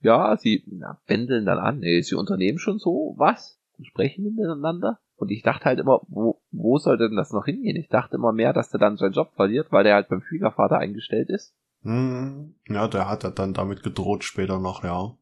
Ja, 0.00 0.38
sie 0.38 0.64
na, 0.66 0.98
bändeln 1.06 1.44
dann 1.44 1.58
an. 1.58 1.80
Nee, 1.80 2.00
sie 2.00 2.14
unternehmen 2.14 2.58
schon 2.58 2.78
so 2.78 3.14
was 3.18 3.60
und 3.76 3.84
sprechen 3.84 4.34
miteinander. 4.34 4.98
Und 5.16 5.30
ich 5.30 5.42
dachte 5.42 5.66
halt 5.66 5.78
immer, 5.78 6.00
wo, 6.08 6.40
wo 6.50 6.78
soll 6.78 6.96
denn 6.96 7.14
das 7.14 7.30
noch 7.30 7.44
hingehen? 7.44 7.76
Ich 7.76 7.88
dachte 7.88 8.16
immer 8.16 8.32
mehr, 8.32 8.54
dass 8.54 8.70
der 8.70 8.80
dann 8.80 8.96
seinen 8.96 9.12
Job 9.12 9.32
verliert, 9.34 9.70
weil 9.70 9.84
der 9.84 9.96
halt 9.96 10.08
beim 10.08 10.22
Schwiegervater 10.22 10.78
eingestellt 10.78 11.28
ist. 11.28 11.54
Hm. 11.82 12.54
Ja, 12.68 12.88
der 12.88 13.08
hat 13.08 13.24
er 13.24 13.30
dann 13.30 13.52
damit 13.52 13.82
gedroht 13.82 14.24
später 14.24 14.58
noch, 14.58 14.82
ja. 14.82 15.14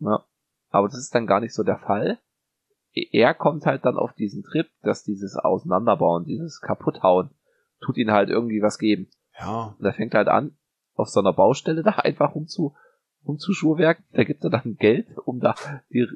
Ja. 0.00 0.24
Aber 0.70 0.88
das 0.88 0.98
ist 0.98 1.14
dann 1.14 1.26
gar 1.26 1.40
nicht 1.40 1.54
so 1.54 1.62
der 1.62 1.78
Fall. 1.78 2.18
Er 2.92 3.34
kommt 3.34 3.66
halt 3.66 3.84
dann 3.84 3.96
auf 3.96 4.12
diesen 4.14 4.42
Trip, 4.42 4.68
dass 4.82 5.04
dieses 5.04 5.36
Auseinanderbauen, 5.36 6.24
dieses 6.24 6.60
Kaputthauen, 6.60 7.30
tut 7.80 7.98
ihn 7.98 8.10
halt 8.10 8.30
irgendwie 8.30 8.62
was 8.62 8.78
geben. 8.78 9.08
Ja. 9.38 9.76
Und 9.78 9.84
er 9.84 9.92
fängt 9.92 10.14
halt 10.14 10.28
an, 10.28 10.56
auf 10.94 11.08
so 11.08 11.20
einer 11.20 11.32
Baustelle 11.32 11.82
da 11.82 11.90
einfach 11.96 12.34
rumzu, 12.34 12.74
rumzuschuhwerken. 13.26 14.04
Da 14.12 14.24
gibt 14.24 14.44
er 14.44 14.50
dann 14.50 14.76
Geld, 14.76 15.06
um 15.24 15.40
da 15.40 15.54
die, 15.90 16.06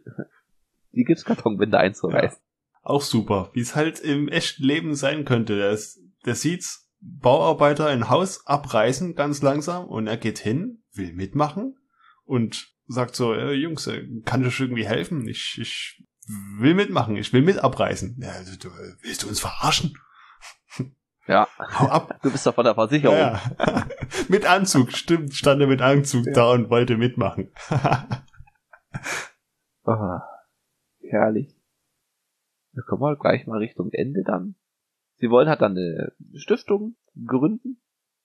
die 0.93 1.05
Gipskartonwände 1.05 1.79
einzureißen. 1.79 2.41
Auch 2.83 3.03
super. 3.03 3.51
Wie 3.53 3.61
es 3.61 3.77
halt 3.77 4.01
im 4.01 4.29
echten 4.29 4.63
Leben 4.63 4.95
sein 4.95 5.25
könnte. 5.25 5.57
Der, 5.57 5.71
ist, 5.71 6.01
der 6.25 6.35
sieht's, 6.35 6.91
Bauarbeiter 7.01 7.87
ein 7.87 8.11
Haus 8.11 8.47
abreißen, 8.47 9.15
ganz 9.15 9.41
langsam, 9.41 9.87
und 9.87 10.07
er 10.07 10.19
geht 10.19 10.39
hin, 10.39 10.83
will 10.93 11.15
mitmachen 11.15 11.79
und 12.25 12.75
sagt 12.91 13.15
so, 13.15 13.33
äh, 13.35 13.53
Jungs, 13.53 13.87
äh, 13.87 14.07
kann 14.25 14.45
ich 14.45 14.59
irgendwie 14.61 14.87
helfen? 14.87 15.27
Ich, 15.29 15.59
ich 15.61 16.03
will 16.59 16.75
mitmachen, 16.75 17.17
ich 17.17 17.33
will 17.33 17.43
mit 17.43 17.59
abreißen. 17.59 18.19
Ja, 18.21 18.31
also, 18.31 18.57
du, 18.59 18.69
äh, 18.69 18.95
willst 19.03 19.23
du 19.23 19.29
uns 19.29 19.41
verarschen? 19.41 19.95
Ja. 21.27 21.47
Hau 21.79 21.87
ab. 21.87 22.19
Du 22.23 22.31
bist 22.31 22.47
doch 22.47 22.55
von 22.55 22.65
der 22.65 22.75
Versicherung. 22.75 23.17
Ja. 23.17 23.41
mit 24.29 24.47
Anzug, 24.47 24.93
stimmt, 24.93 25.35
stand 25.35 25.61
er 25.61 25.69
mit 25.69 25.81
Anzug 25.81 26.27
Ja. 26.27 26.33
da 26.33 26.53
und 26.53 26.71
wollte 26.71 26.97
mitmachen. 26.97 27.53
Ah, 29.85 30.23
herrlich. 31.01 31.57
Da 32.73 32.83
kommen 32.83 33.03
wir 33.03 33.17
gleich 33.17 33.47
mal 33.47 33.59
Richtung 33.59 33.91
Ende 33.93 34.23
dann. 34.25 34.57
Sie 35.17 35.31
wollen 35.31 35.49
halt 35.49 35.63
dann 35.63 35.73
eine 35.73 36.13
Stiftung 36.35 36.97
gründen 37.27 37.81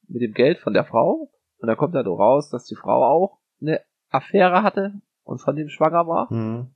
mit 0.07 0.21
dem 0.21 0.33
Geld 0.33 0.59
von 0.59 0.73
der 0.73 0.85
Frau. 0.85 1.31
Und 1.57 1.67
da 1.67 1.75
kommt 1.75 1.95
dann 1.95 2.05
raus, 2.05 2.49
dass 2.49 2.65
die 2.65 2.75
Frau 2.75 3.03
auch 3.03 3.39
eine 3.61 3.81
Affäre 4.09 4.63
hatte 4.63 4.93
und 5.23 5.39
von 5.39 5.55
dem 5.55 5.69
schwanger 5.69 6.07
war. 6.07 6.29
Hm. 6.29 6.67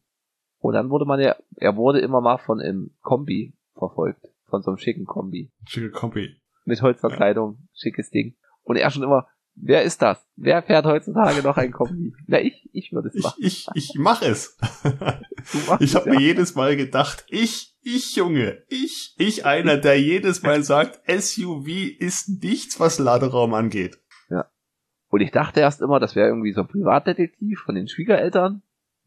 Und 0.59 0.73
dann 0.73 0.89
wurde 0.89 1.05
man 1.05 1.19
ja, 1.19 1.35
er 1.55 1.75
wurde 1.75 1.99
immer 1.99 2.21
mal 2.21 2.37
von 2.37 2.59
einem 2.59 2.91
Kombi 3.01 3.53
verfolgt. 3.77 4.27
Von 4.47 4.61
so 4.61 4.71
einem 4.71 4.77
schicken 4.77 5.05
Kombi. 5.05 5.51
Schicke 5.67 5.91
Kombi. 5.91 6.35
Mit 6.65 6.81
Holzverkleidung, 6.81 7.67
schickes 7.73 8.09
Ding. 8.09 8.35
Und 8.63 8.75
er 8.75 8.91
schon 8.91 9.03
immer, 9.03 9.27
Wer 9.61 9.83
ist 9.83 10.01
das? 10.01 10.25
Wer 10.35 10.63
fährt 10.63 10.85
heutzutage 10.85 11.41
noch 11.43 11.57
ein 11.57 11.71
Kombi? 11.71 12.13
Na, 12.27 12.39
ich, 12.39 12.69
ich 12.71 12.93
würde 12.93 13.09
es 13.09 13.15
Ich, 13.15 13.23
machen. 13.23 13.39
ich, 13.41 13.67
ich 13.73 13.93
mach 13.97 14.21
es. 14.21 14.57
Ich 15.79 15.95
habe 15.95 16.11
mir 16.11 16.19
jedes 16.19 16.55
Mal 16.55 16.75
gedacht, 16.77 17.25
ich, 17.29 17.75
ich 17.81 18.15
Junge, 18.15 18.63
ich, 18.67 19.15
ich 19.17 19.45
einer, 19.45 19.77
der 19.77 19.99
jedes 19.99 20.43
Mal 20.43 20.63
sagt, 20.63 20.99
SUV 21.09 21.67
ist 21.97 22.41
nichts, 22.41 22.79
was 22.79 22.99
Laderaum 22.99 23.53
angeht. 23.53 23.97
Und 25.09 25.21
ich 25.21 25.31
dachte 25.31 25.59
erst 25.59 25.81
immer, 25.81 25.99
das 25.99 26.15
wäre 26.15 26.27
irgendwie 26.27 26.53
so 26.53 26.61
ein 26.61 26.67
Privatdetektiv 26.67 27.59
von 27.61 27.75
den 27.75 27.87
Schwiegereltern, 27.87 28.61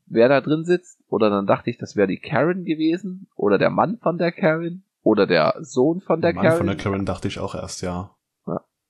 wer 0.07 0.29
da 0.29 0.41
drin 0.41 0.65
sitzt. 0.65 1.01
Oder 1.09 1.31
dann 1.31 1.47
dachte 1.47 1.71
ich, 1.71 1.79
das 1.79 1.97
wäre 1.97 2.09
die 2.09 2.19
Karen 2.19 2.65
gewesen. 2.65 3.29
Oder 3.37 3.59
der 3.59 3.71
Mann 3.71 3.99
von 3.99 4.19
der 4.19 4.33
Karen. 4.33 4.85
Oder 5.03 5.27
der 5.27 5.55
Sohn 5.61 6.01
von 6.01 6.21
der 6.21 6.35
Mann 6.35 6.45
Karen. 6.45 6.59
von 6.59 6.67
der 6.67 6.77
Karen 6.77 7.07
dachte 7.07 7.29
ich 7.29 7.39
auch 7.39 7.55
erst, 7.55 7.83
ja. 7.83 8.11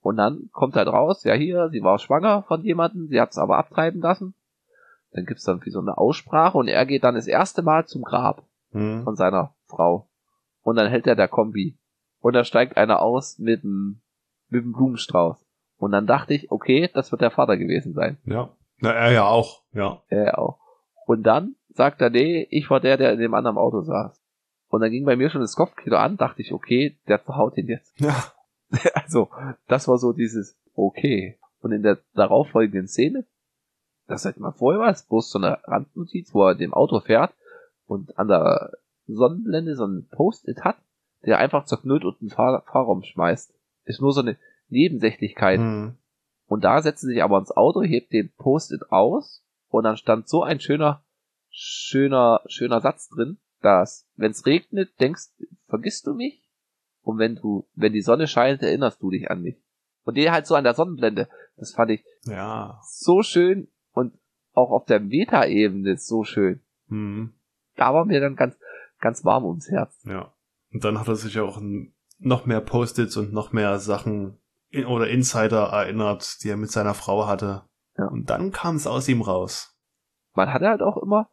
Und 0.00 0.16
dann 0.16 0.48
kommt 0.50 0.74
halt 0.74 0.88
raus, 0.88 1.22
ja 1.22 1.34
hier, 1.34 1.68
sie 1.70 1.82
war 1.84 1.98
schwanger 2.00 2.42
von 2.48 2.62
jemandem, 2.64 3.06
sie 3.06 3.20
hat 3.20 3.30
es 3.30 3.38
aber 3.38 3.56
abtreiben 3.58 4.00
lassen. 4.00 4.34
Dann 5.12 5.26
gibt's 5.26 5.44
dann 5.44 5.64
wie 5.64 5.70
so 5.70 5.78
eine 5.78 5.96
Aussprache 5.96 6.58
und 6.58 6.66
er 6.66 6.86
geht 6.86 7.04
dann 7.04 7.14
das 7.14 7.28
erste 7.28 7.62
Mal 7.62 7.86
zum 7.86 8.02
Grab 8.02 8.44
Hm. 8.72 9.04
von 9.04 9.14
seiner 9.16 9.54
Frau. 9.68 10.08
Und 10.62 10.76
dann 10.76 10.88
hält 10.88 11.06
er 11.06 11.14
der 11.14 11.28
Kombi. 11.28 11.78
Und 12.20 12.32
da 12.32 12.42
steigt 12.42 12.76
einer 12.78 13.00
aus 13.00 13.38
mit 13.38 13.62
einem, 13.62 14.00
mit 14.48 14.62
einem 14.64 14.72
Blumenstrauß. 14.72 15.44
Und 15.82 15.90
dann 15.90 16.06
dachte 16.06 16.32
ich, 16.32 16.52
okay, 16.52 16.88
das 16.94 17.10
wird 17.10 17.22
der 17.22 17.32
Vater 17.32 17.56
gewesen 17.56 17.92
sein. 17.92 18.16
Ja. 18.24 18.50
Na, 18.78 18.92
er 18.92 19.10
ja 19.10 19.26
auch, 19.26 19.64
ja. 19.72 20.00
Er 20.06 20.38
auch. 20.38 20.60
Und 21.06 21.24
dann 21.24 21.56
sagt 21.70 22.00
er, 22.00 22.08
nee, 22.08 22.46
ich 22.50 22.70
war 22.70 22.78
der, 22.78 22.96
der 22.96 23.12
in 23.12 23.18
dem 23.18 23.34
anderen 23.34 23.58
Auto 23.58 23.80
saß. 23.80 24.22
Und 24.68 24.80
dann 24.80 24.92
ging 24.92 25.04
bei 25.04 25.16
mir 25.16 25.28
schon 25.28 25.40
das 25.40 25.56
Kopfkino 25.56 25.96
an, 25.96 26.16
dachte 26.16 26.40
ich, 26.40 26.52
okay, 26.52 27.00
der 27.08 27.18
verhaut 27.18 27.58
ihn 27.58 27.66
jetzt. 27.66 27.98
Ja. 28.00 28.14
Also, 28.94 29.28
das 29.66 29.88
war 29.88 29.98
so 29.98 30.12
dieses, 30.12 30.56
okay. 30.76 31.36
Und 31.62 31.72
in 31.72 31.82
der 31.82 31.98
darauffolgenden 32.14 32.86
Szene, 32.86 33.26
das 34.06 34.24
halt 34.24 34.38
mal 34.38 34.52
vorher 34.52 34.82
war, 34.82 34.90
ist 34.90 35.08
bloß 35.08 35.30
so 35.32 35.40
eine 35.40 35.58
Randnotiz, 35.64 36.32
wo 36.32 36.46
er 36.46 36.54
dem 36.54 36.74
Auto 36.74 37.00
fährt 37.00 37.34
und 37.86 38.16
an 38.20 38.28
der 38.28 38.70
Sonnenblende 39.08 39.74
so 39.74 39.84
ein 39.84 40.08
Post-it 40.12 40.62
hat, 40.62 40.76
der 41.26 41.38
einfach 41.38 41.64
zerknüllt 41.64 42.04
und 42.04 42.20
einen 42.20 42.30
Fahr 42.30 42.62
Fahrraum 42.70 43.02
schmeißt. 43.02 43.52
Ist 43.84 44.00
nur 44.00 44.12
so 44.12 44.20
eine 44.20 44.38
Nebensächlichkeit. 44.72 45.58
Hm. 45.60 45.96
Und 46.46 46.64
da 46.64 46.82
setzt 46.82 47.02
sie 47.02 47.08
sich 47.08 47.22
aber 47.22 47.38
ins 47.38 47.50
Auto, 47.52 47.82
hebt 47.82 48.12
den 48.12 48.32
Post-it 48.36 48.90
aus 48.90 49.44
und 49.68 49.84
dann 49.84 49.96
stand 49.96 50.28
so 50.28 50.42
ein 50.42 50.60
schöner, 50.60 51.04
schöner, 51.50 52.40
schöner 52.46 52.80
Satz 52.80 53.08
drin, 53.08 53.38
dass, 53.60 54.08
wenn 54.16 54.32
es 54.32 54.44
regnet, 54.44 54.90
denkst, 55.00 55.28
vergisst 55.68 56.06
du 56.06 56.14
mich? 56.14 56.42
Und 57.02 57.18
wenn 57.18 57.36
du, 57.36 57.66
wenn 57.74 57.92
die 57.92 58.02
Sonne 58.02 58.26
scheint, 58.26 58.62
erinnerst 58.62 59.02
du 59.02 59.10
dich 59.10 59.30
an 59.30 59.42
mich. 59.42 59.56
Und 60.04 60.16
der 60.16 60.32
halt 60.32 60.46
so 60.46 60.54
an 60.54 60.64
der 60.64 60.74
Sonnenblende. 60.74 61.28
Das 61.56 61.72
fand 61.72 61.90
ich 61.92 62.04
Ja. 62.24 62.80
so 62.84 63.22
schön 63.22 63.68
und 63.92 64.14
auch 64.52 64.70
auf 64.70 64.84
der 64.84 65.00
Meta-Ebene 65.00 65.96
so 65.96 66.24
schön. 66.24 66.60
Hm. 66.88 67.32
Da 67.76 67.94
war 67.94 68.04
mir 68.04 68.20
dann 68.20 68.36
ganz, 68.36 68.56
ganz 69.00 69.24
warm 69.24 69.44
ums 69.44 69.70
Herz. 69.70 70.02
Ja. 70.04 70.32
Und 70.72 70.84
dann 70.84 70.98
hat 70.98 71.08
er 71.08 71.16
sich 71.16 71.38
auch 71.40 71.60
noch 72.18 72.46
mehr 72.46 72.60
Post-its 72.60 73.16
und 73.16 73.32
noch 73.32 73.52
mehr 73.52 73.78
Sachen 73.78 74.38
oder 74.86 75.08
Insider 75.08 75.64
erinnert, 75.68 76.42
die 76.42 76.48
er 76.48 76.56
mit 76.56 76.70
seiner 76.70 76.94
Frau 76.94 77.26
hatte. 77.26 77.62
Ja. 77.96 78.06
Und 78.06 78.30
dann 78.30 78.52
kam 78.52 78.76
es 78.76 78.86
aus 78.86 79.08
ihm 79.08 79.22
raus. 79.22 79.76
Man 80.34 80.52
hatte 80.52 80.68
halt 80.68 80.82
auch 80.82 80.96
immer, 80.96 81.28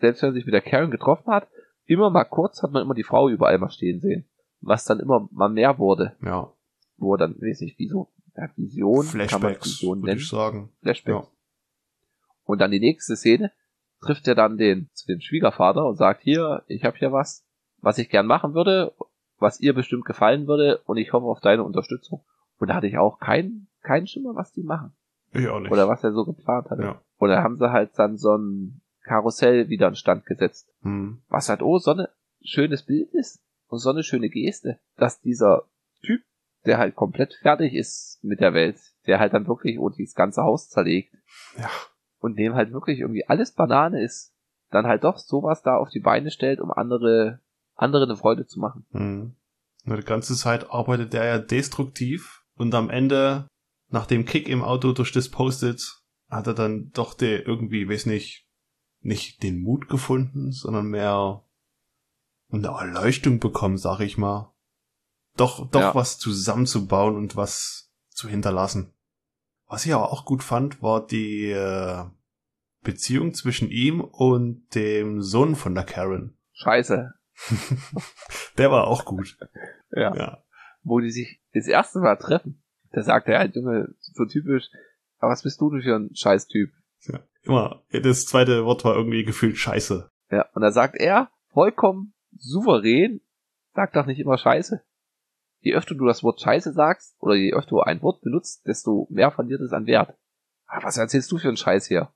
selbst 0.00 0.22
wenn 0.22 0.30
er 0.30 0.34
sich 0.34 0.46
mit 0.46 0.54
der 0.54 0.62
Karen 0.62 0.90
getroffen 0.90 1.32
hat, 1.32 1.48
immer 1.84 2.10
mal 2.10 2.24
kurz 2.24 2.62
hat 2.62 2.72
man 2.72 2.82
immer 2.82 2.94
die 2.94 3.04
Frau 3.04 3.28
überall 3.28 3.58
mal 3.58 3.70
stehen 3.70 4.00
sehen. 4.00 4.24
Was 4.60 4.84
dann 4.84 5.00
immer 5.00 5.28
mal 5.32 5.48
mehr 5.48 5.78
wurde. 5.78 6.16
Ja. 6.22 6.52
wo 6.96 7.14
er 7.14 7.18
dann, 7.18 7.34
weiß 7.34 7.60
nicht, 7.60 7.78
wie 7.78 7.88
so, 7.88 8.08
ja, 8.36 8.48
Vision, 8.56 9.04
Flashbacks, 9.04 9.66
Vision 9.66 10.02
würde 10.02 10.16
ich 10.16 10.28
sagen. 10.28 10.72
Flashbacks. 10.82 11.26
Ja. 11.26 11.32
Und 12.44 12.60
dann 12.60 12.70
die 12.70 12.80
nächste 12.80 13.16
Szene 13.16 13.52
trifft 14.00 14.26
er 14.26 14.34
dann 14.34 14.56
den, 14.56 14.88
zu 14.94 15.06
dem 15.06 15.20
Schwiegervater 15.20 15.84
und 15.84 15.96
sagt, 15.96 16.22
hier, 16.22 16.62
ich 16.66 16.84
habe 16.84 16.96
hier 16.96 17.12
was, 17.12 17.44
was 17.78 17.98
ich 17.98 18.08
gern 18.08 18.26
machen 18.26 18.54
würde, 18.54 18.94
was 19.38 19.60
ihr 19.60 19.74
bestimmt 19.74 20.04
gefallen 20.04 20.46
würde 20.46 20.78
und 20.86 20.96
ich 20.96 21.12
hoffe 21.12 21.26
auf 21.26 21.40
deine 21.40 21.64
Unterstützung. 21.64 22.24
Und 22.62 22.68
da 22.68 22.76
hatte 22.76 22.86
ich 22.86 22.96
auch 22.96 23.18
keinen, 23.18 23.66
keinen 23.82 24.06
Schimmer, 24.06 24.36
was 24.36 24.52
die 24.52 24.62
machen. 24.62 24.92
Ich 25.32 25.48
auch 25.48 25.58
nicht. 25.58 25.72
Oder 25.72 25.88
was 25.88 26.04
er 26.04 26.12
so 26.12 26.24
geplant 26.24 26.70
hatte. 26.70 26.82
Ja. 26.82 27.02
Und 27.16 27.28
da 27.28 27.42
haben 27.42 27.58
sie 27.58 27.72
halt 27.72 27.90
dann 27.96 28.16
so 28.16 28.36
ein 28.36 28.82
Karussell 29.02 29.68
wieder 29.68 29.88
in 29.88 29.96
Stand 29.96 30.26
gesetzt. 30.26 30.72
Hm. 30.82 31.22
Was 31.28 31.48
halt, 31.48 31.60
oh, 31.60 31.80
so 31.80 31.90
ein 31.90 32.06
schönes 32.40 32.84
Bild 32.84 33.12
ist 33.14 33.42
und 33.66 33.80
so 33.80 33.90
eine 33.90 34.04
schöne 34.04 34.28
Geste, 34.28 34.78
dass 34.96 35.20
dieser 35.20 35.64
Typ, 36.04 36.22
der 36.64 36.78
halt 36.78 36.94
komplett 36.94 37.34
fertig 37.34 37.74
ist 37.74 38.20
mit 38.22 38.38
der 38.38 38.54
Welt, 38.54 38.78
der 39.08 39.18
halt 39.18 39.32
dann 39.32 39.48
wirklich 39.48 39.80
oh, 39.80 39.88
dieses 39.88 40.14
ganze 40.14 40.44
Haus 40.44 40.68
zerlegt 40.68 41.12
Ja. 41.58 41.68
und 42.20 42.38
dem 42.38 42.54
halt 42.54 42.72
wirklich 42.72 43.00
irgendwie 43.00 43.26
alles 43.26 43.50
Banane 43.50 44.00
ist, 44.04 44.36
dann 44.70 44.86
halt 44.86 45.02
doch 45.02 45.18
sowas 45.18 45.62
da 45.62 45.78
auf 45.78 45.90
die 45.90 45.98
Beine 45.98 46.30
stellt, 46.30 46.60
um 46.60 46.70
andere, 46.70 47.40
andere 47.74 48.04
eine 48.04 48.14
Freude 48.14 48.46
zu 48.46 48.60
machen. 48.60 48.86
Hm. 48.92 49.34
Nur 49.82 49.96
die 49.96 50.04
ganze 50.04 50.36
Zeit 50.36 50.70
arbeitet 50.70 51.12
er 51.12 51.24
ja 51.24 51.38
destruktiv 51.38 52.41
und 52.56 52.74
am 52.74 52.90
Ende, 52.90 53.46
nach 53.88 54.06
dem 54.06 54.24
Kick 54.24 54.48
im 54.48 54.62
Auto 54.62 54.92
durch 54.92 55.12
das 55.12 55.28
Post-it, 55.28 55.82
hat 56.28 56.46
er 56.46 56.54
dann 56.54 56.90
doch 56.92 57.14
der 57.14 57.46
irgendwie, 57.46 57.88
weiß 57.88 58.06
nicht, 58.06 58.46
nicht 59.00 59.42
den 59.42 59.60
Mut 59.60 59.88
gefunden, 59.88 60.52
sondern 60.52 60.86
mehr 60.86 61.44
eine 62.50 62.68
Erleuchtung 62.68 63.40
bekommen, 63.40 63.76
sag 63.78 64.00
ich 64.00 64.16
mal. 64.18 64.54
Doch, 65.36 65.68
doch 65.70 65.80
Ja. 65.80 65.94
was 65.94 66.18
zusammenzubauen 66.18 67.16
und 67.16 67.36
was 67.36 67.90
zu 68.10 68.28
hinterlassen. 68.28 68.92
Was 69.66 69.86
ich 69.86 69.94
aber 69.94 70.12
auch 70.12 70.24
gut 70.26 70.42
fand, 70.42 70.82
war 70.82 71.06
die 71.06 71.50
äh, 71.50 72.04
Beziehung 72.82 73.32
zwischen 73.34 73.70
ihm 73.70 74.00
und 74.02 74.74
dem 74.74 75.22
Sohn 75.22 75.56
von 75.56 75.74
der 75.74 75.84
Karen. 75.84 76.36
Scheiße. 76.52 77.12
Der 78.58 78.70
war 78.70 78.86
auch 78.86 79.04
gut. 79.06 79.38
Ja. 79.92 80.14
Ja. 80.14 80.44
Wo 80.82 81.00
die 81.00 81.10
sich 81.10 81.40
das 81.54 81.66
erste 81.66 82.00
Mal 82.00 82.16
treffen. 82.16 82.62
Da 82.92 83.02
sagt 83.02 83.28
er 83.28 83.38
halt, 83.38 83.56
Junge, 83.56 83.94
so 84.00 84.24
typisch, 84.24 84.68
aber 85.18 85.32
was 85.32 85.42
bist 85.42 85.60
du 85.60 85.70
denn 85.70 85.82
für 85.82 85.96
ein 85.96 86.14
Scheißtyp? 86.14 86.70
Ja, 87.06 87.20
immer. 87.42 87.82
Das 87.90 88.26
zweite 88.26 88.64
Wort 88.64 88.84
war 88.84 88.96
irgendwie 88.96 89.24
gefühlt 89.24 89.56
scheiße. 89.56 90.10
Ja, 90.30 90.46
und 90.54 90.62
da 90.62 90.72
sagt 90.72 90.96
er, 90.96 91.30
vollkommen 91.52 92.14
souverän, 92.36 93.20
sag 93.74 93.92
doch 93.92 94.06
nicht 94.06 94.18
immer 94.18 94.38
Scheiße. 94.38 94.82
Je 95.60 95.74
öfter 95.74 95.94
du 95.94 96.06
das 96.06 96.22
Wort 96.22 96.40
Scheiße 96.40 96.72
sagst, 96.72 97.14
oder 97.20 97.34
je 97.34 97.52
öfter 97.52 97.70
du 97.70 97.80
ein 97.80 98.02
Wort 98.02 98.20
benutzt, 98.22 98.66
desto 98.66 99.06
mehr 99.10 99.30
verliert 99.30 99.60
es 99.60 99.72
an 99.72 99.86
Wert. 99.86 100.16
Aber 100.66 100.84
was 100.84 100.96
erzählst 100.96 101.30
du 101.30 101.38
für 101.38 101.48
einen 101.48 101.56
Scheiß 101.56 101.86
hier? 101.86 102.12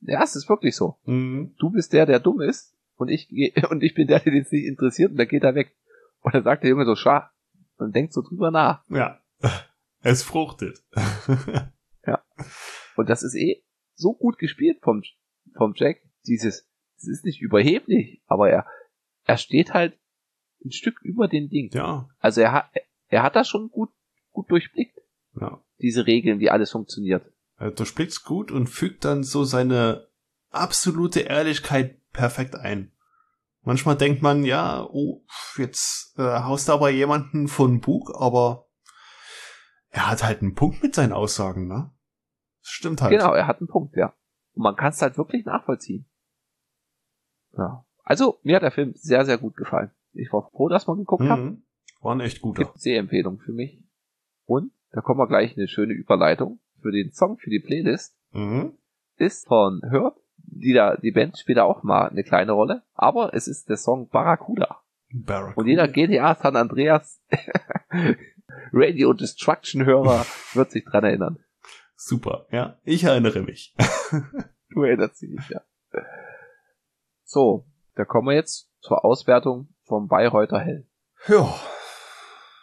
Ja, 0.00 0.22
es 0.22 0.36
ist 0.36 0.48
wirklich 0.48 0.76
so. 0.76 0.98
Mhm. 1.04 1.54
Du 1.58 1.70
bist 1.70 1.92
der, 1.92 2.06
der 2.06 2.20
dumm 2.20 2.40
ist, 2.40 2.76
und 2.96 3.08
ich, 3.08 3.28
und 3.70 3.82
ich 3.82 3.94
bin 3.94 4.06
der, 4.06 4.20
der 4.20 4.32
es 4.34 4.52
nicht 4.52 4.66
interessiert, 4.66 5.10
und 5.10 5.16
dann 5.16 5.28
geht 5.28 5.42
er 5.42 5.56
weg. 5.56 5.74
Und 6.20 6.34
dann 6.34 6.44
sagt 6.44 6.62
der 6.62 6.70
Junge 6.70 6.84
so, 6.84 6.94
schah, 6.94 7.31
und 7.82 7.94
denkt 7.94 8.12
so 8.12 8.22
drüber 8.22 8.50
nach. 8.50 8.84
Ja. 8.88 9.20
Es 10.00 10.22
fruchtet. 10.22 10.82
Und 12.96 13.08
das 13.08 13.22
ist 13.22 13.34
eh 13.34 13.62
so 13.94 14.12
gut 14.12 14.38
gespielt 14.38 14.78
vom, 14.82 15.02
vom 15.56 15.72
Jack. 15.76 16.02
Dieses, 16.26 16.68
es 16.96 17.08
ist 17.08 17.24
nicht 17.24 17.40
überheblich, 17.40 18.22
aber 18.26 18.50
er, 18.50 18.66
er 19.24 19.38
steht 19.38 19.72
halt 19.72 19.98
ein 20.64 20.72
Stück 20.72 21.00
über 21.02 21.26
den 21.26 21.48
Ding. 21.48 21.70
ja. 21.72 22.08
Also 22.18 22.42
er 22.42 22.52
hat, 22.52 22.70
er 23.08 23.22
hat 23.22 23.34
das 23.34 23.48
schon 23.48 23.70
gut, 23.70 23.90
gut 24.30 24.50
durchblickt, 24.50 24.98
Ja. 25.40 25.62
diese 25.80 26.06
Regeln, 26.06 26.38
wie 26.38 26.50
alles 26.50 26.70
funktioniert. 26.70 27.24
Er 27.56 27.70
durchblickt's 27.70 28.24
gut 28.24 28.50
und 28.52 28.66
fügt 28.68 29.04
dann 29.04 29.24
so 29.24 29.44
seine 29.44 30.06
absolute 30.50 31.20
Ehrlichkeit 31.20 31.96
perfekt 32.12 32.54
ein. 32.54 32.92
Manchmal 33.64 33.96
denkt 33.96 34.22
man, 34.22 34.44
ja, 34.44 34.84
oh, 34.90 35.22
jetzt 35.56 36.18
äh, 36.18 36.22
haust 36.22 36.68
du 36.68 36.72
aber 36.72 36.90
jemanden 36.90 37.46
von 37.46 37.80
Bug, 37.80 38.10
aber 38.14 38.66
er 39.90 40.10
hat 40.10 40.24
halt 40.24 40.42
einen 40.42 40.54
Punkt 40.54 40.82
mit 40.82 40.94
seinen 40.94 41.12
Aussagen, 41.12 41.68
ne? 41.68 41.92
Das 42.60 42.70
stimmt 42.70 43.02
halt. 43.02 43.12
Genau, 43.12 43.32
er 43.34 43.46
hat 43.46 43.60
einen 43.60 43.68
Punkt, 43.68 43.96
ja. 43.96 44.14
Und 44.54 44.62
man 44.62 44.74
kann 44.76 44.90
es 44.90 45.00
halt 45.00 45.16
wirklich 45.16 45.44
nachvollziehen. 45.44 46.06
Ja. 47.56 47.84
Also, 48.02 48.40
mir 48.42 48.56
hat 48.56 48.62
der 48.62 48.72
Film 48.72 48.94
sehr, 48.96 49.24
sehr 49.24 49.38
gut 49.38 49.56
gefallen. 49.56 49.92
Ich 50.12 50.32
war 50.32 50.50
froh, 50.50 50.68
dass 50.68 50.86
man 50.86 50.98
geguckt 50.98 51.24
hat. 51.24 51.38
Mhm. 51.38 51.64
War 52.00 52.14
ein 52.14 52.20
echt 52.20 52.40
guter. 52.40 52.64
Gibt 52.64 52.80
Sehempfehlung 52.80 53.38
für 53.38 53.52
mich. 53.52 53.84
Und, 54.44 54.72
da 54.90 55.00
kommen 55.00 55.20
wir 55.20 55.28
gleich 55.28 55.56
eine 55.56 55.68
schöne 55.68 55.92
Überleitung 55.92 56.60
für 56.80 56.90
den 56.90 57.12
Song 57.12 57.38
für 57.38 57.50
die 57.50 57.60
Playlist. 57.60 58.16
Mhm. 58.32 58.76
ist 59.16 59.46
von 59.46 59.82
Herb, 59.88 60.16
die 60.46 60.72
da, 60.72 60.96
die 60.96 61.10
Band 61.12 61.38
spielt 61.38 61.58
da 61.58 61.64
auch 61.64 61.82
mal 61.82 62.08
eine 62.08 62.24
kleine 62.24 62.52
Rolle, 62.52 62.82
aber 62.94 63.34
es 63.34 63.48
ist 63.48 63.68
der 63.68 63.76
Song 63.76 64.08
Barracuda. 64.08 64.80
Barack. 65.14 65.56
Und 65.56 65.66
jeder 65.66 65.88
GTA 65.88 66.34
San 66.34 66.56
Andreas 66.56 67.20
Radio 68.72 69.12
Destruction 69.12 69.84
Hörer 69.84 70.24
wird 70.54 70.70
sich 70.70 70.84
dran 70.84 71.04
erinnern. 71.04 71.38
Super, 71.96 72.46
ja. 72.50 72.78
Ich 72.84 73.04
erinnere 73.04 73.40
mich. 73.42 73.74
Du 74.74 74.84
erinnerst 74.84 75.20
dich 75.20 75.28
nicht, 75.28 75.50
ja. 75.50 75.60
So, 77.24 77.66
da 77.94 78.06
kommen 78.06 78.28
wir 78.28 78.34
jetzt 78.34 78.70
zur 78.80 79.04
Auswertung 79.04 79.68
vom 79.82 80.08
Bayreuther 80.08 80.60
Hell. 80.60 80.88
Ja. 81.28 81.54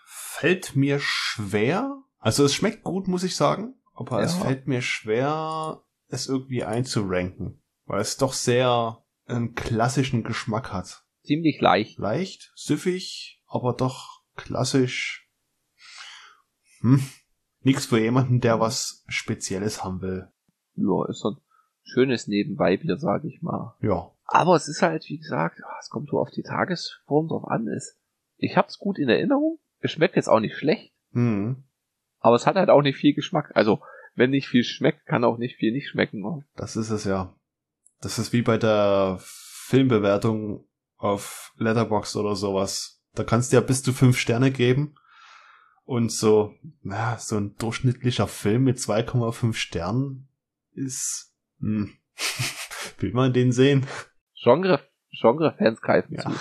Fällt 0.07 0.75
mir 0.75 0.97
schwer. 0.99 2.01
Also 2.17 2.45
es 2.45 2.55
schmeckt 2.55 2.83
gut, 2.83 3.07
muss 3.07 3.23
ich 3.23 3.35
sagen. 3.35 3.75
Aber 3.93 4.17
Ja. 4.17 4.25
es 4.25 4.33
fällt 4.33 4.65
mir 4.67 4.81
schwer, 4.81 5.83
es 6.07 6.27
irgendwie 6.27 6.63
einzuranken, 6.63 7.58
weil 7.89 8.01
es 8.01 8.17
doch 8.17 8.33
sehr 8.33 9.03
einen 9.25 9.55
klassischen 9.55 10.23
Geschmack 10.23 10.71
hat. 10.71 11.03
Ziemlich 11.23 11.59
leicht. 11.59 11.97
Leicht, 11.97 12.51
süffig, 12.55 13.41
aber 13.47 13.73
doch 13.73 14.21
klassisch. 14.35 15.27
Hm. 16.81 17.03
Nichts 17.61 17.87
für 17.87 17.99
jemanden, 17.99 18.41
der 18.41 18.59
was 18.59 19.03
Spezielles 19.07 19.83
haben 19.83 20.01
will. 20.01 20.27
Ja, 20.75 21.09
ist 21.09 21.19
so 21.19 21.31
ein 21.31 21.37
schönes 21.81 22.27
Nebenbeibier, 22.27 22.97
sage 22.97 23.27
ich 23.27 23.41
mal. 23.41 23.75
Ja. 23.81 24.11
Aber 24.23 24.55
es 24.55 24.67
ist 24.67 24.83
halt, 24.83 25.03
wie 25.09 25.17
gesagt, 25.17 25.59
ah, 25.65 25.77
es 25.79 25.89
kommt 25.89 26.09
so 26.09 26.19
auf 26.19 26.29
die 26.29 26.43
Tagesform 26.43 27.27
drauf 27.27 27.45
an. 27.47 27.67
Ist, 27.67 27.97
ich 28.37 28.55
hab's 28.55 28.77
gut 28.77 28.99
in 28.99 29.09
Erinnerung. 29.09 29.59
Es 29.79 29.91
schmeckt 29.91 30.15
jetzt 30.15 30.29
auch 30.29 30.39
nicht 30.39 30.55
schlecht, 30.55 30.93
Hm. 31.13 31.63
aber 32.19 32.35
es 32.35 32.45
hat 32.45 32.55
halt 32.55 32.69
auch 32.69 32.83
nicht 32.83 32.97
viel 32.97 33.15
Geschmack. 33.15 33.51
Also, 33.55 33.81
wenn 34.13 34.29
nicht 34.29 34.47
viel 34.47 34.63
schmeckt, 34.63 35.07
kann 35.07 35.23
auch 35.23 35.37
nicht 35.39 35.55
viel 35.55 35.71
nicht 35.71 35.89
schmecken. 35.89 36.45
Das 36.55 36.75
ist 36.75 36.91
es 36.91 37.05
ja. 37.05 37.35
Das 38.01 38.19
ist 38.19 38.33
wie 38.33 38.41
bei 38.41 38.57
der 38.57 39.17
Filmbewertung 39.21 40.65
auf 40.97 41.53
Letterboxd 41.57 42.15
oder 42.15 42.35
sowas. 42.35 43.01
Da 43.13 43.23
kannst 43.23 43.51
du 43.51 43.57
ja 43.57 43.61
bis 43.61 43.83
zu 43.83 43.93
fünf 43.93 44.17
Sterne 44.17 44.51
geben. 44.51 44.95
Und 45.83 46.11
so, 46.11 46.53
na, 46.83 47.17
so 47.17 47.37
ein 47.37 47.55
durchschnittlicher 47.55 48.27
Film 48.27 48.65
mit 48.65 48.77
2,5 48.77 49.53
Sternen 49.55 50.29
ist, 50.73 51.33
hm, 51.59 51.93
will 52.99 53.11
man 53.13 53.33
den 53.33 53.51
sehen? 53.51 53.87
Genre, 54.41 54.79
Genre-Fans 55.11 55.81
greifen 55.81 56.13
Ja. 56.13 56.21
zu. 56.21 56.31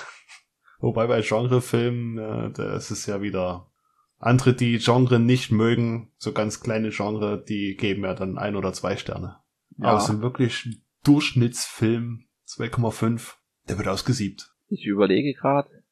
Wobei 0.81 1.07
bei 1.07 1.23
Genrefilmen, 1.23 2.19
äh, 2.19 2.53
da 2.53 2.77
ist 2.77 2.91
es 2.91 3.07
ja 3.07 3.23
wieder 3.23 3.71
andere, 4.19 4.53
die 4.53 4.79
Genre 4.79 5.19
nicht 5.19 5.51
mögen, 5.51 6.13
so 6.19 6.33
ganz 6.33 6.61
kleine 6.61 6.91
Genre, 6.91 7.43
die 7.43 7.75
geben 7.77 8.05
ja 8.05 8.15
dann 8.15 8.37
ein 8.39 8.55
oder 8.55 8.73
zwei 8.75 8.97
Sterne. 8.97 9.39
Ja. 9.79 9.89
Aber 9.89 10.01
so 10.01 10.13
ein 10.13 10.21
wirklich 10.21 10.83
Durchschnittsfilm 11.09 12.27
2,5, 12.47 13.37
der 13.67 13.79
wird 13.79 13.89
ausgesiebt. 13.89 14.55
Ich 14.67 14.85
überlege 14.85 15.33
gerade. 15.33 15.83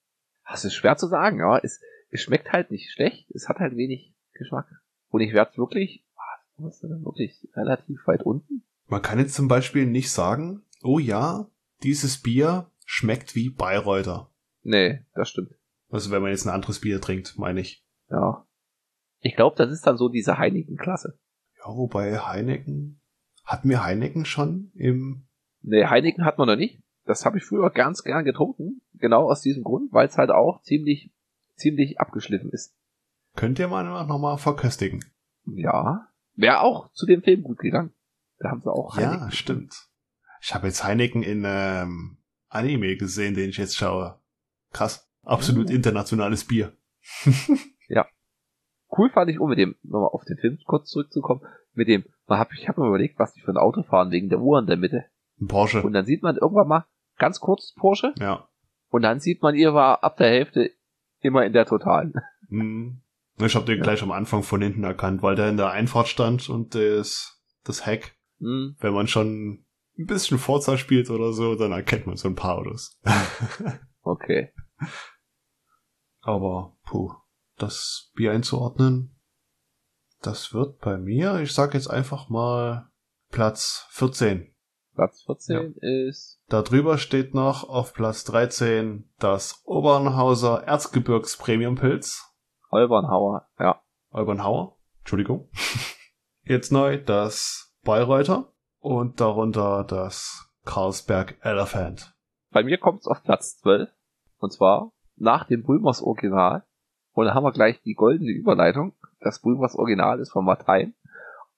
Es 0.46 0.66
ist 0.66 0.74
schwer 0.74 0.98
zu 0.98 1.06
sagen, 1.06 1.40
aber 1.40 1.64
es, 1.64 1.80
es 2.10 2.20
schmeckt 2.20 2.52
halt 2.52 2.70
nicht 2.70 2.92
schlecht. 2.92 3.30
Es 3.30 3.48
hat 3.48 3.56
halt 3.56 3.78
wenig 3.78 4.14
Geschmack. 4.34 4.68
Und 5.08 5.22
ich 5.22 5.32
werde 5.32 5.52
es 5.52 5.56
wirklich, 5.56 6.04
ah, 6.16 6.38
was 6.58 6.74
ist 6.74 6.82
denn 6.82 7.02
wirklich 7.02 7.48
relativ 7.54 8.06
weit 8.06 8.24
unten? 8.24 8.62
Man 8.88 9.00
kann 9.00 9.18
jetzt 9.18 9.32
zum 9.32 9.48
Beispiel 9.48 9.86
nicht 9.86 10.10
sagen, 10.10 10.66
oh 10.82 10.98
ja, 10.98 11.48
dieses 11.82 12.20
Bier 12.20 12.70
schmeckt 12.84 13.34
wie 13.34 13.48
Bayreuther. 13.48 14.30
Nee, 14.64 15.02
das 15.14 15.30
stimmt. 15.30 15.54
Also 15.88 16.10
wenn 16.10 16.20
man 16.20 16.30
jetzt 16.30 16.44
ein 16.44 16.52
anderes 16.52 16.82
Bier 16.82 17.00
trinkt, 17.00 17.38
meine 17.38 17.60
ich. 17.60 17.82
Ja. 18.10 18.46
Ich 19.20 19.34
glaube, 19.34 19.56
das 19.56 19.72
ist 19.72 19.86
dann 19.86 19.96
so 19.96 20.10
diese 20.10 20.36
Heineken-Klasse. 20.36 21.18
Ja, 21.58 21.74
wobei 21.74 22.18
Heineken, 22.18 23.00
hatten 23.46 23.68
wir 23.70 23.82
Heineken 23.82 24.24
schon 24.26 24.70
im, 24.74 25.26
Nee, 25.62 25.86
Heineken 25.86 26.24
hat 26.24 26.38
man 26.38 26.46
noch 26.48 26.56
nicht. 26.56 26.82
Das 27.04 27.24
habe 27.24 27.38
ich 27.38 27.44
früher 27.44 27.70
ganz 27.70 28.02
gern 28.02 28.24
getrunken. 28.24 28.82
Genau 28.94 29.30
aus 29.30 29.40
diesem 29.40 29.62
Grund, 29.64 29.92
weil 29.92 30.06
es 30.08 30.18
halt 30.18 30.30
auch 30.30 30.60
ziemlich, 30.62 31.12
ziemlich 31.54 31.98
abgeschliffen 32.00 32.50
ist. 32.50 32.76
könnt 33.36 33.58
ihr 33.58 33.68
mal 33.68 33.82
noch 33.84 34.18
mal 34.18 34.36
verköstigen. 34.38 35.04
Ja. 35.44 36.08
Wäre 36.34 36.60
auch 36.60 36.92
zu 36.92 37.06
dem 37.06 37.22
Film 37.22 37.42
gut 37.42 37.58
gegangen. 37.58 37.92
Da 38.38 38.50
haben 38.50 38.60
sie 38.60 38.70
auch 38.70 38.96
Ja, 38.98 39.10
Heineken. 39.12 39.30
stimmt. 39.32 39.88
Ich 40.42 40.54
habe 40.54 40.66
jetzt 40.66 40.84
Heineken 40.84 41.22
in 41.22 41.44
ähm, 41.46 42.18
Anime 42.48 42.96
gesehen, 42.96 43.34
den 43.34 43.50
ich 43.50 43.56
jetzt 43.56 43.76
schaue. 43.76 44.20
Krass. 44.72 45.08
Absolut 45.22 45.68
Oh. 45.70 45.72
internationales 45.72 46.44
Bier. 46.44 46.76
Cool 48.88 49.10
fand 49.10 49.30
ich, 49.30 49.40
um 49.40 49.50
mit 49.50 49.58
dem, 49.58 49.74
nochmal 49.82 50.10
auf 50.12 50.24
den 50.24 50.38
Film 50.38 50.58
kurz 50.64 50.88
zurückzukommen, 50.90 51.42
mit 51.74 51.88
dem, 51.88 52.04
man 52.26 52.38
hab, 52.38 52.52
ich 52.52 52.68
habe 52.68 52.80
mir 52.80 52.88
überlegt, 52.88 53.18
was 53.18 53.32
die 53.32 53.40
für 53.40 53.52
ein 53.52 53.56
Auto 53.56 53.82
fahren, 53.82 54.10
wegen 54.10 54.28
der 54.28 54.40
Uhr 54.40 54.58
in 54.58 54.66
der 54.66 54.76
Mitte. 54.76 55.06
Ein 55.40 55.48
Porsche. 55.48 55.82
Und 55.82 55.92
dann 55.92 56.04
sieht 56.04 56.22
man 56.22 56.36
irgendwann 56.36 56.68
mal 56.68 56.86
ganz 57.18 57.40
kurz 57.40 57.74
Porsche 57.74 58.14
ja. 58.18 58.48
und 58.88 59.02
dann 59.02 59.20
sieht 59.20 59.42
man, 59.42 59.54
ihr 59.54 59.74
war 59.74 60.02
ab 60.04 60.16
der 60.16 60.28
Hälfte 60.28 60.70
immer 61.20 61.44
in 61.44 61.52
der 61.52 61.66
Totalen. 61.66 62.14
Hm. 62.48 63.00
Ich 63.38 63.54
habe 63.54 63.66
den 63.66 63.78
Ja. 63.78 63.82
gleich 63.82 64.02
am 64.02 64.12
Anfang 64.12 64.42
von 64.42 64.62
hinten 64.62 64.84
erkannt, 64.84 65.22
weil 65.22 65.36
der 65.36 65.48
in 65.48 65.56
der 65.56 65.70
Einfahrt 65.70 66.08
stand 66.08 66.48
und 66.48 66.74
das, 66.74 67.42
das 67.64 67.84
Heck, 67.84 68.16
Hm, 68.38 68.76
wenn 68.80 68.92
man 68.92 69.08
schon 69.08 69.64
ein 69.98 70.06
bisschen 70.06 70.38
Forza 70.38 70.76
spielt 70.76 71.08
oder 71.10 71.32
so, 71.32 71.54
dann 71.54 71.72
erkennt 71.72 72.06
man 72.06 72.16
so 72.16 72.28
ein 72.28 72.34
paar 72.34 72.58
Autos. 72.58 73.00
okay. 74.02 74.52
Aber, 76.20 76.76
puh, 76.84 77.12
das 77.56 78.10
Bier 78.14 78.32
einzuordnen, 78.32 79.15
das 80.22 80.52
wird 80.52 80.80
bei 80.80 80.96
mir, 80.96 81.40
ich 81.40 81.52
sag 81.52 81.74
jetzt 81.74 81.88
einfach 81.88 82.28
mal 82.28 82.88
Platz 83.30 83.86
14. 83.90 84.52
Platz 84.94 85.22
14 85.24 85.74
ist, 85.80 86.40
Da 86.48 86.62
drüber 86.62 86.96
steht 86.96 87.34
noch 87.34 87.68
auf 87.68 87.92
Platz 87.92 88.24
13 88.24 89.08
das 89.18 89.60
Obernhauser 89.64 90.64
Erzgebirgs 90.64 91.36
Premiumpilz. 91.36 92.34
Olbernhauer, 92.70 93.46
ja. 93.58 93.82
Obernhauer, 94.10 94.76
Entschuldigung. 95.00 95.50
Jetzt 96.44 96.72
neu 96.72 96.96
das 96.96 97.74
Bayreuther 97.84 98.52
und 98.78 99.20
darunter 99.20 99.84
das 99.84 100.48
Carlsberg 100.64 101.36
Elephant. 101.42 102.14
Bei 102.50 102.62
mir 102.62 102.78
kommt's 102.78 103.06
auf 103.06 103.22
Platz 103.22 103.58
12. 103.58 103.90
Und 104.38 104.52
zwar 104.52 104.92
nach 105.16 105.46
dem 105.46 105.62
Brümers 105.62 106.00
Original. 106.00 106.64
Und 107.12 107.26
da 107.26 107.34
haben 107.34 107.44
wir 107.44 107.52
gleich 107.52 107.82
die 107.82 107.94
goldene 107.94 108.30
Überleitung. 108.30 108.94
Das 109.20 109.40
Brümers 109.40 109.74
Original 109.74 110.20
ist 110.20 110.30
von 110.32 110.44
Martein. 110.44 110.94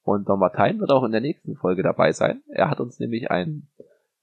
Und 0.02 0.28
der 0.28 0.36
Martein 0.36 0.80
wird 0.80 0.90
auch 0.90 1.04
in 1.04 1.12
der 1.12 1.20
nächsten 1.20 1.56
Folge 1.56 1.82
dabei 1.82 2.12
sein. 2.12 2.42
Er 2.48 2.70
hat 2.70 2.80
uns 2.80 2.98
nämlich 2.98 3.30
einen 3.30 3.68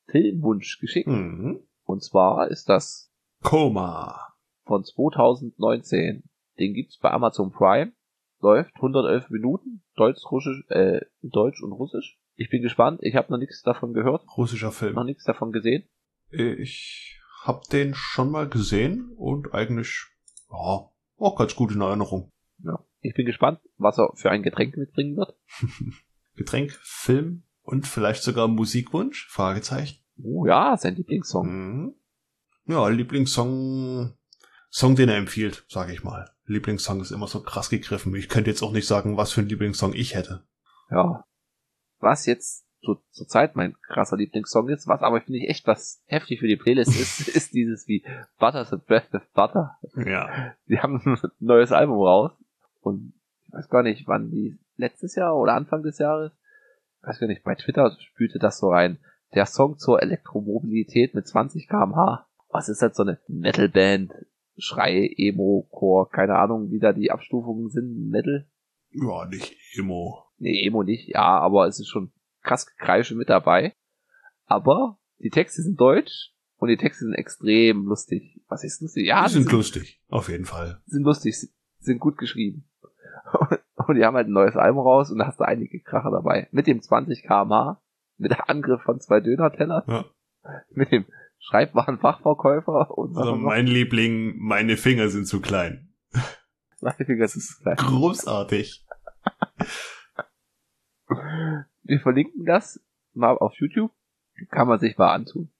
Filmwunsch 0.08 0.80
geschickt. 0.80 1.08
Mhm. 1.08 1.60
Und 1.84 2.04
zwar 2.04 2.48
ist 2.50 2.70
das 2.70 3.12
Koma. 3.44 4.34
von 4.66 4.84
2019. 4.84 6.24
Den 6.60 6.74
gibt's 6.74 6.98
bei 6.98 7.12
Amazon 7.12 7.52
Prime. 7.52 7.92
Läuft 8.40 8.76
111 8.76 9.30
Minuten. 9.30 9.84
Deutsch, 9.96 10.24
Russisch, 10.32 10.64
äh, 10.70 11.02
Deutsch 11.22 11.62
und 11.62 11.72
Russisch. 11.72 12.20
Ich 12.36 12.50
bin 12.50 12.62
gespannt. 12.62 13.00
Ich 13.02 13.16
habe 13.16 13.32
noch 13.32 13.38
nichts 13.38 13.62
davon 13.62 13.94
gehört. 13.94 14.26
Russischer 14.38 14.68
Noch 14.68 14.74
Film. 14.74 15.06
nichts 15.06 15.24
davon 15.24 15.52
gesehen. 15.52 15.88
Ich 16.30 17.20
hab 17.44 17.64
den 17.70 17.94
schon 17.94 18.32
mal 18.32 18.50
gesehen 18.50 19.12
und 19.18 19.54
eigentlich, 19.54 20.06
ja, 20.50 20.90
auch 21.18 21.36
ganz 21.38 21.56
gut 21.56 21.72
in 21.74 21.82
Erinnerung. 21.82 22.32
Ja. 22.64 22.80
Ich 23.06 23.14
bin 23.14 23.28
gespannt, 23.28 23.60
was 23.78 24.00
er 24.00 24.12
für 24.16 24.32
ein 24.32 24.42
Getränk 24.42 24.76
mitbringen 24.78 25.16
wird. 25.16 25.36
Getränk, 26.36 26.72
Film 26.82 27.44
und 27.62 27.86
vielleicht 27.86 28.24
sogar 28.24 28.48
Musikwunsch? 28.48 29.28
Fragezeichen. 29.30 30.00
Oh 30.22 30.48
ja, 30.48 30.76
sein 30.76 30.96
Lieblingssong. 30.96 31.48
Mhm. 31.48 31.96
Ja, 32.66 32.88
Lieblingssong, 32.88 34.14
Song, 34.70 34.96
den 34.96 35.10
er 35.10 35.18
empfiehlt, 35.18 35.66
sage 35.68 35.94
ich 35.94 36.04
mal. 36.04 36.32
Lieblingssong 36.46 37.00
ist 37.02 37.12
immer 37.12 37.28
so 37.28 37.42
krass 37.42 37.70
gegriffen. 37.70 38.16
Ich 38.16 38.28
könnte 38.28 38.50
jetzt 38.50 38.64
auch 38.64 38.72
nicht 38.72 38.88
sagen, 38.88 39.18
was 39.18 39.32
für 39.32 39.42
ein 39.42 39.50
Lieblingssong 39.50 39.94
ich 39.94 40.16
hätte. 40.16 40.44
Ja. 40.90 41.26
Was 42.00 42.26
jetzt 42.26 42.66
zu, 42.84 42.98
zur 43.12 43.28
Zeit 43.28 43.56
mein 43.56 43.76
krasser 43.82 44.18
Lieblingssong 44.18 44.70
ist, 44.70 44.88
was 44.88 45.02
aber 45.02 45.22
finde 45.22 45.40
ich 45.40 45.50
echt 45.50 45.68
was 45.68 46.04
heftig 46.06 46.40
für 46.40 46.48
die 46.48 46.58
Playlist 46.58 47.00
ist, 47.00 47.28
ist 47.36 47.54
dieses 47.54 47.88
wie 47.88 48.04
Butter's 48.40 48.72
the 48.72 48.78
Breath 48.78 49.14
of 49.14 49.28
Butter. 49.34 49.78
Ja. 49.96 50.56
Die 50.68 50.80
haben 50.80 51.02
ein 51.06 51.18
neues 51.40 51.72
Album 51.72 51.98
raus 51.98 52.32
und 52.86 53.14
ich 53.48 53.54
weiß 53.54 53.70
gar 53.70 53.84
nicht, 53.84 54.08
wann 54.08 54.32
die 54.32 54.58
letztes 54.78 55.16
Jahr 55.16 55.36
oder 55.38 55.54
Anfang 55.54 55.84
des 55.84 55.98
Jahres, 56.00 56.32
ich 57.02 57.08
weiß 57.08 57.20
gar 57.20 57.28
nicht, 57.28 57.44
bei 57.44 57.56
Twitter 57.56 57.96
spülte 58.00 58.40
das 58.40 58.58
so 58.60 58.70
rein. 58.70 58.98
Der 59.34 59.46
Song 59.46 59.78
zur 59.78 60.02
Elektromobilität 60.02 61.14
mit 61.14 61.28
20 61.28 61.68
kmh. 61.68 62.26
Was 62.50 62.70
ist 62.70 62.82
halt 62.82 62.96
so 62.96 63.04
eine 63.04 63.20
Metalband? 63.28 64.14
Schrei, 64.58 65.14
Emo, 65.18 65.68
Core, 65.72 66.08
keine 66.10 66.38
Ahnung, 66.38 66.72
wie 66.72 66.80
da 66.80 66.94
die 66.94 67.12
Abstufungen 67.12 67.70
sind. 67.70 68.10
Metal? 68.10 68.48
Ja, 68.92 69.26
nicht 69.28 69.54
Emo. 69.76 70.24
Nee, 70.38 70.66
Emo 70.66 70.84
nicht, 70.84 71.10
ja, 71.10 71.40
aber 71.40 71.68
es 71.68 71.80
ist 71.80 71.90
schon 71.90 72.12
krass 72.42 72.66
Gekreische 72.66 73.16
mit 73.16 73.30
dabei. 73.30 73.74
Aber 74.46 74.98
die 75.20 75.30
Texte 75.30 75.62
sind 75.62 75.80
deutsch 75.80 76.32
und 76.58 76.70
die 76.70 76.78
Texte 76.78 77.04
sind 77.06 77.16
extrem 77.16 77.86
lustig. 77.86 78.42
Was 78.48 78.64
ist 78.64 78.82
lustig? 78.82 79.06
Ja, 79.08 79.26
Die 79.26 79.34
sind 79.34 79.52
lustig. 79.52 80.02
Auf 80.08 80.30
jeden 80.30 80.46
Fall. 80.46 80.82
sind 80.86 81.04
lustig, 81.04 81.36
sind 81.80 82.00
gut 82.00 82.18
geschrieben. 82.18 82.66
Und 83.88 83.96
die 83.96 84.06
haben 84.06 84.16
halt 84.16 84.28
ein 84.28 84.34
neues 84.34 84.56
Album 84.56 84.80
raus 84.80 85.12
und 85.12 85.20
da 85.20 85.28
hast 85.28 85.40
du 85.40 85.44
einige 85.44 85.80
Kracher 85.80 86.10
dabei. 86.10 86.48
Mit 86.52 86.66
dem 86.66 86.82
20 86.82 87.24
kmh, 87.24 87.80
mit 88.18 88.32
der 88.32 88.50
Angriff 88.50 88.82
von 88.82 89.00
zwei 89.00 89.20
Dönertellern, 89.20 89.84
Ja. 89.88 90.06
mit 90.72 90.92
dem 90.92 91.06
Schreibwarenfachverkäufer 91.40 92.98
und 92.98 93.16
Also 93.16 93.36
mein 93.36 93.68
Liebling, 93.68 94.38
meine 94.38 94.78
Finger 94.78 95.10
sind 95.10 95.26
zu 95.28 95.40
klein. 95.42 95.94
Das 96.82 97.00
ist 97.00 97.62
gleich. 97.62 97.78
Großartig. 97.78 98.86
Wir 101.84 102.00
verlinken 102.00 102.46
das 102.46 102.84
mal 103.14 103.38
auf 103.38 103.54
YouTube. 103.56 103.92
Kann 104.50 104.68
man 104.68 104.80
sich 104.80 104.98
mal 104.98 105.14
antun. 105.14 105.52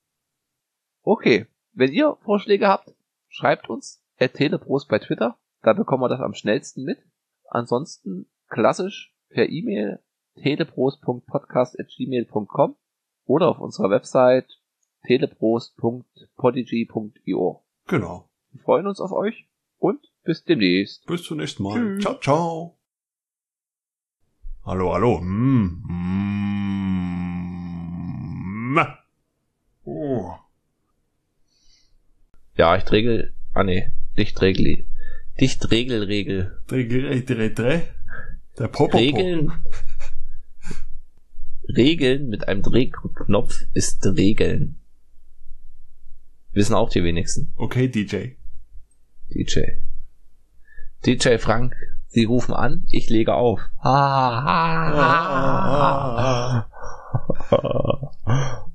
Okay. 1.02 1.46
Wenn 1.72 1.92
ihr 1.92 2.16
Vorschläge 2.24 2.68
habt, 2.68 2.94
schreibt 3.28 3.68
uns. 3.68 4.02
At 4.18 4.34
Telebros 4.34 4.86
bei 4.86 4.98
Twitter. 4.98 5.38
Da 5.62 5.72
bekommen 5.72 6.02
wir 6.02 6.08
das 6.08 6.20
am 6.20 6.34
schnellsten 6.34 6.84
mit. 6.84 6.98
Ansonsten 7.48 8.26
klassisch 8.48 9.14
per 9.28 9.48
E-Mail 9.48 10.00
teleprost.podcast.gmail.com 10.42 12.76
oder 13.24 13.48
auf 13.48 13.58
unserer 13.58 13.90
Website 13.90 14.60
teleprost.podigy.io. 15.06 17.64
Genau. 17.86 18.28
Wir 18.50 18.60
freuen 18.60 18.86
uns 18.86 19.00
auf 19.00 19.12
euch 19.12 19.48
und 19.78 20.12
bis 20.24 20.44
demnächst. 20.44 21.06
Bis 21.06 21.22
zum 21.22 21.38
nächsten 21.38 21.62
Mal. 21.62 21.74
Tschüss. 21.74 22.02
Ciao, 22.02 22.20
ciao. 22.20 22.76
Hallo, 24.64 24.92
hallo. 24.92 25.20
Mm, 25.20 25.82
mm, 28.72 28.78
oh. 29.84 30.34
Ja, 32.56 32.76
ich 32.76 32.90
regel, 32.90 33.32
ah 33.52 33.62
nee, 33.62 33.92
nicht 34.16 34.42
regel, 34.42 34.88
dicht 35.40 35.70
regel, 35.70 36.04
regel. 36.04 36.58
Dreh, 36.66 37.54
dreh. 37.54 37.80
Der 38.58 38.68
Popo. 38.68 38.96
Regeln, 38.96 39.52
Regeln 41.68 42.28
mit 42.28 42.48
einem 42.48 42.62
Drehknopf 42.62 43.66
ist 43.72 44.04
Regeln. 44.06 44.76
Wissen 46.52 46.74
auch 46.74 46.88
die 46.88 47.02
wenigsten. 47.02 47.52
Okay, 47.56 47.88
DJ. 47.88 48.36
DJ. 49.30 49.60
DJ 51.04 51.38
Frank, 51.38 51.74
Sie 52.08 52.24
rufen 52.24 52.54
an, 52.54 52.84
ich 52.90 53.10
lege 53.10 53.34
auf. 53.34 53.60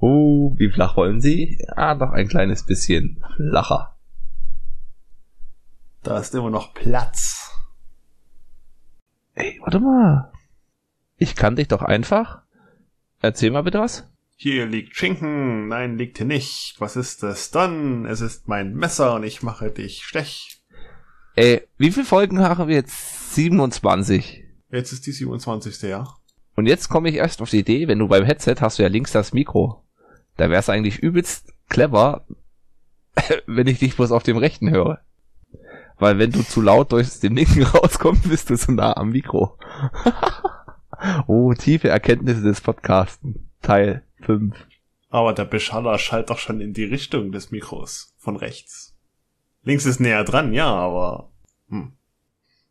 Oh, 0.03 0.53
wie 0.57 0.69
flach 0.69 0.97
wollen 0.97 1.21
Sie? 1.21 1.63
Ah, 1.75 1.93
noch 1.93 2.11
ein 2.11 2.27
kleines 2.27 2.65
bisschen 2.65 3.23
flacher. 3.35 3.90
Da 6.03 6.19
ist 6.19 6.33
immer 6.33 6.49
noch 6.49 6.73
Platz. 6.73 7.51
Ey, 9.35 9.59
warte 9.61 9.79
mal. 9.79 10.31
Ich 11.17 11.35
kann 11.35 11.55
dich 11.55 11.67
doch 11.67 11.83
einfach. 11.83 12.41
Erzähl 13.19 13.51
mal 13.51 13.61
bitte 13.61 13.79
was. 13.79 14.09
Hier 14.35 14.65
liegt 14.65 14.95
Schinken. 14.95 15.67
Nein, 15.67 15.97
liegt 15.97 16.17
hier 16.17 16.25
nicht. 16.25 16.75
Was 16.79 16.95
ist 16.95 17.21
es 17.21 17.51
dann? 17.51 18.05
Es 18.05 18.21
ist 18.21 18.47
mein 18.47 18.73
Messer 18.73 19.15
und 19.15 19.23
ich 19.23 19.43
mache 19.43 19.69
dich 19.69 20.03
stech. 20.03 20.63
Ey, 21.35 21.67
wie 21.77 21.91
viele 21.91 22.05
Folgen 22.05 22.39
haben 22.39 22.67
wir 22.67 22.75
jetzt? 22.75 23.35
27. 23.35 24.43
Jetzt 24.71 24.91
ist 24.91 25.05
die 25.05 25.11
27. 25.11 25.81
ja. 25.83 26.07
Und 26.55 26.65
jetzt 26.65 26.89
komme 26.89 27.09
ich 27.09 27.15
erst 27.15 27.41
auf 27.41 27.51
die 27.51 27.59
Idee, 27.59 27.87
wenn 27.87 27.99
du 27.99 28.07
beim 28.07 28.25
Headset 28.25 28.55
hast 28.59 28.79
du 28.79 28.83
ja 28.83 28.89
links 28.89 29.11
das 29.11 29.31
Mikro. 29.31 29.83
Da 30.37 30.49
wäre 30.49 30.59
es 30.59 30.69
eigentlich 30.69 30.99
übelst 30.99 31.53
clever, 31.69 32.25
wenn 33.45 33.67
ich 33.67 33.79
dich 33.79 33.95
bloß 33.95 34.11
auf 34.11 34.23
dem 34.23 34.37
rechten 34.37 34.71
höre. 34.71 35.01
Weil 36.01 36.17
wenn 36.17 36.31
du 36.31 36.41
zu 36.41 36.61
laut 36.61 36.93
durch 36.93 37.19
den 37.19 37.35
linken 37.35 37.61
rauskommst, 37.73 38.27
bist 38.27 38.49
du 38.49 38.57
zu 38.57 38.71
nah 38.71 38.97
am 38.97 39.11
Mikro. 39.11 39.59
oh, 41.27 41.53
tiefe 41.53 41.89
Erkenntnisse 41.89 42.41
des 42.41 42.59
Podcasten. 42.59 43.51
Teil 43.61 44.01
5. 44.21 44.55
Aber 45.11 45.33
der 45.33 45.45
Beschaller 45.45 45.99
schallt 45.99 46.31
doch 46.31 46.39
schon 46.39 46.59
in 46.59 46.73
die 46.73 46.85
Richtung 46.85 47.31
des 47.31 47.51
Mikros. 47.51 48.15
Von 48.17 48.35
rechts. 48.35 48.97
Links 49.61 49.85
ist 49.85 49.99
näher 49.99 50.23
dran, 50.23 50.53
ja, 50.53 50.73
aber. 50.73 51.29
Hm. 51.69 51.93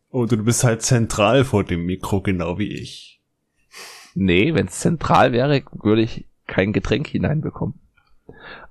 Oh, 0.09 0.27
du 0.27 0.37
bist 0.43 0.65
halt 0.65 0.83
zentral 0.83 1.45
vor 1.45 1.63
dem 1.63 1.87
Mikro, 1.87 2.23
genau 2.23 2.59
wie 2.59 2.75
ich. 2.75 3.23
Nee, 4.17 4.55
wenn 4.55 4.67
es 4.67 4.81
zentral 4.81 5.31
wäre, 5.31 5.63
würde 5.71 6.03
ich 6.03 6.27
kein 6.49 6.73
Getränk 6.73 7.07
hineinbekommen. 7.07 7.79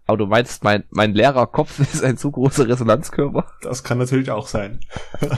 Aber 0.10 0.18
du 0.18 0.26
meinst, 0.26 0.64
mein, 0.64 0.86
mein 0.90 1.14
leerer 1.14 1.46
Kopf 1.46 1.78
ist 1.94 2.04
ein 2.04 2.18
zu 2.18 2.32
großer 2.32 2.68
Resonanzkörper? 2.68 3.46
Das 3.62 3.84
kann 3.84 4.00
natürlich 4.00 4.32
auch 4.32 4.48
sein. 4.48 4.80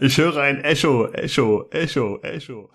ich 0.00 0.16
höre 0.16 0.36
ein 0.36 0.62
Echo, 0.62 1.08
Echo, 1.08 1.68
Echo, 1.72 2.20
Echo. 2.22 2.70